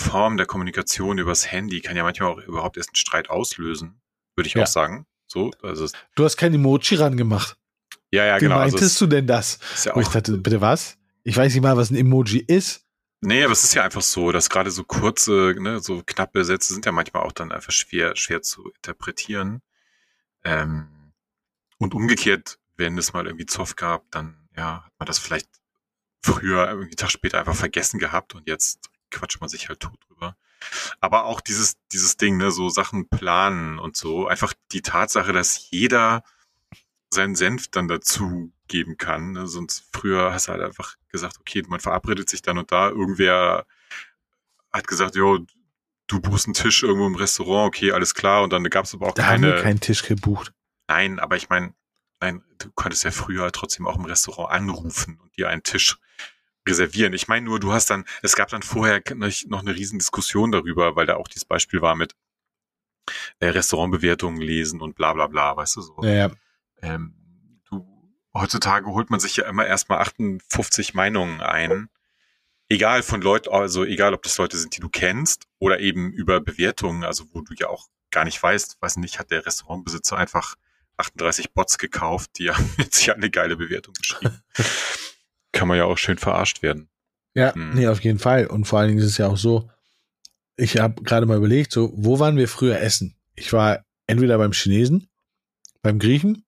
Form 0.00 0.36
der 0.36 0.46
Kommunikation 0.46 1.18
übers 1.18 1.50
Handy 1.50 1.80
kann 1.80 1.96
ja 1.96 2.02
manchmal 2.02 2.30
auch 2.30 2.38
überhaupt 2.38 2.76
erst 2.76 2.90
einen 2.90 2.96
Streit 2.96 3.30
auslösen, 3.30 4.00
würde 4.34 4.48
ich 4.48 4.54
ja. 4.54 4.62
auch 4.62 4.66
sagen. 4.66 5.06
So, 5.26 5.50
also 5.62 5.86
du 6.16 6.24
hast 6.24 6.36
kein 6.36 6.54
Emoji 6.54 6.96
ran 6.96 7.16
gemacht. 7.16 7.56
Ja, 8.10 8.24
ja, 8.24 8.36
Wie 8.36 8.40
genau. 8.40 8.56
Wie 8.56 8.60
also 8.60 8.76
meintest 8.76 8.96
also, 8.96 9.06
du 9.06 9.10
denn 9.10 9.26
das? 9.26 9.58
Ja 9.84 9.94
Wo 9.94 10.00
ich 10.00 10.08
dachte, 10.08 10.38
bitte 10.38 10.60
was? 10.60 10.96
Ich 11.22 11.36
weiß 11.36 11.52
nicht 11.52 11.62
mal, 11.62 11.76
was 11.76 11.90
ein 11.90 11.96
Emoji 11.96 12.40
ist. 12.40 12.86
Nee, 13.20 13.44
aber 13.44 13.52
es 13.52 13.62
ist 13.62 13.74
ja 13.74 13.84
einfach 13.84 14.00
so, 14.00 14.32
dass 14.32 14.48
gerade 14.48 14.70
so 14.70 14.82
kurze, 14.82 15.54
ne, 15.58 15.80
so 15.80 16.02
knappe 16.04 16.44
Sätze 16.44 16.72
sind 16.72 16.86
ja 16.86 16.92
manchmal 16.92 17.22
auch 17.22 17.32
dann 17.32 17.52
einfach 17.52 17.72
schwer, 17.72 18.16
schwer 18.16 18.40
zu 18.40 18.70
interpretieren. 18.70 19.60
Ähm, 20.42 21.12
und 21.76 21.94
umgekehrt, 21.94 22.58
wenn 22.76 22.96
es 22.96 23.12
mal 23.12 23.26
irgendwie 23.26 23.46
Zoff 23.46 23.76
gab, 23.76 24.10
dann 24.10 24.39
ja, 24.60 24.84
hat 24.84 24.92
man 24.98 25.06
das 25.06 25.18
vielleicht 25.18 25.48
früher 26.22 26.68
irgendwie 26.68 26.88
einen 26.88 26.96
Tag 26.96 27.10
später 27.10 27.38
einfach 27.38 27.54
vergessen 27.54 27.98
gehabt 27.98 28.34
und 28.34 28.46
jetzt 28.46 28.90
quatscht 29.10 29.40
man 29.40 29.48
sich 29.48 29.68
halt 29.70 29.80
tot 29.80 29.98
drüber. 30.06 30.36
Aber 31.00 31.24
auch 31.24 31.40
dieses, 31.40 31.78
dieses 31.92 32.18
Ding, 32.18 32.36
ne, 32.36 32.50
so 32.50 32.68
Sachen 32.68 33.08
planen 33.08 33.78
und 33.78 33.96
so, 33.96 34.28
einfach 34.28 34.52
die 34.72 34.82
Tatsache, 34.82 35.32
dass 35.32 35.70
jeder 35.70 36.22
seinen 37.08 37.34
Senf 37.34 37.68
dann 37.68 37.88
dazu 37.88 38.52
geben 38.68 38.98
kann. 38.98 39.32
Ne? 39.32 39.46
Sonst 39.46 39.88
früher 39.92 40.32
hast 40.32 40.48
du 40.48 40.52
halt 40.52 40.62
einfach 40.62 40.96
gesagt, 41.08 41.38
okay, 41.40 41.62
man 41.66 41.80
verabredet 41.80 42.28
sich 42.28 42.42
dann 42.42 42.58
und 42.58 42.70
da. 42.70 42.90
Irgendwer 42.90 43.64
hat 44.70 44.86
gesagt, 44.86 45.16
jo, 45.16 45.38
du 46.06 46.20
buchst 46.20 46.46
einen 46.46 46.54
Tisch 46.54 46.82
irgendwo 46.82 47.06
im 47.06 47.16
Restaurant, 47.16 47.68
okay, 47.68 47.92
alles 47.92 48.14
klar. 48.14 48.42
Und 48.42 48.52
dann 48.52 48.62
gab 48.64 48.84
es 48.84 48.92
aber 48.94 49.08
auch 49.08 49.14
da 49.14 49.22
keine. 49.22 49.46
Haben 49.48 49.56
wir 49.56 49.62
keinen 49.62 49.80
Tisch 49.80 50.02
gebucht. 50.02 50.52
Nein, 50.86 51.18
aber 51.18 51.36
ich 51.36 51.48
meine, 51.48 51.72
nein, 52.20 52.42
du 52.58 52.70
konntest 52.74 53.04
ja 53.04 53.10
früher 53.10 53.50
trotzdem 53.52 53.86
auch 53.86 53.96
im 53.96 54.04
Restaurant 54.04 54.50
anrufen 54.50 55.18
und 55.20 55.36
dir 55.36 55.48
einen 55.48 55.62
Tisch 55.62 55.98
reservieren. 56.68 57.12
Ich 57.12 57.28
meine 57.28 57.46
nur, 57.46 57.60
du 57.60 57.72
hast 57.72 57.90
dann, 57.90 58.04
es 58.22 58.36
gab 58.36 58.48
dann 58.50 58.62
vorher 58.62 59.02
noch 59.46 59.60
eine 59.60 59.74
riesen 59.74 59.98
Diskussion 59.98 60.52
darüber, 60.52 60.96
weil 60.96 61.06
da 61.06 61.16
auch 61.16 61.28
dieses 61.28 61.44
Beispiel 61.44 61.80
war 61.80 61.94
mit 61.94 62.14
äh, 63.40 63.48
Restaurantbewertungen 63.48 64.40
lesen 64.40 64.80
und 64.80 64.94
bla 64.94 65.12
bla 65.14 65.26
bla, 65.26 65.56
weißt 65.56 65.76
du 65.76 65.80
so. 65.80 65.96
Ja, 66.02 66.10
ja. 66.10 66.30
Ähm, 66.82 67.14
du, 67.68 67.86
heutzutage 68.34 68.86
holt 68.86 69.10
man 69.10 69.20
sich 69.20 69.36
ja 69.36 69.48
immer 69.48 69.66
erstmal 69.66 69.98
58 70.00 70.94
Meinungen 70.94 71.40
ein. 71.40 71.88
Egal 72.68 73.02
von 73.02 73.20
Leuten, 73.20 73.50
also 73.50 73.84
egal 73.84 74.14
ob 74.14 74.22
das 74.22 74.38
Leute 74.38 74.56
sind, 74.56 74.76
die 74.76 74.80
du 74.80 74.88
kennst 74.88 75.48
oder 75.58 75.80
eben 75.80 76.12
über 76.12 76.40
Bewertungen, 76.40 77.02
also 77.02 77.24
wo 77.32 77.40
du 77.40 77.52
ja 77.54 77.68
auch 77.68 77.88
gar 78.12 78.24
nicht 78.24 78.40
weißt, 78.40 78.76
weiß 78.80 78.98
nicht, 78.98 79.18
hat 79.18 79.30
der 79.30 79.44
Restaurantbesitzer 79.44 80.16
einfach 80.16 80.56
38 81.00 81.52
Bots 81.52 81.78
gekauft, 81.78 82.30
die 82.38 82.50
haben 82.50 82.70
jetzt 82.78 82.96
sich 82.96 83.12
eine 83.12 83.30
geile 83.30 83.56
Bewertung 83.56 83.94
geschrieben. 83.94 84.40
Kann 85.52 85.66
man 85.68 85.78
ja 85.78 85.84
auch 85.84 85.98
schön 85.98 86.18
verarscht 86.18 86.62
werden. 86.62 86.88
Ja, 87.34 87.54
hm. 87.54 87.74
nee, 87.74 87.88
auf 87.88 88.00
jeden 88.00 88.18
Fall. 88.18 88.46
Und 88.46 88.66
vor 88.66 88.78
allen 88.78 88.88
Dingen 88.88 89.00
ist 89.00 89.06
es 89.06 89.18
ja 89.18 89.28
auch 89.28 89.36
so, 89.36 89.70
ich 90.56 90.78
habe 90.78 91.02
gerade 91.02 91.26
mal 91.26 91.36
überlegt, 91.36 91.72
so, 91.72 91.92
wo 91.94 92.18
waren 92.18 92.36
wir 92.36 92.48
früher 92.48 92.80
essen? 92.80 93.16
Ich 93.34 93.52
war 93.52 93.84
entweder 94.06 94.38
beim 94.38 94.52
Chinesen, 94.52 95.08
beim 95.82 95.98
Griechen, 95.98 96.44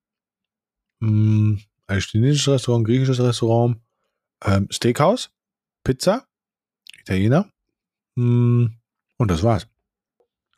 mh, 1.00 1.08
hm, 1.08 1.62
ein 1.86 2.00
chinesisches 2.00 2.52
Restaurant, 2.52 2.86
griechisches 2.86 3.20
Restaurant, 3.20 3.80
ähm, 4.44 4.68
Steakhouse, 4.70 5.30
Pizza, 5.84 6.26
Italiener, 7.00 7.50
mh, 8.16 8.24
hm, 8.24 8.76
und 9.16 9.30
das 9.30 9.42
war's. 9.42 9.66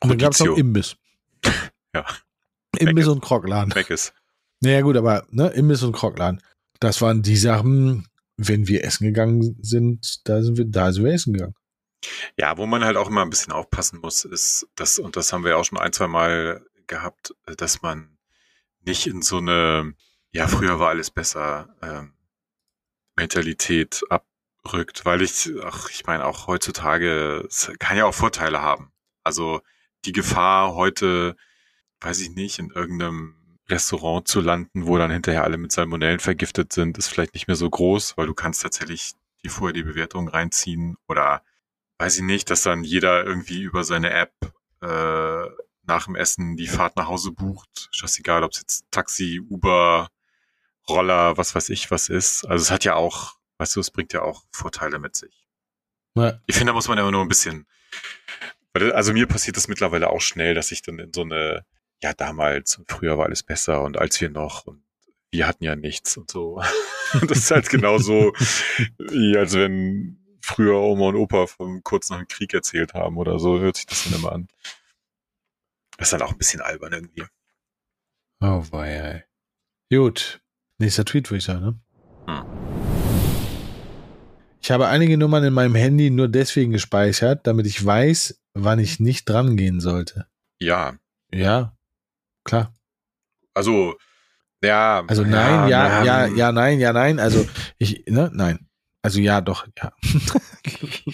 Und 0.01 0.09
dann 0.09 0.17
gab 0.17 0.33
es 0.33 0.39
noch 0.39 0.57
Imbiss. 0.57 0.97
ja. 1.95 2.05
Imbiss 2.77 3.07
und 3.07 3.21
Krockladen. 3.21 3.73
Weg 3.75 3.89
ist. 3.89 4.13
Naja, 4.61 4.81
gut, 4.81 4.97
aber 4.97 5.25
ne, 5.29 5.49
Imbiss 5.49 5.83
und 5.83 5.93
Krockladen. 5.93 6.41
Das 6.79 7.01
waren 7.01 7.21
die 7.21 7.37
Sachen, 7.37 8.07
wenn 8.37 8.67
wir 8.67 8.83
essen 8.83 9.05
gegangen 9.05 9.57
sind, 9.61 10.27
da 10.27 10.41
sind 10.41 10.57
wir, 10.57 10.65
da 10.65 10.91
sind 10.91 11.05
wir 11.05 11.13
essen 11.13 11.33
gegangen. 11.33 11.55
Ja, 12.37 12.57
wo 12.57 12.65
man 12.65 12.83
halt 12.83 12.97
auch 12.97 13.09
immer 13.09 13.21
ein 13.21 13.29
bisschen 13.29 13.53
aufpassen 13.53 13.99
muss, 13.99 14.25
ist 14.25 14.67
das, 14.75 14.99
und 14.99 15.15
das 15.15 15.33
haben 15.33 15.43
wir 15.43 15.57
auch 15.57 15.65
schon 15.65 15.77
ein, 15.77 15.93
zwei 15.93 16.07
Mal 16.07 16.65
gehabt, 16.87 17.33
dass 17.57 17.81
man 17.81 18.17
nicht 18.81 19.07
in 19.07 19.21
so 19.21 19.37
eine, 19.37 19.93
ja, 20.31 20.47
früher 20.47 20.79
war 20.79 20.89
alles 20.89 21.09
besser, 21.09 21.75
ähm, 21.81 22.13
Mentalität 23.15 24.03
abrückt, 24.09 25.05
weil 25.05 25.21
ich, 25.21 25.49
ach, 25.63 25.89
ich 25.89 26.05
meine, 26.05 26.25
auch 26.25 26.47
heutzutage, 26.47 27.45
es 27.47 27.71
kann 27.79 27.97
ja 27.97 28.05
auch 28.05 28.13
Vorteile 28.13 28.61
haben. 28.61 28.91
Also 29.23 29.61
die 30.03 30.11
Gefahr 30.11 30.75
heute, 30.75 31.35
weiß 32.05 32.19
ich 32.21 32.35
nicht, 32.35 32.59
in 32.59 32.69
irgendeinem 32.69 33.35
Restaurant 33.67 34.27
zu 34.27 34.39
landen, 34.39 34.85
wo 34.85 34.97
dann 34.97 35.09
hinterher 35.09 35.43
alle 35.43 35.57
mit 35.57 35.71
Salmonellen 35.71 36.19
vergiftet 36.19 36.71
sind, 36.71 36.99
ist 36.99 37.07
vielleicht 37.07 37.33
nicht 37.33 37.47
mehr 37.47 37.55
so 37.55 37.67
groß, 37.67 38.15
weil 38.15 38.27
du 38.27 38.35
kannst 38.35 38.61
tatsächlich 38.61 39.13
die 39.43 39.49
vorher 39.49 39.73
die 39.73 39.83
Bewertung 39.83 40.27
reinziehen 40.27 40.97
oder 41.07 41.41
weiß 41.97 42.17
ich 42.17 42.23
nicht, 42.23 42.51
dass 42.51 42.61
dann 42.61 42.83
jeder 42.83 43.25
irgendwie 43.25 43.63
über 43.63 43.83
seine 43.83 44.11
App 44.11 44.33
äh, 44.81 45.49
nach 45.87 46.05
dem 46.05 46.15
Essen 46.15 46.57
die 46.57 46.67
Fahrt 46.67 46.95
nach 46.95 47.07
Hause 47.07 47.31
bucht. 47.31 47.89
Ist 48.03 48.19
egal, 48.19 48.43
ob 48.43 48.51
es 48.51 48.59
jetzt 48.59 48.85
Taxi, 48.91 49.41
Uber, 49.49 50.09
Roller, 50.87 51.37
was 51.37 51.55
weiß 51.55 51.69
ich 51.69 51.89
was 51.89 52.09
ist. 52.09 52.45
Also 52.45 52.61
es 52.61 52.71
hat 52.71 52.83
ja 52.83 52.95
auch, 52.95 53.33
weißt 53.57 53.75
du, 53.75 53.79
es 53.79 53.89
bringt 53.89 54.13
ja 54.13 54.21
auch 54.21 54.43
Vorteile 54.51 54.99
mit 54.99 55.15
sich. 55.15 55.47
Ja. 56.13 56.39
Ich 56.45 56.55
finde, 56.55 56.69
da 56.69 56.75
muss 56.75 56.87
man 56.87 56.99
ja 56.99 57.09
nur 57.09 57.21
ein 57.21 57.27
bisschen, 57.27 57.65
also 58.73 59.11
mir 59.11 59.25
passiert 59.25 59.57
das 59.57 59.67
mittlerweile 59.67 60.11
auch 60.11 60.21
schnell, 60.21 60.53
dass 60.53 60.71
ich 60.71 60.83
dann 60.83 60.99
in 60.99 61.11
so 61.11 61.21
eine 61.21 61.65
ja, 62.03 62.13
damals 62.13 62.77
und 62.77 62.89
früher 62.91 63.17
war 63.17 63.25
alles 63.25 63.43
besser 63.43 63.81
und 63.81 63.97
als 63.97 64.19
wir 64.21 64.29
noch 64.29 64.65
und 64.65 64.83
wir 65.31 65.47
hatten 65.47 65.63
ja 65.63 65.75
nichts 65.75 66.17
und 66.17 66.31
so. 66.31 66.61
das 67.27 67.39
ist 67.39 67.51
halt 67.51 67.69
genauso, 67.69 68.33
wie 68.97 69.37
als 69.37 69.53
wenn 69.53 70.17
früher 70.41 70.79
Oma 70.79 71.07
und 71.07 71.15
Opa 71.15 71.47
vom 71.47 71.83
kurz 71.83 72.09
nach 72.09 72.19
dem 72.19 72.27
Krieg 72.27 72.53
erzählt 72.53 72.93
haben 72.93 73.17
oder 73.17 73.39
so, 73.39 73.59
hört 73.59 73.77
sich 73.77 73.85
das 73.85 74.05
dann 74.05 74.19
immer 74.19 74.31
an. 74.31 74.47
Das 75.97 76.07
ist 76.07 76.13
dann 76.13 76.21
auch 76.21 76.31
ein 76.31 76.37
bisschen 76.37 76.61
albern 76.61 76.93
irgendwie. 76.93 77.23
Oh, 78.41 78.63
wei, 78.71 79.25
Gut. 79.91 80.41
Nächster 80.77 81.05
Tweet, 81.05 81.29
würde 81.29 81.37
ich 81.37 81.45
sagen, 81.45 81.61
ne? 81.61 81.79
Hm. 82.27 82.65
Ich 84.61 84.71
habe 84.71 84.87
einige 84.87 85.17
Nummern 85.17 85.43
in 85.43 85.53
meinem 85.53 85.75
Handy 85.75 86.09
nur 86.09 86.27
deswegen 86.27 86.71
gespeichert, 86.71 87.45
damit 87.45 87.67
ich 87.67 87.83
weiß, 87.83 88.41
wann 88.55 88.79
ich 88.79 88.99
nicht 88.99 89.29
dran 89.29 89.57
gehen 89.57 89.79
sollte. 89.79 90.27
Ja. 90.59 90.97
Ja, 91.31 91.74
klar. 92.45 92.73
Also, 93.53 93.97
ja. 94.63 95.03
Also 95.07 95.23
nein, 95.23 95.69
ja, 95.69 96.03
ja, 96.03 96.03
ja, 96.03 96.27
ja, 96.27 96.51
nein, 96.51 96.79
ja, 96.79 96.93
nein. 96.93 97.19
Also 97.19 97.47
ich, 97.77 98.05
ne, 98.07 98.31
nein. 98.33 98.69
Also 99.01 99.19
ja, 99.19 99.41
doch, 99.41 99.67
ja. 99.77 99.91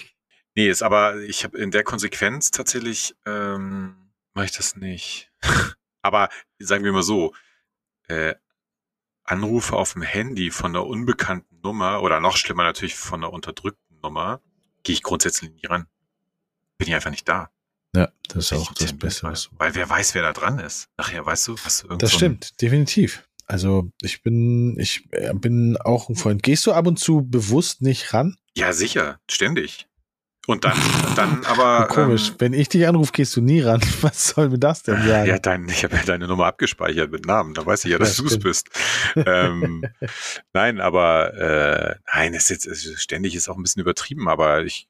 nee, 0.54 0.68
ist 0.68 0.82
aber, 0.82 1.16
ich 1.22 1.44
habe 1.44 1.58
in 1.58 1.70
der 1.70 1.82
Konsequenz 1.82 2.50
tatsächlich, 2.50 3.14
ähm, 3.26 4.12
mache 4.34 4.46
ich 4.46 4.52
das 4.52 4.76
nicht. 4.76 5.30
aber 6.02 6.28
sagen 6.58 6.84
wir 6.84 6.92
mal 6.92 7.02
so, 7.02 7.34
äh, 8.08 8.34
Anrufe 9.24 9.76
auf 9.76 9.92
dem 9.92 10.02
Handy 10.02 10.50
von 10.50 10.72
einer 10.74 10.86
unbekannten 10.86 11.60
Nummer 11.62 12.02
oder 12.02 12.20
noch 12.20 12.36
schlimmer 12.36 12.64
natürlich 12.64 12.96
von 12.96 13.22
einer 13.22 13.32
unterdrückten 13.32 14.00
Nummer 14.00 14.40
gehe 14.82 14.94
ich 14.94 15.02
grundsätzlich 15.02 15.50
nie 15.52 15.66
ran. 15.66 15.86
Bin 16.76 16.88
ich 16.88 16.94
einfach 16.94 17.10
nicht 17.10 17.28
da. 17.28 17.50
Ja, 17.94 18.08
das 18.28 18.46
ist 18.46 18.52
auch 18.54 18.72
das 18.74 18.92
Beste. 18.94 19.26
du- 19.26 19.58
Weil 19.58 19.74
wer 19.74 19.88
weiß, 19.88 20.14
wer 20.14 20.22
da 20.22 20.32
dran 20.32 20.58
ist. 20.58 20.88
Nachher, 20.96 21.24
weißt 21.26 21.48
du, 21.48 21.56
was 21.64 21.78
du 21.82 21.88
irgend 21.88 22.02
Das 22.02 22.12
so 22.12 22.16
stimmt, 22.18 22.60
definitiv. 22.62 23.24
Also 23.46 23.90
ich 24.00 24.22
bin, 24.22 24.78
ich 24.78 25.06
äh, 25.10 25.34
bin 25.34 25.76
auch 25.76 26.08
ein 26.08 26.16
Freund. 26.16 26.42
Gehst 26.42 26.64
du 26.66 26.72
ab 26.72 26.86
und 26.86 26.98
zu 26.98 27.22
bewusst 27.22 27.82
nicht 27.82 28.14
ran? 28.14 28.36
Ja, 28.56 28.72
sicher, 28.72 29.18
ständig. 29.30 29.88
Und 30.46 30.64
dann, 30.64 30.76
dann 31.16 31.44
aber. 31.46 31.86
Komisch. 31.88 32.30
Ähm, 32.30 32.34
Wenn 32.38 32.52
ich 32.54 32.68
dich 32.70 32.86
anrufe, 32.88 33.12
gehst 33.12 33.36
du 33.36 33.42
nie 33.42 33.60
ran. 33.60 33.80
Was 34.00 34.28
soll 34.28 34.48
mir 34.48 34.58
das 34.58 34.82
denn 34.84 34.96
sagen? 35.06 35.28
ja, 35.28 35.38
dein, 35.38 35.68
ich 35.68 35.84
habe 35.84 35.94
ja 35.96 36.02
deine 36.02 36.26
Nummer 36.28 36.46
abgespeichert 36.46 37.10
mit 37.12 37.26
Namen. 37.26 37.52
Da 37.52 37.66
weiß 37.66 37.84
ich 37.84 37.90
ja, 37.90 37.98
dass 37.98 38.16
Ja, 38.16 38.22
du 38.24 38.28
es 38.28 38.38
bist. 38.38 38.70
ähm, 39.16 39.84
nein, 40.54 40.80
aber 40.80 41.34
äh, 41.34 41.96
nein, 42.14 42.32
es 42.34 42.44
ist 42.44 42.48
jetzt 42.50 42.66
es 42.66 42.86
ist, 42.86 43.02
ständig 43.02 43.34
ist 43.34 43.48
auch 43.50 43.56
ein 43.56 43.62
bisschen 43.62 43.82
übertrieben, 43.82 44.28
aber 44.28 44.64
ich, 44.64 44.88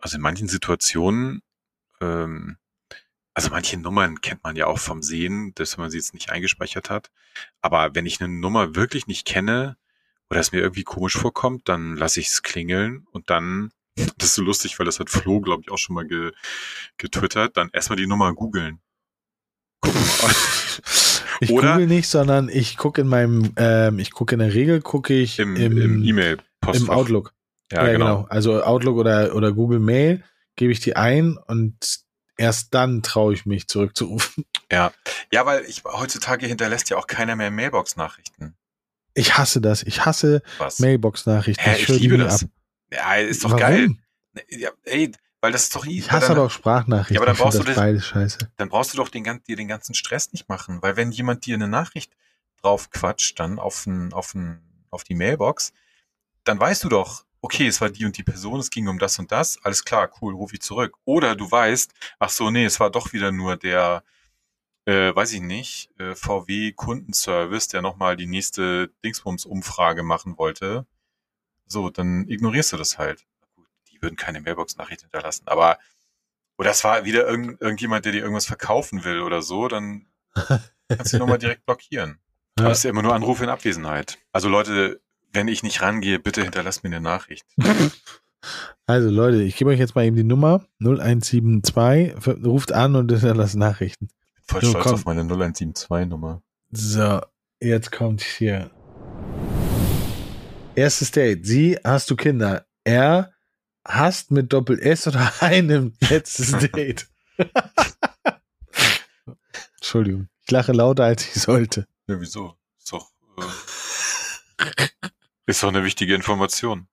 also 0.00 0.16
in 0.16 0.22
manchen 0.22 0.48
Situationen, 0.48 1.40
ähm, 2.00 2.56
also 3.34 3.50
manche 3.50 3.76
Nummern 3.78 4.20
kennt 4.20 4.42
man 4.42 4.56
ja 4.56 4.66
auch 4.66 4.78
vom 4.78 5.02
Sehen, 5.02 5.52
dass 5.54 5.76
man 5.76 5.90
sie 5.90 5.98
jetzt 5.98 6.14
nicht 6.14 6.30
eingespeichert 6.30 6.90
hat. 6.90 7.10
Aber 7.62 7.94
wenn 7.94 8.06
ich 8.06 8.20
eine 8.20 8.32
Nummer 8.32 8.74
wirklich 8.74 9.06
nicht 9.06 9.24
kenne 9.26 9.76
oder 10.28 10.40
es 10.40 10.52
mir 10.52 10.60
irgendwie 10.60 10.82
komisch 10.84 11.16
vorkommt, 11.16 11.68
dann 11.68 11.96
lasse 11.96 12.20
ich 12.20 12.28
es 12.28 12.42
klingeln 12.42 13.06
und 13.12 13.30
dann, 13.30 13.70
das 14.18 14.28
ist 14.30 14.34
so 14.34 14.42
lustig, 14.42 14.78
weil 14.78 14.86
das 14.86 15.00
hat 15.00 15.10
Flo, 15.10 15.40
glaube 15.40 15.62
ich, 15.62 15.70
auch 15.70 15.78
schon 15.78 15.94
mal 15.94 16.06
ge, 16.06 16.32
getwittert, 16.98 17.56
dann 17.56 17.70
erstmal 17.72 17.96
die 17.96 18.06
Nummer 18.06 18.34
googeln. 18.34 18.80
Gucken 19.80 20.00
mal. 20.22 20.30
Ich 21.42 21.50
Oder- 21.50 21.72
google 21.72 21.86
nicht, 21.86 22.08
sondern 22.08 22.48
ich 22.50 22.76
gucke 22.76 23.00
in 23.00 23.08
meinem, 23.08 23.52
ähm, 23.56 23.98
ich 23.98 24.10
gucke 24.10 24.34
in 24.34 24.40
der 24.40 24.52
Regel, 24.52 24.82
gucke 24.82 25.14
ich 25.14 25.38
Im, 25.38 25.56
im, 25.56 25.78
im 25.78 26.04
E-Mail-Postfach. 26.04 26.84
im 26.84 26.90
Outlook. 26.90 27.32
Ja, 27.72 27.86
genau. 27.90 28.26
Also 28.28 28.62
Outlook 28.62 28.96
oder, 28.96 29.34
oder 29.34 29.52
Google 29.52 29.78
Mail 29.78 30.22
gebe 30.60 30.72
ich 30.72 30.80
die 30.80 30.94
ein 30.94 31.38
und 31.38 32.00
erst 32.36 32.74
dann 32.74 33.02
traue 33.02 33.32
ich 33.32 33.46
mich 33.46 33.66
zurückzurufen. 33.66 34.44
Ja. 34.70 34.92
ja, 35.32 35.46
weil 35.46 35.64
ich 35.64 35.82
heutzutage 35.84 36.46
hinterlässt 36.46 36.90
ja 36.90 36.98
auch 36.98 37.06
keiner 37.06 37.34
mehr 37.34 37.50
Mailbox-Nachrichten. 37.50 38.54
Ich 39.14 39.38
hasse 39.38 39.62
das. 39.62 39.82
Ich 39.82 40.04
hasse? 40.04 40.42
Mailbox-Nachrichten. 40.78 41.70
Ich 41.70 41.86
die 41.86 41.92
liebe 41.94 42.18
das. 42.18 42.44
ab. 42.44 42.50
Ja, 42.92 43.14
ist 43.14 43.42
doch 43.42 43.52
Warum? 43.52 43.60
geil. 43.60 43.88
Ja, 44.50 44.70
ey, 44.84 45.12
weil 45.40 45.50
das 45.50 45.62
ist 45.64 45.74
doch 45.74 45.86
Ich 45.86 46.12
hasse 46.12 46.30
aber 46.30 46.42
auch 46.42 46.50
Sprachnachrichten. 46.50 47.14
Ja, 47.14 47.20
aber 47.20 47.26
dann 47.26 47.36
ich 47.36 47.40
brauchst 47.40 47.58
du 47.58 47.64
das 47.64 47.76
beides 47.76 48.06
scheiße. 48.06 48.38
dann 48.58 48.68
brauchst 48.68 48.92
du 48.92 48.98
doch 48.98 49.08
den, 49.08 49.24
dir 49.24 49.56
den 49.56 49.66
ganzen 49.66 49.94
Stress 49.94 50.30
nicht 50.32 50.50
machen. 50.50 50.82
Weil 50.82 50.96
wenn 50.96 51.10
jemand 51.10 51.46
dir 51.46 51.54
eine 51.54 51.68
Nachricht 51.68 52.12
drauf 52.60 52.90
quatscht, 52.90 53.40
dann 53.40 53.58
auf, 53.58 53.86
ein, 53.86 54.12
auf, 54.12 54.34
ein, 54.34 54.60
auf 54.90 55.04
die 55.04 55.14
Mailbox, 55.14 55.72
dann 56.44 56.60
weißt 56.60 56.84
du 56.84 56.90
doch, 56.90 57.24
okay, 57.42 57.66
es 57.66 57.80
war 57.80 57.90
die 57.90 58.04
und 58.04 58.16
die 58.16 58.22
Person, 58.22 58.60
es 58.60 58.70
ging 58.70 58.88
um 58.88 58.98
das 58.98 59.18
und 59.18 59.32
das, 59.32 59.58
alles 59.64 59.84
klar, 59.84 60.10
cool, 60.20 60.34
ruf 60.34 60.52
ich 60.52 60.60
zurück. 60.60 60.96
Oder 61.04 61.36
du 61.36 61.50
weißt, 61.50 61.92
ach 62.18 62.30
so, 62.30 62.50
nee, 62.50 62.64
es 62.64 62.80
war 62.80 62.90
doch 62.90 63.12
wieder 63.12 63.32
nur 63.32 63.56
der, 63.56 64.04
äh, 64.86 65.14
weiß 65.14 65.32
ich 65.32 65.40
nicht, 65.40 65.90
äh, 65.98 66.14
VW 66.14 66.72
Kundenservice, 66.72 67.68
der 67.68 67.82
nochmal 67.82 68.16
die 68.16 68.26
nächste 68.26 68.92
Dingsbums-Umfrage 69.04 70.02
machen 70.02 70.38
wollte. 70.38 70.86
So, 71.66 71.90
dann 71.90 72.28
ignorierst 72.28 72.72
du 72.72 72.76
das 72.76 72.98
halt. 72.98 73.26
Gut, 73.54 73.68
die 73.90 74.02
würden 74.02 74.16
keine 74.16 74.40
Mailbox-Nachricht 74.40 75.02
hinterlassen, 75.02 75.46
aber 75.46 75.78
oder 76.58 76.72
es 76.72 76.84
war 76.84 77.06
wieder 77.06 77.26
irgend, 77.26 77.58
irgendjemand, 77.62 78.04
der 78.04 78.12
dir 78.12 78.20
irgendwas 78.20 78.44
verkaufen 78.44 79.04
will 79.04 79.22
oder 79.22 79.40
so, 79.40 79.66
dann 79.68 80.06
kannst 80.88 81.14
du 81.14 81.18
Nummer 81.18 81.38
direkt 81.38 81.64
blockieren. 81.64 82.18
Aber 82.58 82.72
es 82.72 82.78
ist 82.78 82.84
ja 82.84 82.90
immer 82.90 83.02
nur 83.02 83.14
Anrufe 83.14 83.44
in 83.44 83.48
Abwesenheit. 83.48 84.18
Also 84.32 84.50
Leute, 84.50 85.00
wenn 85.32 85.48
ich 85.48 85.62
nicht 85.62 85.82
rangehe, 85.82 86.18
bitte 86.18 86.42
hinterlasst 86.42 86.82
mir 86.84 86.90
eine 86.90 87.00
Nachricht. 87.00 87.44
Also 88.86 89.10
Leute, 89.10 89.42
ich 89.42 89.56
gebe 89.56 89.68
euch 89.70 89.78
jetzt 89.78 89.94
mal 89.94 90.04
eben 90.06 90.16
die 90.16 90.24
Nummer 90.24 90.64
0172, 90.80 92.14
ruft 92.42 92.72
an 92.72 92.96
und 92.96 93.12
hinterlasst 93.12 93.54
Nachrichten. 93.54 94.08
Voll 94.42 94.62
So, 94.62 94.70
stolz 94.70 94.84
komm. 94.84 94.94
auf 94.94 95.04
meine 95.04 95.22
0172-Nummer. 95.24 96.42
So, 96.72 97.20
jetzt 97.60 97.92
kommt 97.92 98.22
hier. 98.22 98.70
Erstes 100.74 101.10
Date. 101.10 101.46
Sie, 101.46 101.76
hast 101.84 102.10
du 102.10 102.16
Kinder? 102.16 102.64
Er, 102.82 103.32
hast 103.86 104.30
mit 104.30 104.52
Doppel 104.54 104.78
S 104.80 105.06
oder 105.06 105.30
einem 105.40 105.92
letztes 106.08 106.52
Date? 106.72 107.08
Entschuldigung, 109.76 110.28
ich 110.44 110.50
lache 110.50 110.72
lauter, 110.72 111.04
als 111.04 111.26
ich 111.26 111.42
sollte. 111.42 111.86
Ja, 112.08 112.18
wieso? 112.20 112.54
Ist 112.78 112.92
doch, 112.92 113.10
äh, 113.36 113.42
ist 115.50 115.62
doch 115.62 115.68
eine 115.68 115.84
wichtige 115.84 116.14
Information. 116.14 116.86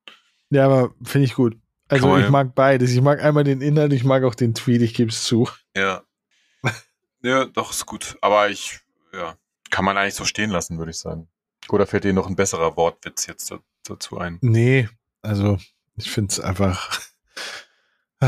Ja, 0.50 0.66
aber 0.66 0.94
finde 1.04 1.26
ich 1.26 1.36
gut. 1.36 1.58
Also 1.90 2.10
Kann 2.10 2.20
ich 2.20 2.26
ja- 2.26 2.32
mag 2.32 2.56
beides. 2.56 2.92
Ich 2.92 3.02
mag 3.02 3.24
einmal 3.24 3.44
den 3.44 3.62
Inhalt, 3.62 3.94
ich 3.94 4.04
mag 4.04 4.24
auch 4.24 4.36
den 4.36 4.54
Tweet, 4.54 4.82
ich 4.82 4.94
gebe 4.94 5.10
es 5.12 5.24
zu. 5.24 5.50
Ja. 5.76 6.04
Ja, 7.24 7.46
doch, 7.46 7.72
ist 7.72 7.86
gut. 7.88 8.16
Aber 8.22 8.48
ich, 8.50 8.80
ja, 9.12 9.36
kann 9.72 9.84
man 9.84 9.98
eigentlich 9.98 10.14
so 10.14 10.24
stehen 10.24 10.52
lassen, 10.52 10.78
würde 10.78 10.92
ich 10.92 11.00
sagen. 11.00 11.28
Oder 11.70 11.88
fällt 11.88 12.04
dir 12.04 12.14
noch 12.14 12.28
ein 12.28 12.36
besserer 12.36 12.78
Wortwitz 12.78 13.26
jetzt 13.26 13.50
da- 13.52 13.60
dazu 13.84 14.20
ein? 14.20 14.38
Nee, 14.42 14.88
also 15.24 15.58
ich 15.96 16.10
finde 16.12 16.32
es 16.32 16.40
einfach. 16.40 17.02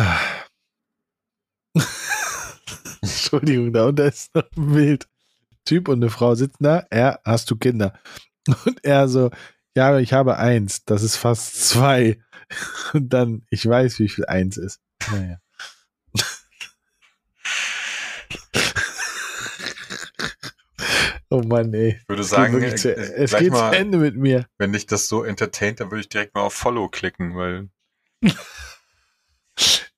Entschuldigung, 3.02 3.74
da 3.74 3.86
unten 3.86 4.08
ist 4.08 4.34
noch 4.36 4.44
ein 4.58 4.74
Bild. 4.74 5.08
Typ 5.66 5.88
und 5.88 6.02
eine 6.02 6.10
Frau 6.10 6.36
sitzen 6.36 6.64
da. 6.64 6.86
Er, 6.90 7.20
hast 7.24 7.50
du 7.52 7.56
Kinder? 7.56 7.94
Und 8.66 8.84
er 8.84 9.08
so, 9.08 9.30
ja, 9.80 9.98
ich 9.98 10.12
habe 10.12 10.38
eins. 10.38 10.84
Das 10.84 11.04
ist 11.04 11.16
fast 11.16 11.70
zwei. 11.70 12.20
Und 12.94 13.14
dann, 13.14 13.46
ich 13.50 13.66
weiß, 13.66 14.00
wie 14.00 14.10
viel 14.10 14.26
eins 14.26 14.58
ist. 14.58 14.82
Naja. 15.10 15.40
Oh 21.32 21.44
Mann, 21.44 21.72
ey. 21.76 22.00
Ich 22.02 22.10
würde 22.10 22.24
Es 22.24 22.30
geht, 22.32 22.36
sagen, 22.36 22.78
zu, 22.78 22.96
äh, 22.96 23.14
es 23.24 23.32
geht 23.36 23.50
zu 23.50 23.52
mal, 23.52 23.72
Ende 23.76 24.00
mit 24.00 24.16
mir. 24.16 24.48
wenn 24.58 24.74
dich 24.74 24.88
das 24.88 25.08
so 25.08 25.24
entertaint, 25.24 25.80
dann 25.80 25.92
würde 25.92 26.02
ich 26.02 26.10
direkt 26.10 26.34
mal 26.34 26.42
auf 26.42 26.56
Follow 26.56 26.90
klicken, 26.90 27.36
weil 27.36 27.70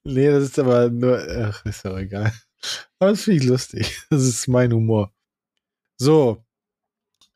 Nee, 0.04 0.28
das 0.30 0.44
ist 0.44 0.58
aber 0.58 0.90
nur, 0.90 1.18
ach, 1.26 1.64
ist 1.64 1.86
doch 1.86 1.96
egal. 1.96 2.34
Aber 2.98 3.12
das 3.12 3.22
finde 3.22 3.40
ich 3.40 3.48
lustig. 3.48 3.98
Das 4.10 4.22
ist 4.24 4.46
mein 4.46 4.74
Humor. 4.74 5.10
So. 5.96 6.44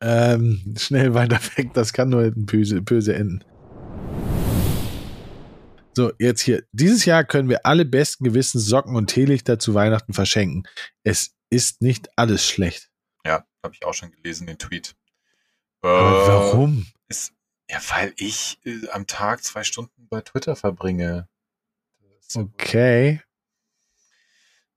Ähm, 0.01 0.75
schnell 0.77 1.13
weiter 1.13 1.39
weg. 1.55 1.73
Das 1.73 1.93
kann 1.93 2.09
nur 2.09 2.31
böse, 2.35 2.81
böse 2.81 3.15
enden. 3.15 3.43
So, 5.95 6.11
jetzt 6.19 6.41
hier. 6.41 6.63
Dieses 6.71 7.05
Jahr 7.05 7.23
können 7.23 7.49
wir 7.49 7.65
alle 7.65 7.83
besten 7.83 8.23
Gewissens 8.23 8.65
Socken 8.67 8.95
und 8.95 9.07
Teelichter 9.07 9.57
zu 9.57 9.73
Weihnachten 9.73 10.13
verschenken. 10.13 10.67
Es 11.03 11.35
ist 11.49 11.81
nicht 11.81 12.09
alles 12.15 12.47
schlecht. 12.47 12.91
ja, 13.25 13.45
habe 13.63 13.73
ich 13.73 13.83
auch 13.83 13.95
schon 13.95 14.11
gelesen, 14.11 14.45
den 14.45 14.59
Tweet. 14.59 14.95
Äh, 15.81 15.87
warum? 15.87 16.85
Ist, 17.07 17.33
ja, 17.69 17.79
weil 17.89 18.13
ich 18.17 18.59
äh, 18.63 18.87
am 18.89 19.07
Tag 19.07 19.43
zwei 19.43 19.63
Stunden 19.63 20.07
bei 20.07 20.21
Twitter 20.21 20.55
verbringe. 20.55 21.27
Okay. 22.35 23.21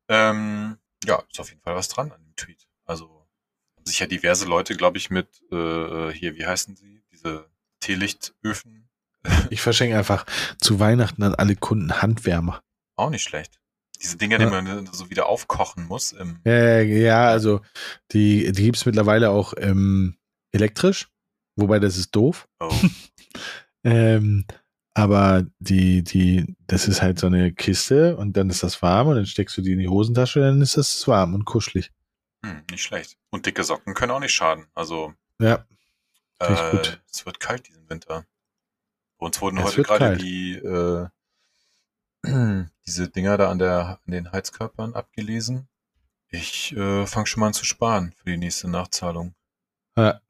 Ähm, 0.09 0.79
ja, 1.05 1.23
ist 1.31 1.41
auf 1.41 1.51
jeden 1.51 1.61
Fall 1.61 1.75
was 1.75 1.89
dran 1.89 2.12
an 2.12 2.23
dem 2.23 2.35
Tweet. 2.37 2.66
Also 2.85 3.20
sich 3.91 3.99
ja 4.01 4.07
diverse 4.07 4.47
Leute, 4.47 4.74
glaube 4.76 4.99
ich, 4.99 5.11
mit 5.11 5.28
äh, 5.53 6.11
hier, 6.12 6.36
wie 6.36 6.47
heißen 6.47 6.76
sie? 6.76 7.03
Diese 7.12 7.47
Teelichtöfen. 7.80 8.88
Ich 9.51 9.61
verschenke 9.61 9.99
einfach 9.99 10.24
zu 10.59 10.80
Weihnachten 10.80 11.22
an 11.22 11.34
alle 11.34 11.55
Kunden 11.55 12.01
Handwärmer. 12.01 12.62
Auch 12.97 13.11
nicht 13.11 13.22
schlecht. 13.22 13.61
Diese 14.03 14.16
Dinger, 14.16 14.38
die 14.38 14.45
Ja. 14.45 14.51
man 14.62 14.88
so 14.93 15.11
wieder 15.11 15.26
aufkochen 15.26 15.86
muss. 15.86 16.12
Im, 16.12 16.41
Äh, 16.47 16.84
ja, 17.03 17.28
also 17.28 17.61
die, 18.12 18.51
die 18.53 18.62
gibt 18.62 18.78
es 18.78 18.86
mittlerweile 18.86 19.28
auch 19.28 19.53
ähm, 19.59 20.16
elektrisch, 20.53 21.09
wobei 21.57 21.78
das 21.80 21.99
ist 21.99 22.16
doof. 22.16 22.49
oh, 22.61 22.72
Ähm, 23.84 24.45
aber 24.95 25.47
die, 25.59 26.03
die, 26.03 26.57
das 26.66 26.88
ist 26.88 27.01
halt 27.03 27.18
so 27.18 27.26
eine 27.26 27.53
Kiste 27.53 28.16
und 28.16 28.36
dann 28.36 28.51
ist 28.51 28.62
das 28.62 28.82
warm 28.82 29.09
und 29.09 29.16
dann 29.16 29.26
steckst 29.26 29.57
du 29.57 29.62
die 29.62 29.72
in 29.72 29.78
die 29.78 29.88
Hosentasche 29.88 30.41
dann 30.41 30.61
ist 30.61 30.76
das 30.76 31.07
warm 31.09 31.34
und 31.34 31.45
kuschelig. 31.45 31.91
Hm, 32.45 32.62
nicht 32.70 32.82
schlecht. 32.82 33.16
Und 33.30 33.47
dicke 33.47 33.64
Socken 33.64 33.95
können 33.95 34.12
auch 34.12 34.20
nicht 34.20 34.32
schaden. 34.34 34.66
Also 34.74 35.14
Ja, 35.38 35.64
äh, 36.38 36.70
gut. 36.72 37.01
es 37.11 37.26
wird 37.26 37.41
kalt 37.41 37.68
diesen 37.68 37.88
Winter. 37.91 38.26
Bei 39.18 39.26
uns 39.26 39.41
wurden 39.41 39.59
Es 39.59 39.64
heute 39.64 39.82
gerade 39.82 40.05
kalt. 40.07 40.22
die 40.22 40.55
äh, 40.57 41.07
diese 42.86 43.09
Dinger 43.09 43.36
da 43.38 43.51
an 43.51 43.59
der 43.59 44.01
an 44.05 44.11
den 44.12 44.30
Heizkörpern 44.32 44.95
abgelesen. 44.95 45.68
Ich 46.28 46.76
äh, 46.76 47.07
fange 47.07 47.26
schon 47.26 47.41
mal 47.41 47.49
an 47.49 47.55
zu 47.55 47.64
sparen 47.64 48.12
für 48.16 48.30
die 48.30 48.36
nächste 48.36 48.68
Nachzahlung. 48.68 49.34
ja. 49.97 50.20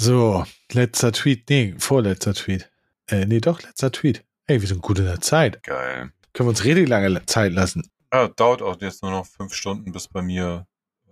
So, 0.00 0.44
letzter 0.70 1.10
Tweet. 1.10 1.50
Nee, 1.50 1.74
vorletzter 1.76 2.32
Tweet. 2.32 2.70
Äh, 3.08 3.26
nee, 3.26 3.40
doch, 3.40 3.60
letzter 3.62 3.90
Tweet. 3.90 4.24
Ey, 4.46 4.60
wir 4.60 4.68
sind 4.68 4.80
gut 4.80 5.00
in 5.00 5.06
der 5.06 5.20
Zeit. 5.20 5.60
Geil. 5.64 6.12
Können 6.32 6.46
wir 6.46 6.50
uns 6.50 6.62
richtig 6.64 6.88
lange 6.88 7.26
Zeit 7.26 7.50
lassen. 7.52 7.90
Ja, 8.12 8.28
dauert 8.28 8.62
auch 8.62 8.80
jetzt 8.80 9.02
nur 9.02 9.10
noch 9.10 9.26
fünf 9.26 9.54
Stunden, 9.54 9.90
bis 9.90 10.06
bei 10.06 10.22
mir 10.22 10.68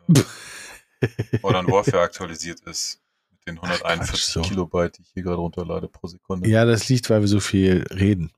Modern 1.43 1.67
Warfare 1.67 2.03
aktualisiert 2.03 2.61
ist. 2.61 3.01
Mit 3.31 3.47
den 3.47 3.59
Ach, 3.59 3.69
Quatsch, 3.69 3.85
141 3.85 4.25
so. 4.25 4.43
Kilobyte, 4.43 4.99
die 4.99 5.03
ich 5.03 5.11
hier 5.15 5.23
gerade 5.23 5.39
runterlade 5.39 5.89
pro 5.89 6.07
Sekunde. 6.07 6.49
Ja, 6.49 6.65
das 6.65 6.89
liegt, 6.89 7.11
weil 7.11 7.21
wir 7.21 7.29
so 7.29 7.41
viel 7.41 7.85
reden. 7.91 8.33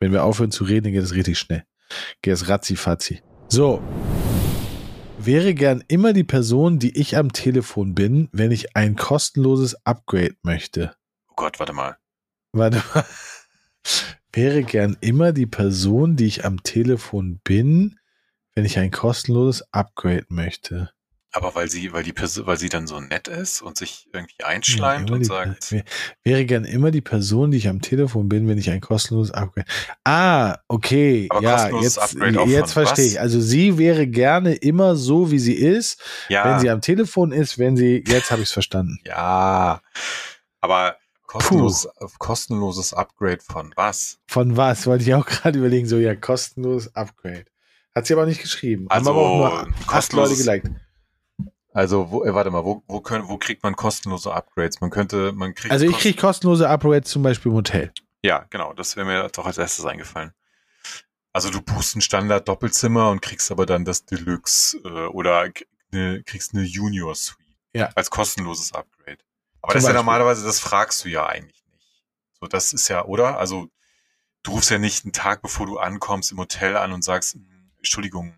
Wenn 0.00 0.12
wir 0.12 0.24
aufhören 0.24 0.50
zu 0.50 0.64
reden, 0.64 0.92
geht 0.92 1.02
es 1.02 1.14
richtig 1.14 1.38
schnell. 1.38 1.64
Geht 2.22 2.34
es 2.34 2.48
ratzi-fatzi. 2.48 3.22
So. 3.48 3.82
Wäre 5.18 5.54
gern 5.54 5.82
immer 5.88 6.12
die 6.12 6.24
Person, 6.24 6.78
die 6.78 6.96
ich 6.96 7.16
am 7.16 7.32
Telefon 7.32 7.94
bin, 7.94 8.28
wenn 8.30 8.52
ich 8.52 8.76
ein 8.76 8.94
kostenloses 8.94 9.74
Upgrade 9.84 10.36
möchte. 10.42 10.94
Oh 11.28 11.34
Gott, 11.36 11.58
warte 11.58 11.72
mal. 11.72 11.96
Warte 12.52 12.82
mal. 12.94 13.04
Wäre 14.32 14.62
gern 14.62 14.96
immer 15.00 15.32
die 15.32 15.46
Person, 15.46 16.14
die 16.16 16.26
ich 16.26 16.44
am 16.44 16.62
Telefon 16.62 17.40
bin, 17.42 17.98
wenn 18.58 18.64
ich 18.64 18.76
ein 18.76 18.90
kostenloses 18.90 19.64
Upgrade 19.72 20.26
möchte. 20.30 20.90
Aber 21.30 21.54
weil 21.54 21.70
sie, 21.70 21.92
weil 21.92 22.02
die 22.02 22.12
Person, 22.12 22.48
weil 22.48 22.58
sie 22.58 22.68
dann 22.68 22.88
so 22.88 22.98
nett 22.98 23.28
ist 23.28 23.62
und 23.62 23.76
sich 23.76 24.08
irgendwie 24.12 24.42
einschleimt 24.42 25.10
Ja, 25.10 25.14
und 25.14 25.20
die, 25.20 25.26
sagt, 25.26 25.70
wär- 25.70 25.84
wäre 26.24 26.44
gern 26.44 26.64
immer 26.64 26.90
die 26.90 27.00
Person, 27.00 27.52
die 27.52 27.58
ich 27.58 27.68
am 27.68 27.80
Telefon 27.80 28.28
bin, 28.28 28.48
wenn 28.48 28.58
ich 28.58 28.68
ein 28.70 28.80
kostenloses 28.80 29.32
Upgrade. 29.32 29.68
Ah, 30.02 30.56
okay. 30.66 31.28
Aber 31.30 31.40
ja, 31.40 31.70
kostenloses 31.70 31.94
jetzt, 32.14 32.48
jetzt 32.48 32.72
verstehe 32.72 33.06
ich. 33.06 33.20
Also 33.20 33.40
sie 33.40 33.78
wäre 33.78 34.08
gerne 34.08 34.54
immer 34.54 34.96
so, 34.96 35.30
wie 35.30 35.38
sie 35.38 35.54
ist, 35.54 36.02
ja, 36.28 36.44
wenn 36.44 36.58
sie 36.58 36.68
am 36.70 36.80
Telefon 36.80 37.30
ist, 37.30 37.58
wenn 37.58 37.76
sie, 37.76 38.02
jetzt 38.08 38.32
habe 38.32 38.42
ich 38.42 38.48
es 38.48 38.52
verstanden. 38.52 38.98
ja, 39.04 39.80
aber 40.60 40.96
kostenlos, 41.26 41.88
kostenloses 42.18 42.92
Upgrade 42.92 43.40
von 43.40 43.72
was? 43.76 44.18
Von 44.26 44.56
was? 44.56 44.84
Wollte 44.88 45.04
ich 45.04 45.14
auch 45.14 45.26
gerade 45.26 45.58
überlegen, 45.60 45.86
so 45.86 45.98
ja, 45.98 46.16
kostenloses 46.16 46.96
Upgrade. 46.96 47.44
Hat 47.98 48.06
sie 48.06 48.12
aber 48.14 48.26
nicht 48.26 48.40
geschrieben. 48.40 48.86
Haben 48.90 48.98
Also, 48.98 49.10
aber 49.10 49.20
auch 49.20 49.36
nur 49.66 49.74
acht 49.88 50.12
Leute 50.12 50.36
geliked. 50.36 50.70
Also, 51.72 52.10
wo, 52.10 52.24
äh, 52.24 52.32
warte 52.34 52.50
mal, 52.50 52.64
wo, 52.64 52.82
wo, 52.86 53.00
können, 53.00 53.28
wo 53.28 53.38
kriegt 53.38 53.62
man 53.62 53.74
kostenlose 53.76 54.32
Upgrades? 54.32 54.80
Man 54.80 54.90
könnte, 54.90 55.32
man 55.32 55.54
kriegt. 55.54 55.72
Also 55.72 55.84
ich 55.84 55.96
kriege 55.98 56.18
kostenlose 56.20 56.68
Upgrades 56.68 57.10
zum 57.10 57.22
Beispiel 57.22 57.50
im 57.50 57.56
Hotel. 57.56 57.92
Ja, 58.22 58.46
genau, 58.50 58.72
das 58.72 58.96
wäre 58.96 59.06
mir 59.06 59.28
doch 59.28 59.46
als 59.46 59.58
erstes 59.58 59.84
eingefallen. 59.84 60.32
Also 61.32 61.50
du 61.50 61.60
buchst 61.60 61.94
ein 61.96 62.00
Standard-Doppelzimmer 62.00 63.10
und 63.10 63.20
kriegst 63.20 63.50
aber 63.50 63.66
dann 63.66 63.84
das 63.84 64.04
Deluxe 64.04 64.78
äh, 64.84 65.06
oder 65.08 65.48
ne, 65.92 66.22
kriegst 66.24 66.54
eine 66.54 66.62
Junior 66.62 67.14
Suite 67.14 67.38
Ja. 67.74 67.90
als 67.94 68.10
kostenloses 68.10 68.72
Upgrade. 68.72 69.18
Aber 69.62 69.72
Zum 69.72 69.78
das 69.78 69.82
ist 69.84 69.88
ja 69.88 69.94
normalerweise, 69.94 70.44
das 70.44 70.58
fragst 70.60 71.04
du 71.04 71.08
ja 71.08 71.26
eigentlich 71.26 71.62
nicht. 71.72 72.02
So, 72.40 72.46
das 72.46 72.72
ist 72.72 72.88
ja, 72.88 73.04
oder? 73.04 73.38
Also 73.38 73.68
du 74.42 74.52
rufst 74.52 74.70
ja 74.70 74.78
nicht 74.78 75.04
einen 75.04 75.12
Tag, 75.12 75.42
bevor 75.42 75.66
du 75.66 75.78
ankommst, 75.78 76.32
im 76.32 76.38
Hotel 76.38 76.76
an 76.76 76.92
und 76.92 77.02
sagst, 77.04 77.34
"Hm, 77.34 77.46
Entschuldigung, 77.78 78.36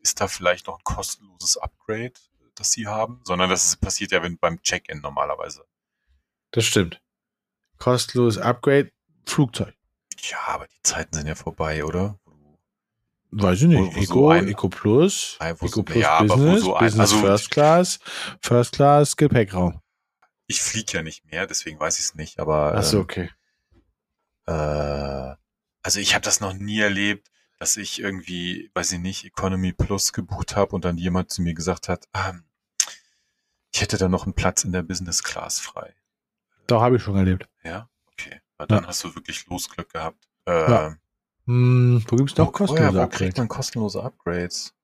ist 0.00 0.20
da 0.20 0.28
vielleicht 0.28 0.66
noch 0.66 0.78
ein 0.78 0.84
kostenloses 0.84 1.56
Upgrade, 1.56 2.12
das 2.54 2.72
sie 2.72 2.86
haben? 2.86 3.20
Sondern 3.24 3.50
das 3.50 3.76
passiert 3.76 4.12
ja 4.12 4.22
wenn, 4.22 4.38
beim 4.38 4.60
Check-in 4.62 5.00
normalerweise. 5.00 5.64
Das 6.50 6.64
stimmt. 6.64 7.00
Kostenloses 7.78 8.40
Upgrade, 8.42 8.92
Flugzeug. 9.26 9.74
Ja, 10.30 10.38
aber 10.46 10.66
die 10.68 10.82
Zeiten 10.82 11.14
sind 11.14 11.26
ja 11.26 11.34
vorbei, 11.34 11.84
oder? 11.84 12.18
Weiß 13.30 13.62
ich 13.62 13.68
nicht. 13.68 13.78
Wo- 13.78 13.86
wo 13.96 14.00
Eco, 14.00 14.12
so 14.14 14.28
ein- 14.30 14.48
Eco 14.48 14.68
Plus, 14.68 15.36
wo 15.40 15.44
Eco 15.46 15.66
so- 15.68 15.82
Plus 15.82 16.02
ja, 16.02 16.22
Business, 16.22 16.60
so 16.60 16.74
ein- 16.76 16.84
Business 16.84 17.12
also- 17.12 17.20
First 17.26 17.50
Class, 17.50 17.98
First 18.42 18.72
Class 18.72 19.16
Gepäckraum. 19.16 19.80
Ich 20.46 20.60
fliege 20.60 20.92
ja 20.92 21.02
nicht 21.02 21.24
mehr, 21.24 21.46
deswegen 21.46 21.80
weiß 21.80 21.98
ich 21.98 22.04
es 22.04 22.14
nicht, 22.14 22.38
aber 22.38 22.74
Achso, 22.74 22.98
ähm, 22.98 23.02
okay. 23.04 23.30
äh, 24.46 25.34
also 25.82 25.98
ich 25.98 26.14
habe 26.14 26.24
das 26.24 26.40
noch 26.40 26.52
nie 26.52 26.80
erlebt, 26.80 27.30
dass 27.62 27.76
ich 27.76 28.00
irgendwie, 28.00 28.72
weiß 28.74 28.90
ich 28.90 28.98
nicht, 28.98 29.24
Economy 29.24 29.72
Plus 29.72 30.12
gebucht 30.12 30.56
habe 30.56 30.74
und 30.74 30.84
dann 30.84 30.98
jemand 30.98 31.30
zu 31.30 31.42
mir 31.42 31.54
gesagt 31.54 31.88
hat, 31.88 32.08
ähm, 32.12 32.42
ich 33.72 33.80
hätte 33.80 33.98
da 33.98 34.08
noch 34.08 34.24
einen 34.24 34.34
Platz 34.34 34.64
in 34.64 34.72
der 34.72 34.82
Business 34.82 35.22
Class 35.22 35.60
frei. 35.60 35.94
Doch, 36.66 36.82
habe 36.82 36.96
ich 36.96 37.02
schon 37.04 37.14
erlebt. 37.16 37.48
Ja, 37.62 37.88
okay. 38.10 38.40
Na, 38.58 38.66
dann 38.66 38.82
Ja. 38.82 38.88
hast 38.88 39.04
du 39.04 39.14
wirklich 39.14 39.46
Losglück 39.46 39.92
gehabt. 39.92 40.26
Äh, 40.44 40.70
Ja. 40.72 40.96
Hm, 41.46 42.04
wo 42.08 42.16
gibt's 42.16 42.36
noch 42.36 42.48
wo- 42.48 42.50
kostenlose 42.50 42.94
woher, 42.94 43.04
wo 43.04 43.06
kriegt 43.06 43.12
Upgrades? 43.14 43.38
man 43.38 43.48
kostenlose 43.48 44.02
Upgrades? 44.02 44.74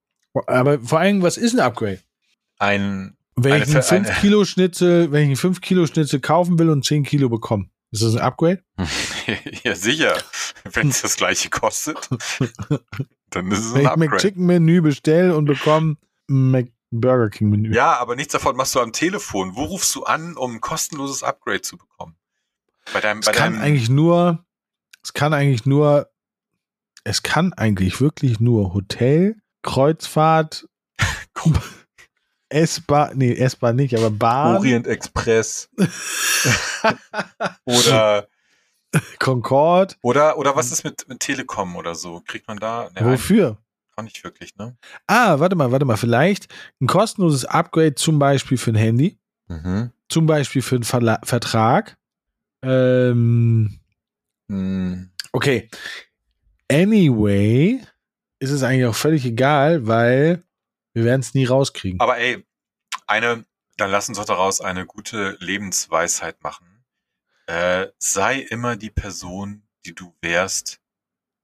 Aber 0.46 0.78
vor 0.78 1.00
allem, 1.00 1.20
was 1.22 1.36
ist 1.36 1.54
ein 1.54 1.60
Upgrade? 1.60 2.00
Ein, 2.60 3.16
Wenn 3.34 3.54
Eine 3.54 3.64
ich 3.64 3.74
einen 3.74 3.82
für- 3.82 3.94
eine- 3.96 4.04
5 4.06 4.20
Kilo 4.20 4.44
Schnitzel, 4.44 5.10
wenn 5.10 5.22
ich 5.22 5.26
einen 5.30 5.36
5 5.36 5.60
Kilo 5.60 5.84
Schnitzel 5.88 6.20
kaufen 6.20 6.60
will 6.60 6.70
und 6.70 6.84
10 6.84 7.02
Kilo 7.02 7.28
bekomme, 7.28 7.68
ist 7.90 8.02
das 8.02 8.14
ein 8.16 8.20
Upgrade? 8.20 8.62
ja 9.64 9.74
sicher, 9.74 10.16
wenn 10.72 10.88
es 10.88 11.02
das 11.02 11.16
gleiche 11.16 11.50
kostet, 11.50 12.08
dann 13.30 13.50
ist 13.50 13.58
es 13.58 13.74
Wenn 13.74 13.80
ein 13.80 13.82
ich 13.82 13.88
Upgrade. 13.88 14.10
McChicken 14.10 14.46
Menü 14.46 14.80
bestelle 14.82 15.36
und 15.36 15.46
bekomme 15.46 15.96
ein 16.28 16.50
Mac 16.50 16.66
Burger 16.90 17.28
King 17.30 17.50
Menü. 17.50 17.74
Ja, 17.74 17.98
aber 17.98 18.16
nichts 18.16 18.32
davon 18.32 18.56
machst 18.56 18.74
du 18.74 18.80
am 18.80 18.92
Telefon. 18.92 19.54
Wo 19.56 19.64
rufst 19.64 19.94
du 19.94 20.04
an, 20.04 20.36
um 20.36 20.54
ein 20.56 20.60
kostenloses 20.60 21.22
Upgrade 21.22 21.62
zu 21.62 21.76
bekommen? 21.76 22.16
Bei 22.92 23.00
deinem, 23.00 23.18
Es 23.20 23.26
bei 23.26 23.32
kann 23.32 23.52
deinem, 23.54 23.62
eigentlich 23.62 23.90
nur, 23.90 24.46
es 25.02 25.12
kann 25.12 25.34
eigentlich 25.34 25.66
nur, 25.66 26.10
es 27.04 27.22
kann 27.22 27.52
eigentlich 27.52 28.00
wirklich 28.00 28.40
nur 28.40 28.72
Hotel, 28.72 29.36
Kreuzfahrt, 29.62 30.66
S-Bahn, 32.50 33.16
nee, 33.18 33.32
S-Bahn 33.34 33.76
nicht, 33.76 33.96
aber 33.96 34.10
Bahn, 34.10 34.56
Orient 34.56 34.86
Express 34.86 35.68
oder, 37.64 38.28
Concorde. 39.18 39.94
oder, 40.02 40.38
oder 40.38 40.56
was 40.56 40.72
ist 40.72 40.84
mit, 40.84 41.06
mit 41.08 41.20
Telekom 41.20 41.76
oder 41.76 41.94
so? 41.94 42.22
Kriegt 42.26 42.48
man 42.48 42.56
da? 42.58 42.90
Ne, 42.94 43.04
Wofür? 43.04 43.58
auch 43.96 44.02
nicht 44.02 44.22
wirklich, 44.22 44.56
ne? 44.56 44.76
Ah, 45.08 45.40
warte 45.40 45.56
mal, 45.56 45.72
warte 45.72 45.84
mal, 45.84 45.96
vielleicht 45.96 46.46
ein 46.80 46.86
kostenloses 46.86 47.44
Upgrade 47.44 47.96
zum 47.96 48.18
Beispiel 48.18 48.56
für 48.58 48.70
ein 48.70 48.76
Handy, 48.76 49.18
Mhm. 49.48 49.90
zum 50.08 50.26
Beispiel 50.26 50.62
für 50.62 50.76
einen 50.76 50.84
Verla 50.84 51.18
Vertrag. 51.24 51.96
Ähm, 52.62 53.80
Hm, 54.48 55.10
okay. 55.32 55.68
Anyway, 56.70 57.80
ist 58.38 58.50
es 58.50 58.62
eigentlich 58.62 58.86
auch 58.86 58.94
völlig 58.94 59.24
egal, 59.24 59.86
weil 59.86 60.42
wir 60.98 61.04
werden 61.04 61.20
es 61.20 61.32
nie 61.34 61.44
rauskriegen. 61.44 62.00
Aber 62.00 62.18
ey, 62.18 62.44
eine, 63.06 63.44
dann 63.76 63.90
lass 63.90 64.08
uns 64.08 64.18
doch 64.18 64.24
daraus 64.24 64.60
eine 64.60 64.84
gute 64.84 65.36
Lebensweisheit 65.40 66.42
machen. 66.42 66.84
Äh, 67.46 67.86
sei 67.98 68.40
immer 68.40 68.76
die 68.76 68.90
Person, 68.90 69.62
die 69.86 69.94
du 69.94 70.12
wärst, 70.20 70.80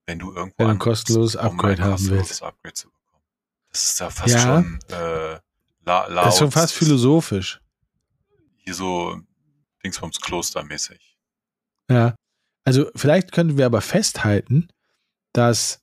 wenn 0.05 0.19
du 0.19 0.33
irgendwo 0.33 0.55
Wenn 0.59 0.67
du 0.67 0.73
ein 0.73 0.79
kostenloses 0.79 1.35
um 1.35 1.41
Upgrade 1.41 1.81
haben 1.81 1.91
kostenloses 1.93 2.29
willst. 2.29 2.43
Upgrade 2.43 2.73
zu 2.73 2.89
bekommen. 2.89 3.23
Das 3.71 3.83
ist 3.85 4.01
da 4.01 4.09
fast 4.09 4.33
Ja. 4.33 4.39
schon 4.41 4.79
äh, 4.89 5.39
la, 5.85 6.07
laut, 6.07 6.25
Das 6.27 6.33
ist 6.35 6.39
schon 6.39 6.51
fast 6.51 6.73
philosophisch. 6.73 7.61
Hier 8.57 8.73
so 8.73 9.19
Dingsbums 9.83 10.19
Klostermäßig. 10.21 11.17
Ja. 11.89 12.15
Also 12.65 12.89
vielleicht 12.95 13.31
könnten 13.31 13.57
wir 13.57 13.65
aber 13.67 13.81
festhalten, 13.81 14.67
dass, 15.33 15.79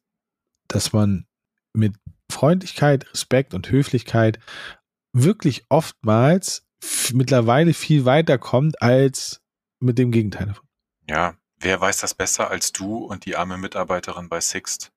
dass 0.69 0.93
man 0.93 1.27
mit 1.73 1.95
Freundlichkeit, 2.43 3.09
Respekt 3.13 3.55
und 3.55 3.71
Höflichkeit 3.71 4.41
wirklich 5.13 5.65
oftmals 5.69 6.67
mittlerweile 7.13 7.73
viel 7.73 8.05
weiter 8.05 8.37
kommt 8.37 8.83
als 8.83 9.41
mit 9.79 9.97
dem 9.97 10.11
Gegenteil 10.11 10.47
davon. 10.47 10.67
Ja, 11.09 11.37
wer 11.61 11.81
weiß 11.81 11.99
das 11.99 12.15
besser 12.15 12.51
als 12.51 12.73
du 12.73 12.97
und 12.97 13.27
die 13.27 13.37
arme 13.37 13.59
Mitarbeiterin 13.59 14.29
bei 14.29 14.41
Sixt? 14.41 14.91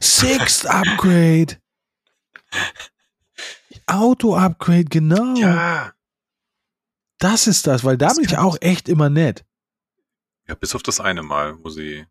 Sixth 0.00 0.64
Upgrade. 0.70 1.60
Auto-Upgrade, 3.88 4.84
genau. 4.84 5.34
Ja. 5.34 5.94
Das 7.18 7.48
ist 7.48 7.66
das, 7.66 7.82
weil 7.82 7.98
da 7.98 8.10
Das 8.10 8.18
bin 8.18 8.26
ich 8.26 8.38
auch 8.38 8.58
echt 8.60 8.88
immer 8.88 9.10
nett. 9.10 9.44
Ja, 10.46 10.54
bis 10.54 10.76
auf 10.76 10.84
das 10.84 11.00
eine 11.00 11.24
Mal, 11.24 11.58
wo 11.64 11.68
sie 11.68 12.06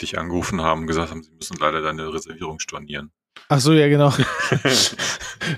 dich 0.00 0.18
angerufen 0.18 0.60
haben 0.60 0.82
und 0.82 0.86
gesagt 0.86 1.10
haben, 1.10 1.24
sie 1.24 1.32
müssen 1.32 1.56
leider 1.56 1.82
deine 1.82 2.12
Reservierung 2.12 2.60
stornieren. 2.60 3.10
Ach 3.48 3.60
so, 3.60 3.72
ja, 3.72 3.88
genau. 3.88 4.12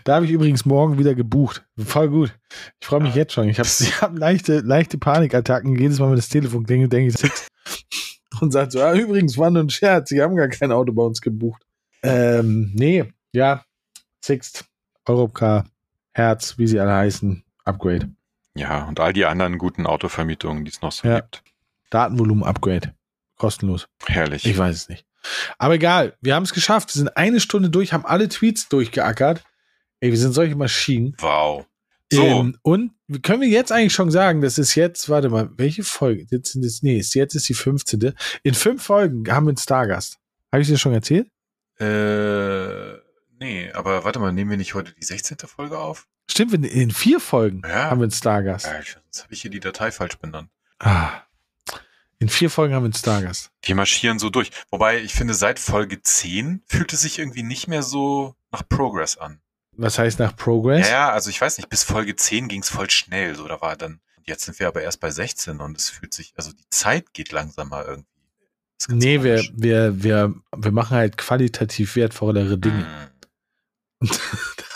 Da 0.02 0.16
habe 0.16 0.24
ich 0.24 0.32
übrigens 0.32 0.64
morgen 0.64 0.98
wieder 0.98 1.14
gebucht. 1.14 1.64
Voll 1.78 2.08
gut. 2.08 2.36
Ich 2.80 2.86
freue 2.86 3.00
mich 3.00 3.14
jetzt 3.14 3.32
schon. 3.32 3.48
Ich 3.48 3.58
habe 3.60 3.68
hab 4.00 4.18
leichte, 4.18 4.58
leichte 4.60 4.98
Panikattacken. 4.98 5.78
Jedes 5.78 6.00
Mal, 6.00 6.08
wenn 6.08 6.16
das 6.16 6.28
Telefon 6.28 6.66
klingelt, 6.66 6.92
denke 6.92 7.14
ich. 7.14 7.30
Und 8.40 8.52
sagt 8.52 8.72
so, 8.72 8.82
ah, 8.82 8.94
übrigens, 8.94 9.38
war 9.38 9.50
nur 9.50 9.62
ein 9.62 9.70
Scherz. 9.70 10.08
Sie 10.08 10.20
haben 10.20 10.34
gar 10.36 10.48
kein 10.48 10.72
Auto 10.72 10.92
bei 10.92 11.02
uns 11.02 11.20
gebucht. 11.20 11.62
Ähm, 12.02 12.72
nee, 12.74 13.04
ja. 13.32 13.64
Sixt, 14.20 14.64
Europcar, 15.06 15.64
Herz, 16.12 16.58
wie 16.58 16.66
sie 16.66 16.80
alle 16.80 16.92
heißen, 16.94 17.44
Upgrade. 17.64 18.10
Ja, 18.56 18.84
und 18.88 18.98
all 18.98 19.12
die 19.12 19.24
anderen 19.24 19.56
guten 19.56 19.86
Autovermietungen, 19.86 20.64
die 20.64 20.70
es 20.72 20.82
noch 20.82 20.92
so 20.92 21.06
Ja. 21.06 21.20
gibt. 21.20 21.44
Datenvolumen, 21.90 22.42
Upgrade. 22.42 22.92
Kostenlos. 23.36 23.86
Herrlich. 24.06 24.44
Ich 24.46 24.58
weiß 24.58 24.74
es 24.74 24.88
nicht. 24.88 25.05
Aber 25.58 25.74
egal, 25.74 26.16
wir 26.20 26.34
haben 26.34 26.42
es 26.44 26.52
geschafft. 26.54 26.94
Wir 26.94 26.98
sind 27.00 27.16
eine 27.16 27.40
Stunde 27.40 27.70
durch, 27.70 27.92
haben 27.92 28.06
alle 28.06 28.28
Tweets 28.28 28.68
durchgeackert. 28.68 29.42
Ey, 30.00 30.10
wir 30.10 30.18
sind 30.18 30.32
solche 30.32 30.56
Maschinen. 30.56 31.14
wow. 31.18 31.66
So, 32.12 32.22
Ähm, 32.22 32.56
und 32.62 32.92
können 33.22 33.40
wir 33.40 33.48
jetzt 33.48 33.72
eigentlich 33.72 33.92
schon 33.92 34.12
sagen, 34.12 34.40
das 34.40 34.58
ist 34.58 34.76
jetzt, 34.76 35.08
warte 35.08 35.28
mal, 35.28 35.50
welche 35.56 35.82
Folge? 35.82 36.24
Jetzt 36.30 36.52
sind 36.52 36.64
es, 36.64 36.82
nee, 36.82 36.98
ist- 36.98 37.14
jetzt 37.14 37.34
ist 37.34 37.48
die 37.48 37.54
15. 37.54 38.12
In 38.44 38.54
fünf 38.54 38.82
Folgen 38.84 39.28
haben 39.28 39.46
wir 39.46 39.50
einen 39.50 39.56
Stargast. 39.56 40.18
Habe 40.52 40.62
ich 40.62 40.68
dir 40.68 40.78
schon 40.78 40.92
erzählt? 40.92 41.28
äh, 41.80 42.94
nee, 43.40 43.70
aber 43.72 44.04
warte 44.04 44.18
mal, 44.18 44.32
nehmen 44.32 44.50
wir 44.50 44.56
nicht 44.56 44.74
heute 44.74 44.92
die 44.92 45.04
16. 45.04 45.36
Folge 45.46 45.78
auf? 45.78 46.06
Stimmt, 46.30 46.54
in, 46.54 46.64
in 46.64 46.90
vier 46.90 47.20
Folgen 47.20 47.62
Ja. 47.64 47.90
haben 47.90 47.98
wir 48.00 48.04
einen 48.04 48.10
Stargast. 48.12 48.66
Ja, 48.66 48.72
sonst 48.82 49.24
habe 49.24 49.34
ich 49.34 49.42
hier 49.42 49.50
die 49.50 49.60
Datei 49.60 49.90
falsch 49.90 50.16
benannt. 50.18 50.48
Ah. 50.78 51.22
In 52.18 52.28
vier 52.28 52.48
Folgen 52.48 52.74
haben 52.74 52.82
wir 52.82 52.86
einen 52.86 52.94
Stargast. 52.94 53.50
Die 53.64 53.74
marschieren 53.74 54.18
so 54.18 54.30
durch. 54.30 54.50
Wobei 54.70 55.00
ich 55.00 55.12
finde, 55.12 55.34
seit 55.34 55.58
Folge 55.58 56.00
10 56.02 56.62
fühlt 56.66 56.92
es 56.92 57.02
sich 57.02 57.18
irgendwie 57.18 57.42
nicht 57.42 57.68
mehr 57.68 57.82
so 57.82 58.34
nach 58.50 58.66
Progress 58.66 59.18
an. 59.18 59.40
Was 59.72 59.98
heißt 59.98 60.18
nach 60.18 60.34
Progress? 60.34 60.88
Ja, 60.88 60.94
ja, 60.94 61.10
also 61.10 61.28
ich 61.28 61.38
weiß 61.40 61.58
nicht, 61.58 61.68
bis 61.68 61.84
Folge 61.84 62.16
10 62.16 62.48
ging 62.48 62.62
es 62.62 62.70
voll 62.70 62.88
schnell. 62.88 63.34
So, 63.34 63.46
da 63.46 63.60
war 63.60 63.76
dann, 63.76 64.00
jetzt 64.24 64.44
sind 64.46 64.58
wir 64.58 64.68
aber 64.68 64.80
erst 64.80 65.00
bei 65.00 65.10
16 65.10 65.60
und 65.60 65.76
es 65.76 65.90
fühlt 65.90 66.14
sich, 66.14 66.32
also 66.36 66.52
die 66.52 66.68
Zeit 66.70 67.12
geht 67.12 67.32
langsamer 67.32 67.84
irgendwie. 67.86 68.08
Nee, 68.88 69.22
wir, 69.22 69.36
komisch. 69.36 69.52
wir, 69.54 70.02
wir, 70.02 70.34
wir 70.56 70.72
machen 70.72 70.96
halt 70.96 71.18
qualitativ 71.18 71.96
wertvollere 71.96 72.58
Dinge. 72.58 72.86
Hm. 74.00 74.08
Und 74.10 74.20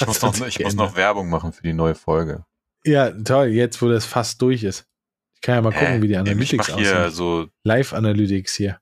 Ich 0.01 0.07
muss, 0.07 0.23
noch, 0.23 0.47
ich 0.47 0.59
muss 0.61 0.75
noch 0.75 0.97
Werbung 0.97 1.29
machen 1.29 1.53
für 1.53 1.63
die 1.63 1.75
neue 1.75 1.95
Folge. 1.95 2.47
Ja, 2.85 3.11
toll, 3.11 3.49
jetzt 3.49 3.83
wo 3.83 3.89
das 3.91 4.07
fast 4.07 4.41
durch 4.41 4.63
ist. 4.65 4.87
Ich 5.43 5.47
kann 5.47 5.55
ja 5.55 5.63
mal 5.63 5.73
gucken, 5.73 5.87
Hä? 5.87 6.03
wie 6.03 6.07
die 6.09 6.13
ich 6.13 6.19
Analytics 6.19 6.67
hier 6.67 6.77
aussehen. 6.77 7.11
so, 7.13 7.49
Live-Analytics 7.65 8.55
hier. 8.57 8.79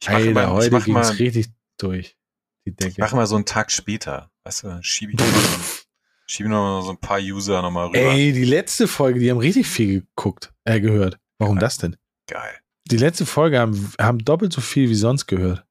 ich 0.00 0.08
mache 0.08 0.16
Alter, 0.18 0.32
mal, 0.32 0.44
ich 0.44 0.48
heute 0.50 0.70
mach 0.70 0.84
ging's 0.84 0.94
mal, 1.08 1.16
richtig 1.16 1.46
durch. 1.76 2.16
Die 2.64 2.72
Decke. 2.76 2.90
ich 2.92 2.98
mach 2.98 3.12
mal 3.14 3.26
so 3.26 3.34
einen 3.34 3.44
Tag 3.46 3.72
später. 3.72 4.30
Weißt 4.44 4.62
du, 4.62 4.78
schiebe 4.82 5.12
ich 5.12 5.18
noch 5.18 5.26
mal 5.26 5.32
so, 5.42 5.82
schiebe 6.26 6.48
noch 6.48 6.82
so 6.82 6.90
ein 6.90 6.98
paar 6.98 7.18
User 7.18 7.62
nochmal 7.62 7.88
rüber. 7.88 7.98
Ey, 7.98 8.32
die 8.32 8.44
letzte 8.44 8.86
Folge, 8.86 9.18
die 9.18 9.28
haben 9.30 9.38
richtig 9.38 9.66
viel 9.66 10.02
geguckt, 10.02 10.52
äh, 10.64 10.80
gehört. 10.80 11.18
Warum 11.38 11.56
Ja. 11.56 11.60
das 11.62 11.78
denn? 11.78 11.96
Geil. 12.28 12.54
Die 12.90 12.96
letzte 12.96 13.26
Folge 13.26 13.58
haben, 13.58 13.92
haben 14.00 14.18
doppelt 14.20 14.52
so 14.52 14.60
viel 14.60 14.88
wie 14.88 14.94
sonst 14.94 15.26
gehört. 15.26 15.66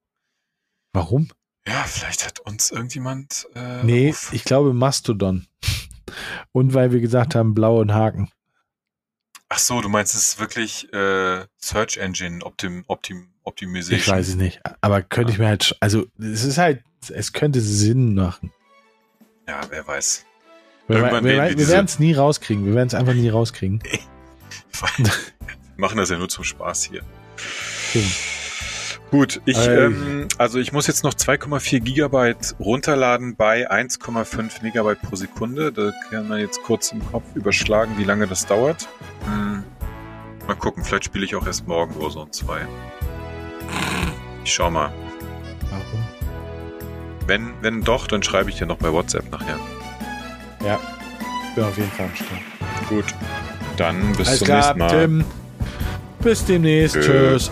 Warum? 0.94 1.30
Ja, 1.68 1.84
vielleicht 1.86 2.26
hat 2.26 2.40
uns 2.42 2.70
irgendjemand. 2.72 3.48
Äh, 3.56 3.84
Nee, 3.84 4.10
auf- 4.10 4.34
ich 4.34 4.44
glaube 4.44 4.74
Mastodon. 4.74 5.48
Und 6.52 6.74
weil 6.74 6.92
wir 6.92 7.00
gesagt 7.00 7.34
haben, 7.36 7.54
blauen 7.54 7.94
Haken. 7.94 8.30
Ach 9.50 9.60
so, 9.60 9.82
du 9.82 9.88
meinst, 9.88 10.14
es 10.14 10.30
ist 10.30 10.40
wirklich 10.40 10.92
äh, 10.94 11.46
Search 11.58 11.98
Engine 11.98 12.44
Optim, 12.44 12.84
Optim, 12.88 13.30
Optimization. 13.44 14.00
Ich 14.00 14.08
weiß 14.08 14.28
es 14.30 14.36
nicht. 14.36 14.62
Aber 14.82 15.02
könnte 15.02 15.32
ich 15.32 15.40
mir 15.40 15.48
halt, 15.48 15.76
also 15.80 16.06
es 16.20 16.44
ist 16.44 16.58
halt, 16.58 16.84
es 17.10 17.32
könnte 17.32 17.62
Sinn 17.62 18.14
machen. 18.14 18.52
Ja, 19.48 19.62
wer 19.70 19.88
weiß. 19.88 20.26
Wir, 20.88 20.98
wir, 20.98 21.04
werden 21.04 21.26
wir 21.26 21.58
wir, 21.58 21.68
werden 21.68 21.86
es 21.86 22.00
nie 22.00 22.14
rauskriegen. 22.14 22.66
Wir 22.66 22.76
werden 22.76 22.88
es 22.88 22.94
einfach 22.94 23.14
nie 23.14 23.30
rauskriegen. 23.30 23.82
Wir 24.98 25.82
machen 25.82 25.98
das 25.98 26.10
ja 26.10 26.18
nur 26.18 26.30
zum 26.30 26.44
Spaß 26.44 26.86
hier. 26.86 27.02
Stimmt. 27.90 28.37
Gut, 29.10 29.42
ich, 29.46 29.58
ähm, 29.68 30.28
also 30.38 30.60
ich 30.60 30.74
muss 30.74 30.88
jetzt 30.88 31.04
noch 31.04 31.14
2,4 31.14 31.80
Gigabyte 31.80 32.56
runterladen 32.60 33.38
bei 33.38 33.70
1,5 33.72 34.64
Megabyte 34.64 35.02
pro 35.02 35.16
Sekunde. 35.16 35.72
Da 35.72 35.92
kann 36.10 36.28
man 36.28 36.40
jetzt 36.40 36.62
kurz 36.64 36.92
im 36.92 37.06
Kopf 37.12 37.24
überschlagen, 37.34 37.94
wie 37.98 38.04
lange 38.04 38.28
das 38.28 38.46
dauert. 38.46 38.90
Hm, 39.24 39.64
mal 40.46 40.56
gucken, 40.56 40.84
vielleicht 40.84 41.06
spiele 41.06 41.24
ich 41.24 41.36
auch 41.36 41.48
erst 41.48 41.68
morgen 41.68 41.96
Warzone 42.02 42.32
2. 42.32 42.68
Ich 44.44 44.54
schau 44.54 44.70
mal. 44.70 44.92
Warum? 45.70 46.04
Wenn, 47.28 47.54
wenn 47.62 47.82
doch, 47.84 48.08
dann 48.08 48.24
schreibe 48.24 48.50
ich 48.50 48.58
dir 48.58 48.66
noch 48.66 48.78
bei 48.78 48.92
WhatsApp 48.92 49.32
nachher. 49.32 49.60
Ja, 50.66 50.80
bin 51.56 51.64
auf 51.64 51.78
jeden 51.78 51.92
Fall 51.92 52.08
am 52.08 52.16
Start. 52.16 52.90
Gut, 52.90 53.06
dann 53.78 54.14
bis 54.18 54.28
Alles 54.28 54.40
zum 54.40 54.46
klar, 54.46 54.74
nächsten 54.76 54.80
Mal. 54.80 54.90
Tim. 54.90 55.26
Bis 56.22 56.46
demnächst. 56.46 56.96
Tschö. 56.96 57.32
Tschüss. 57.32 57.52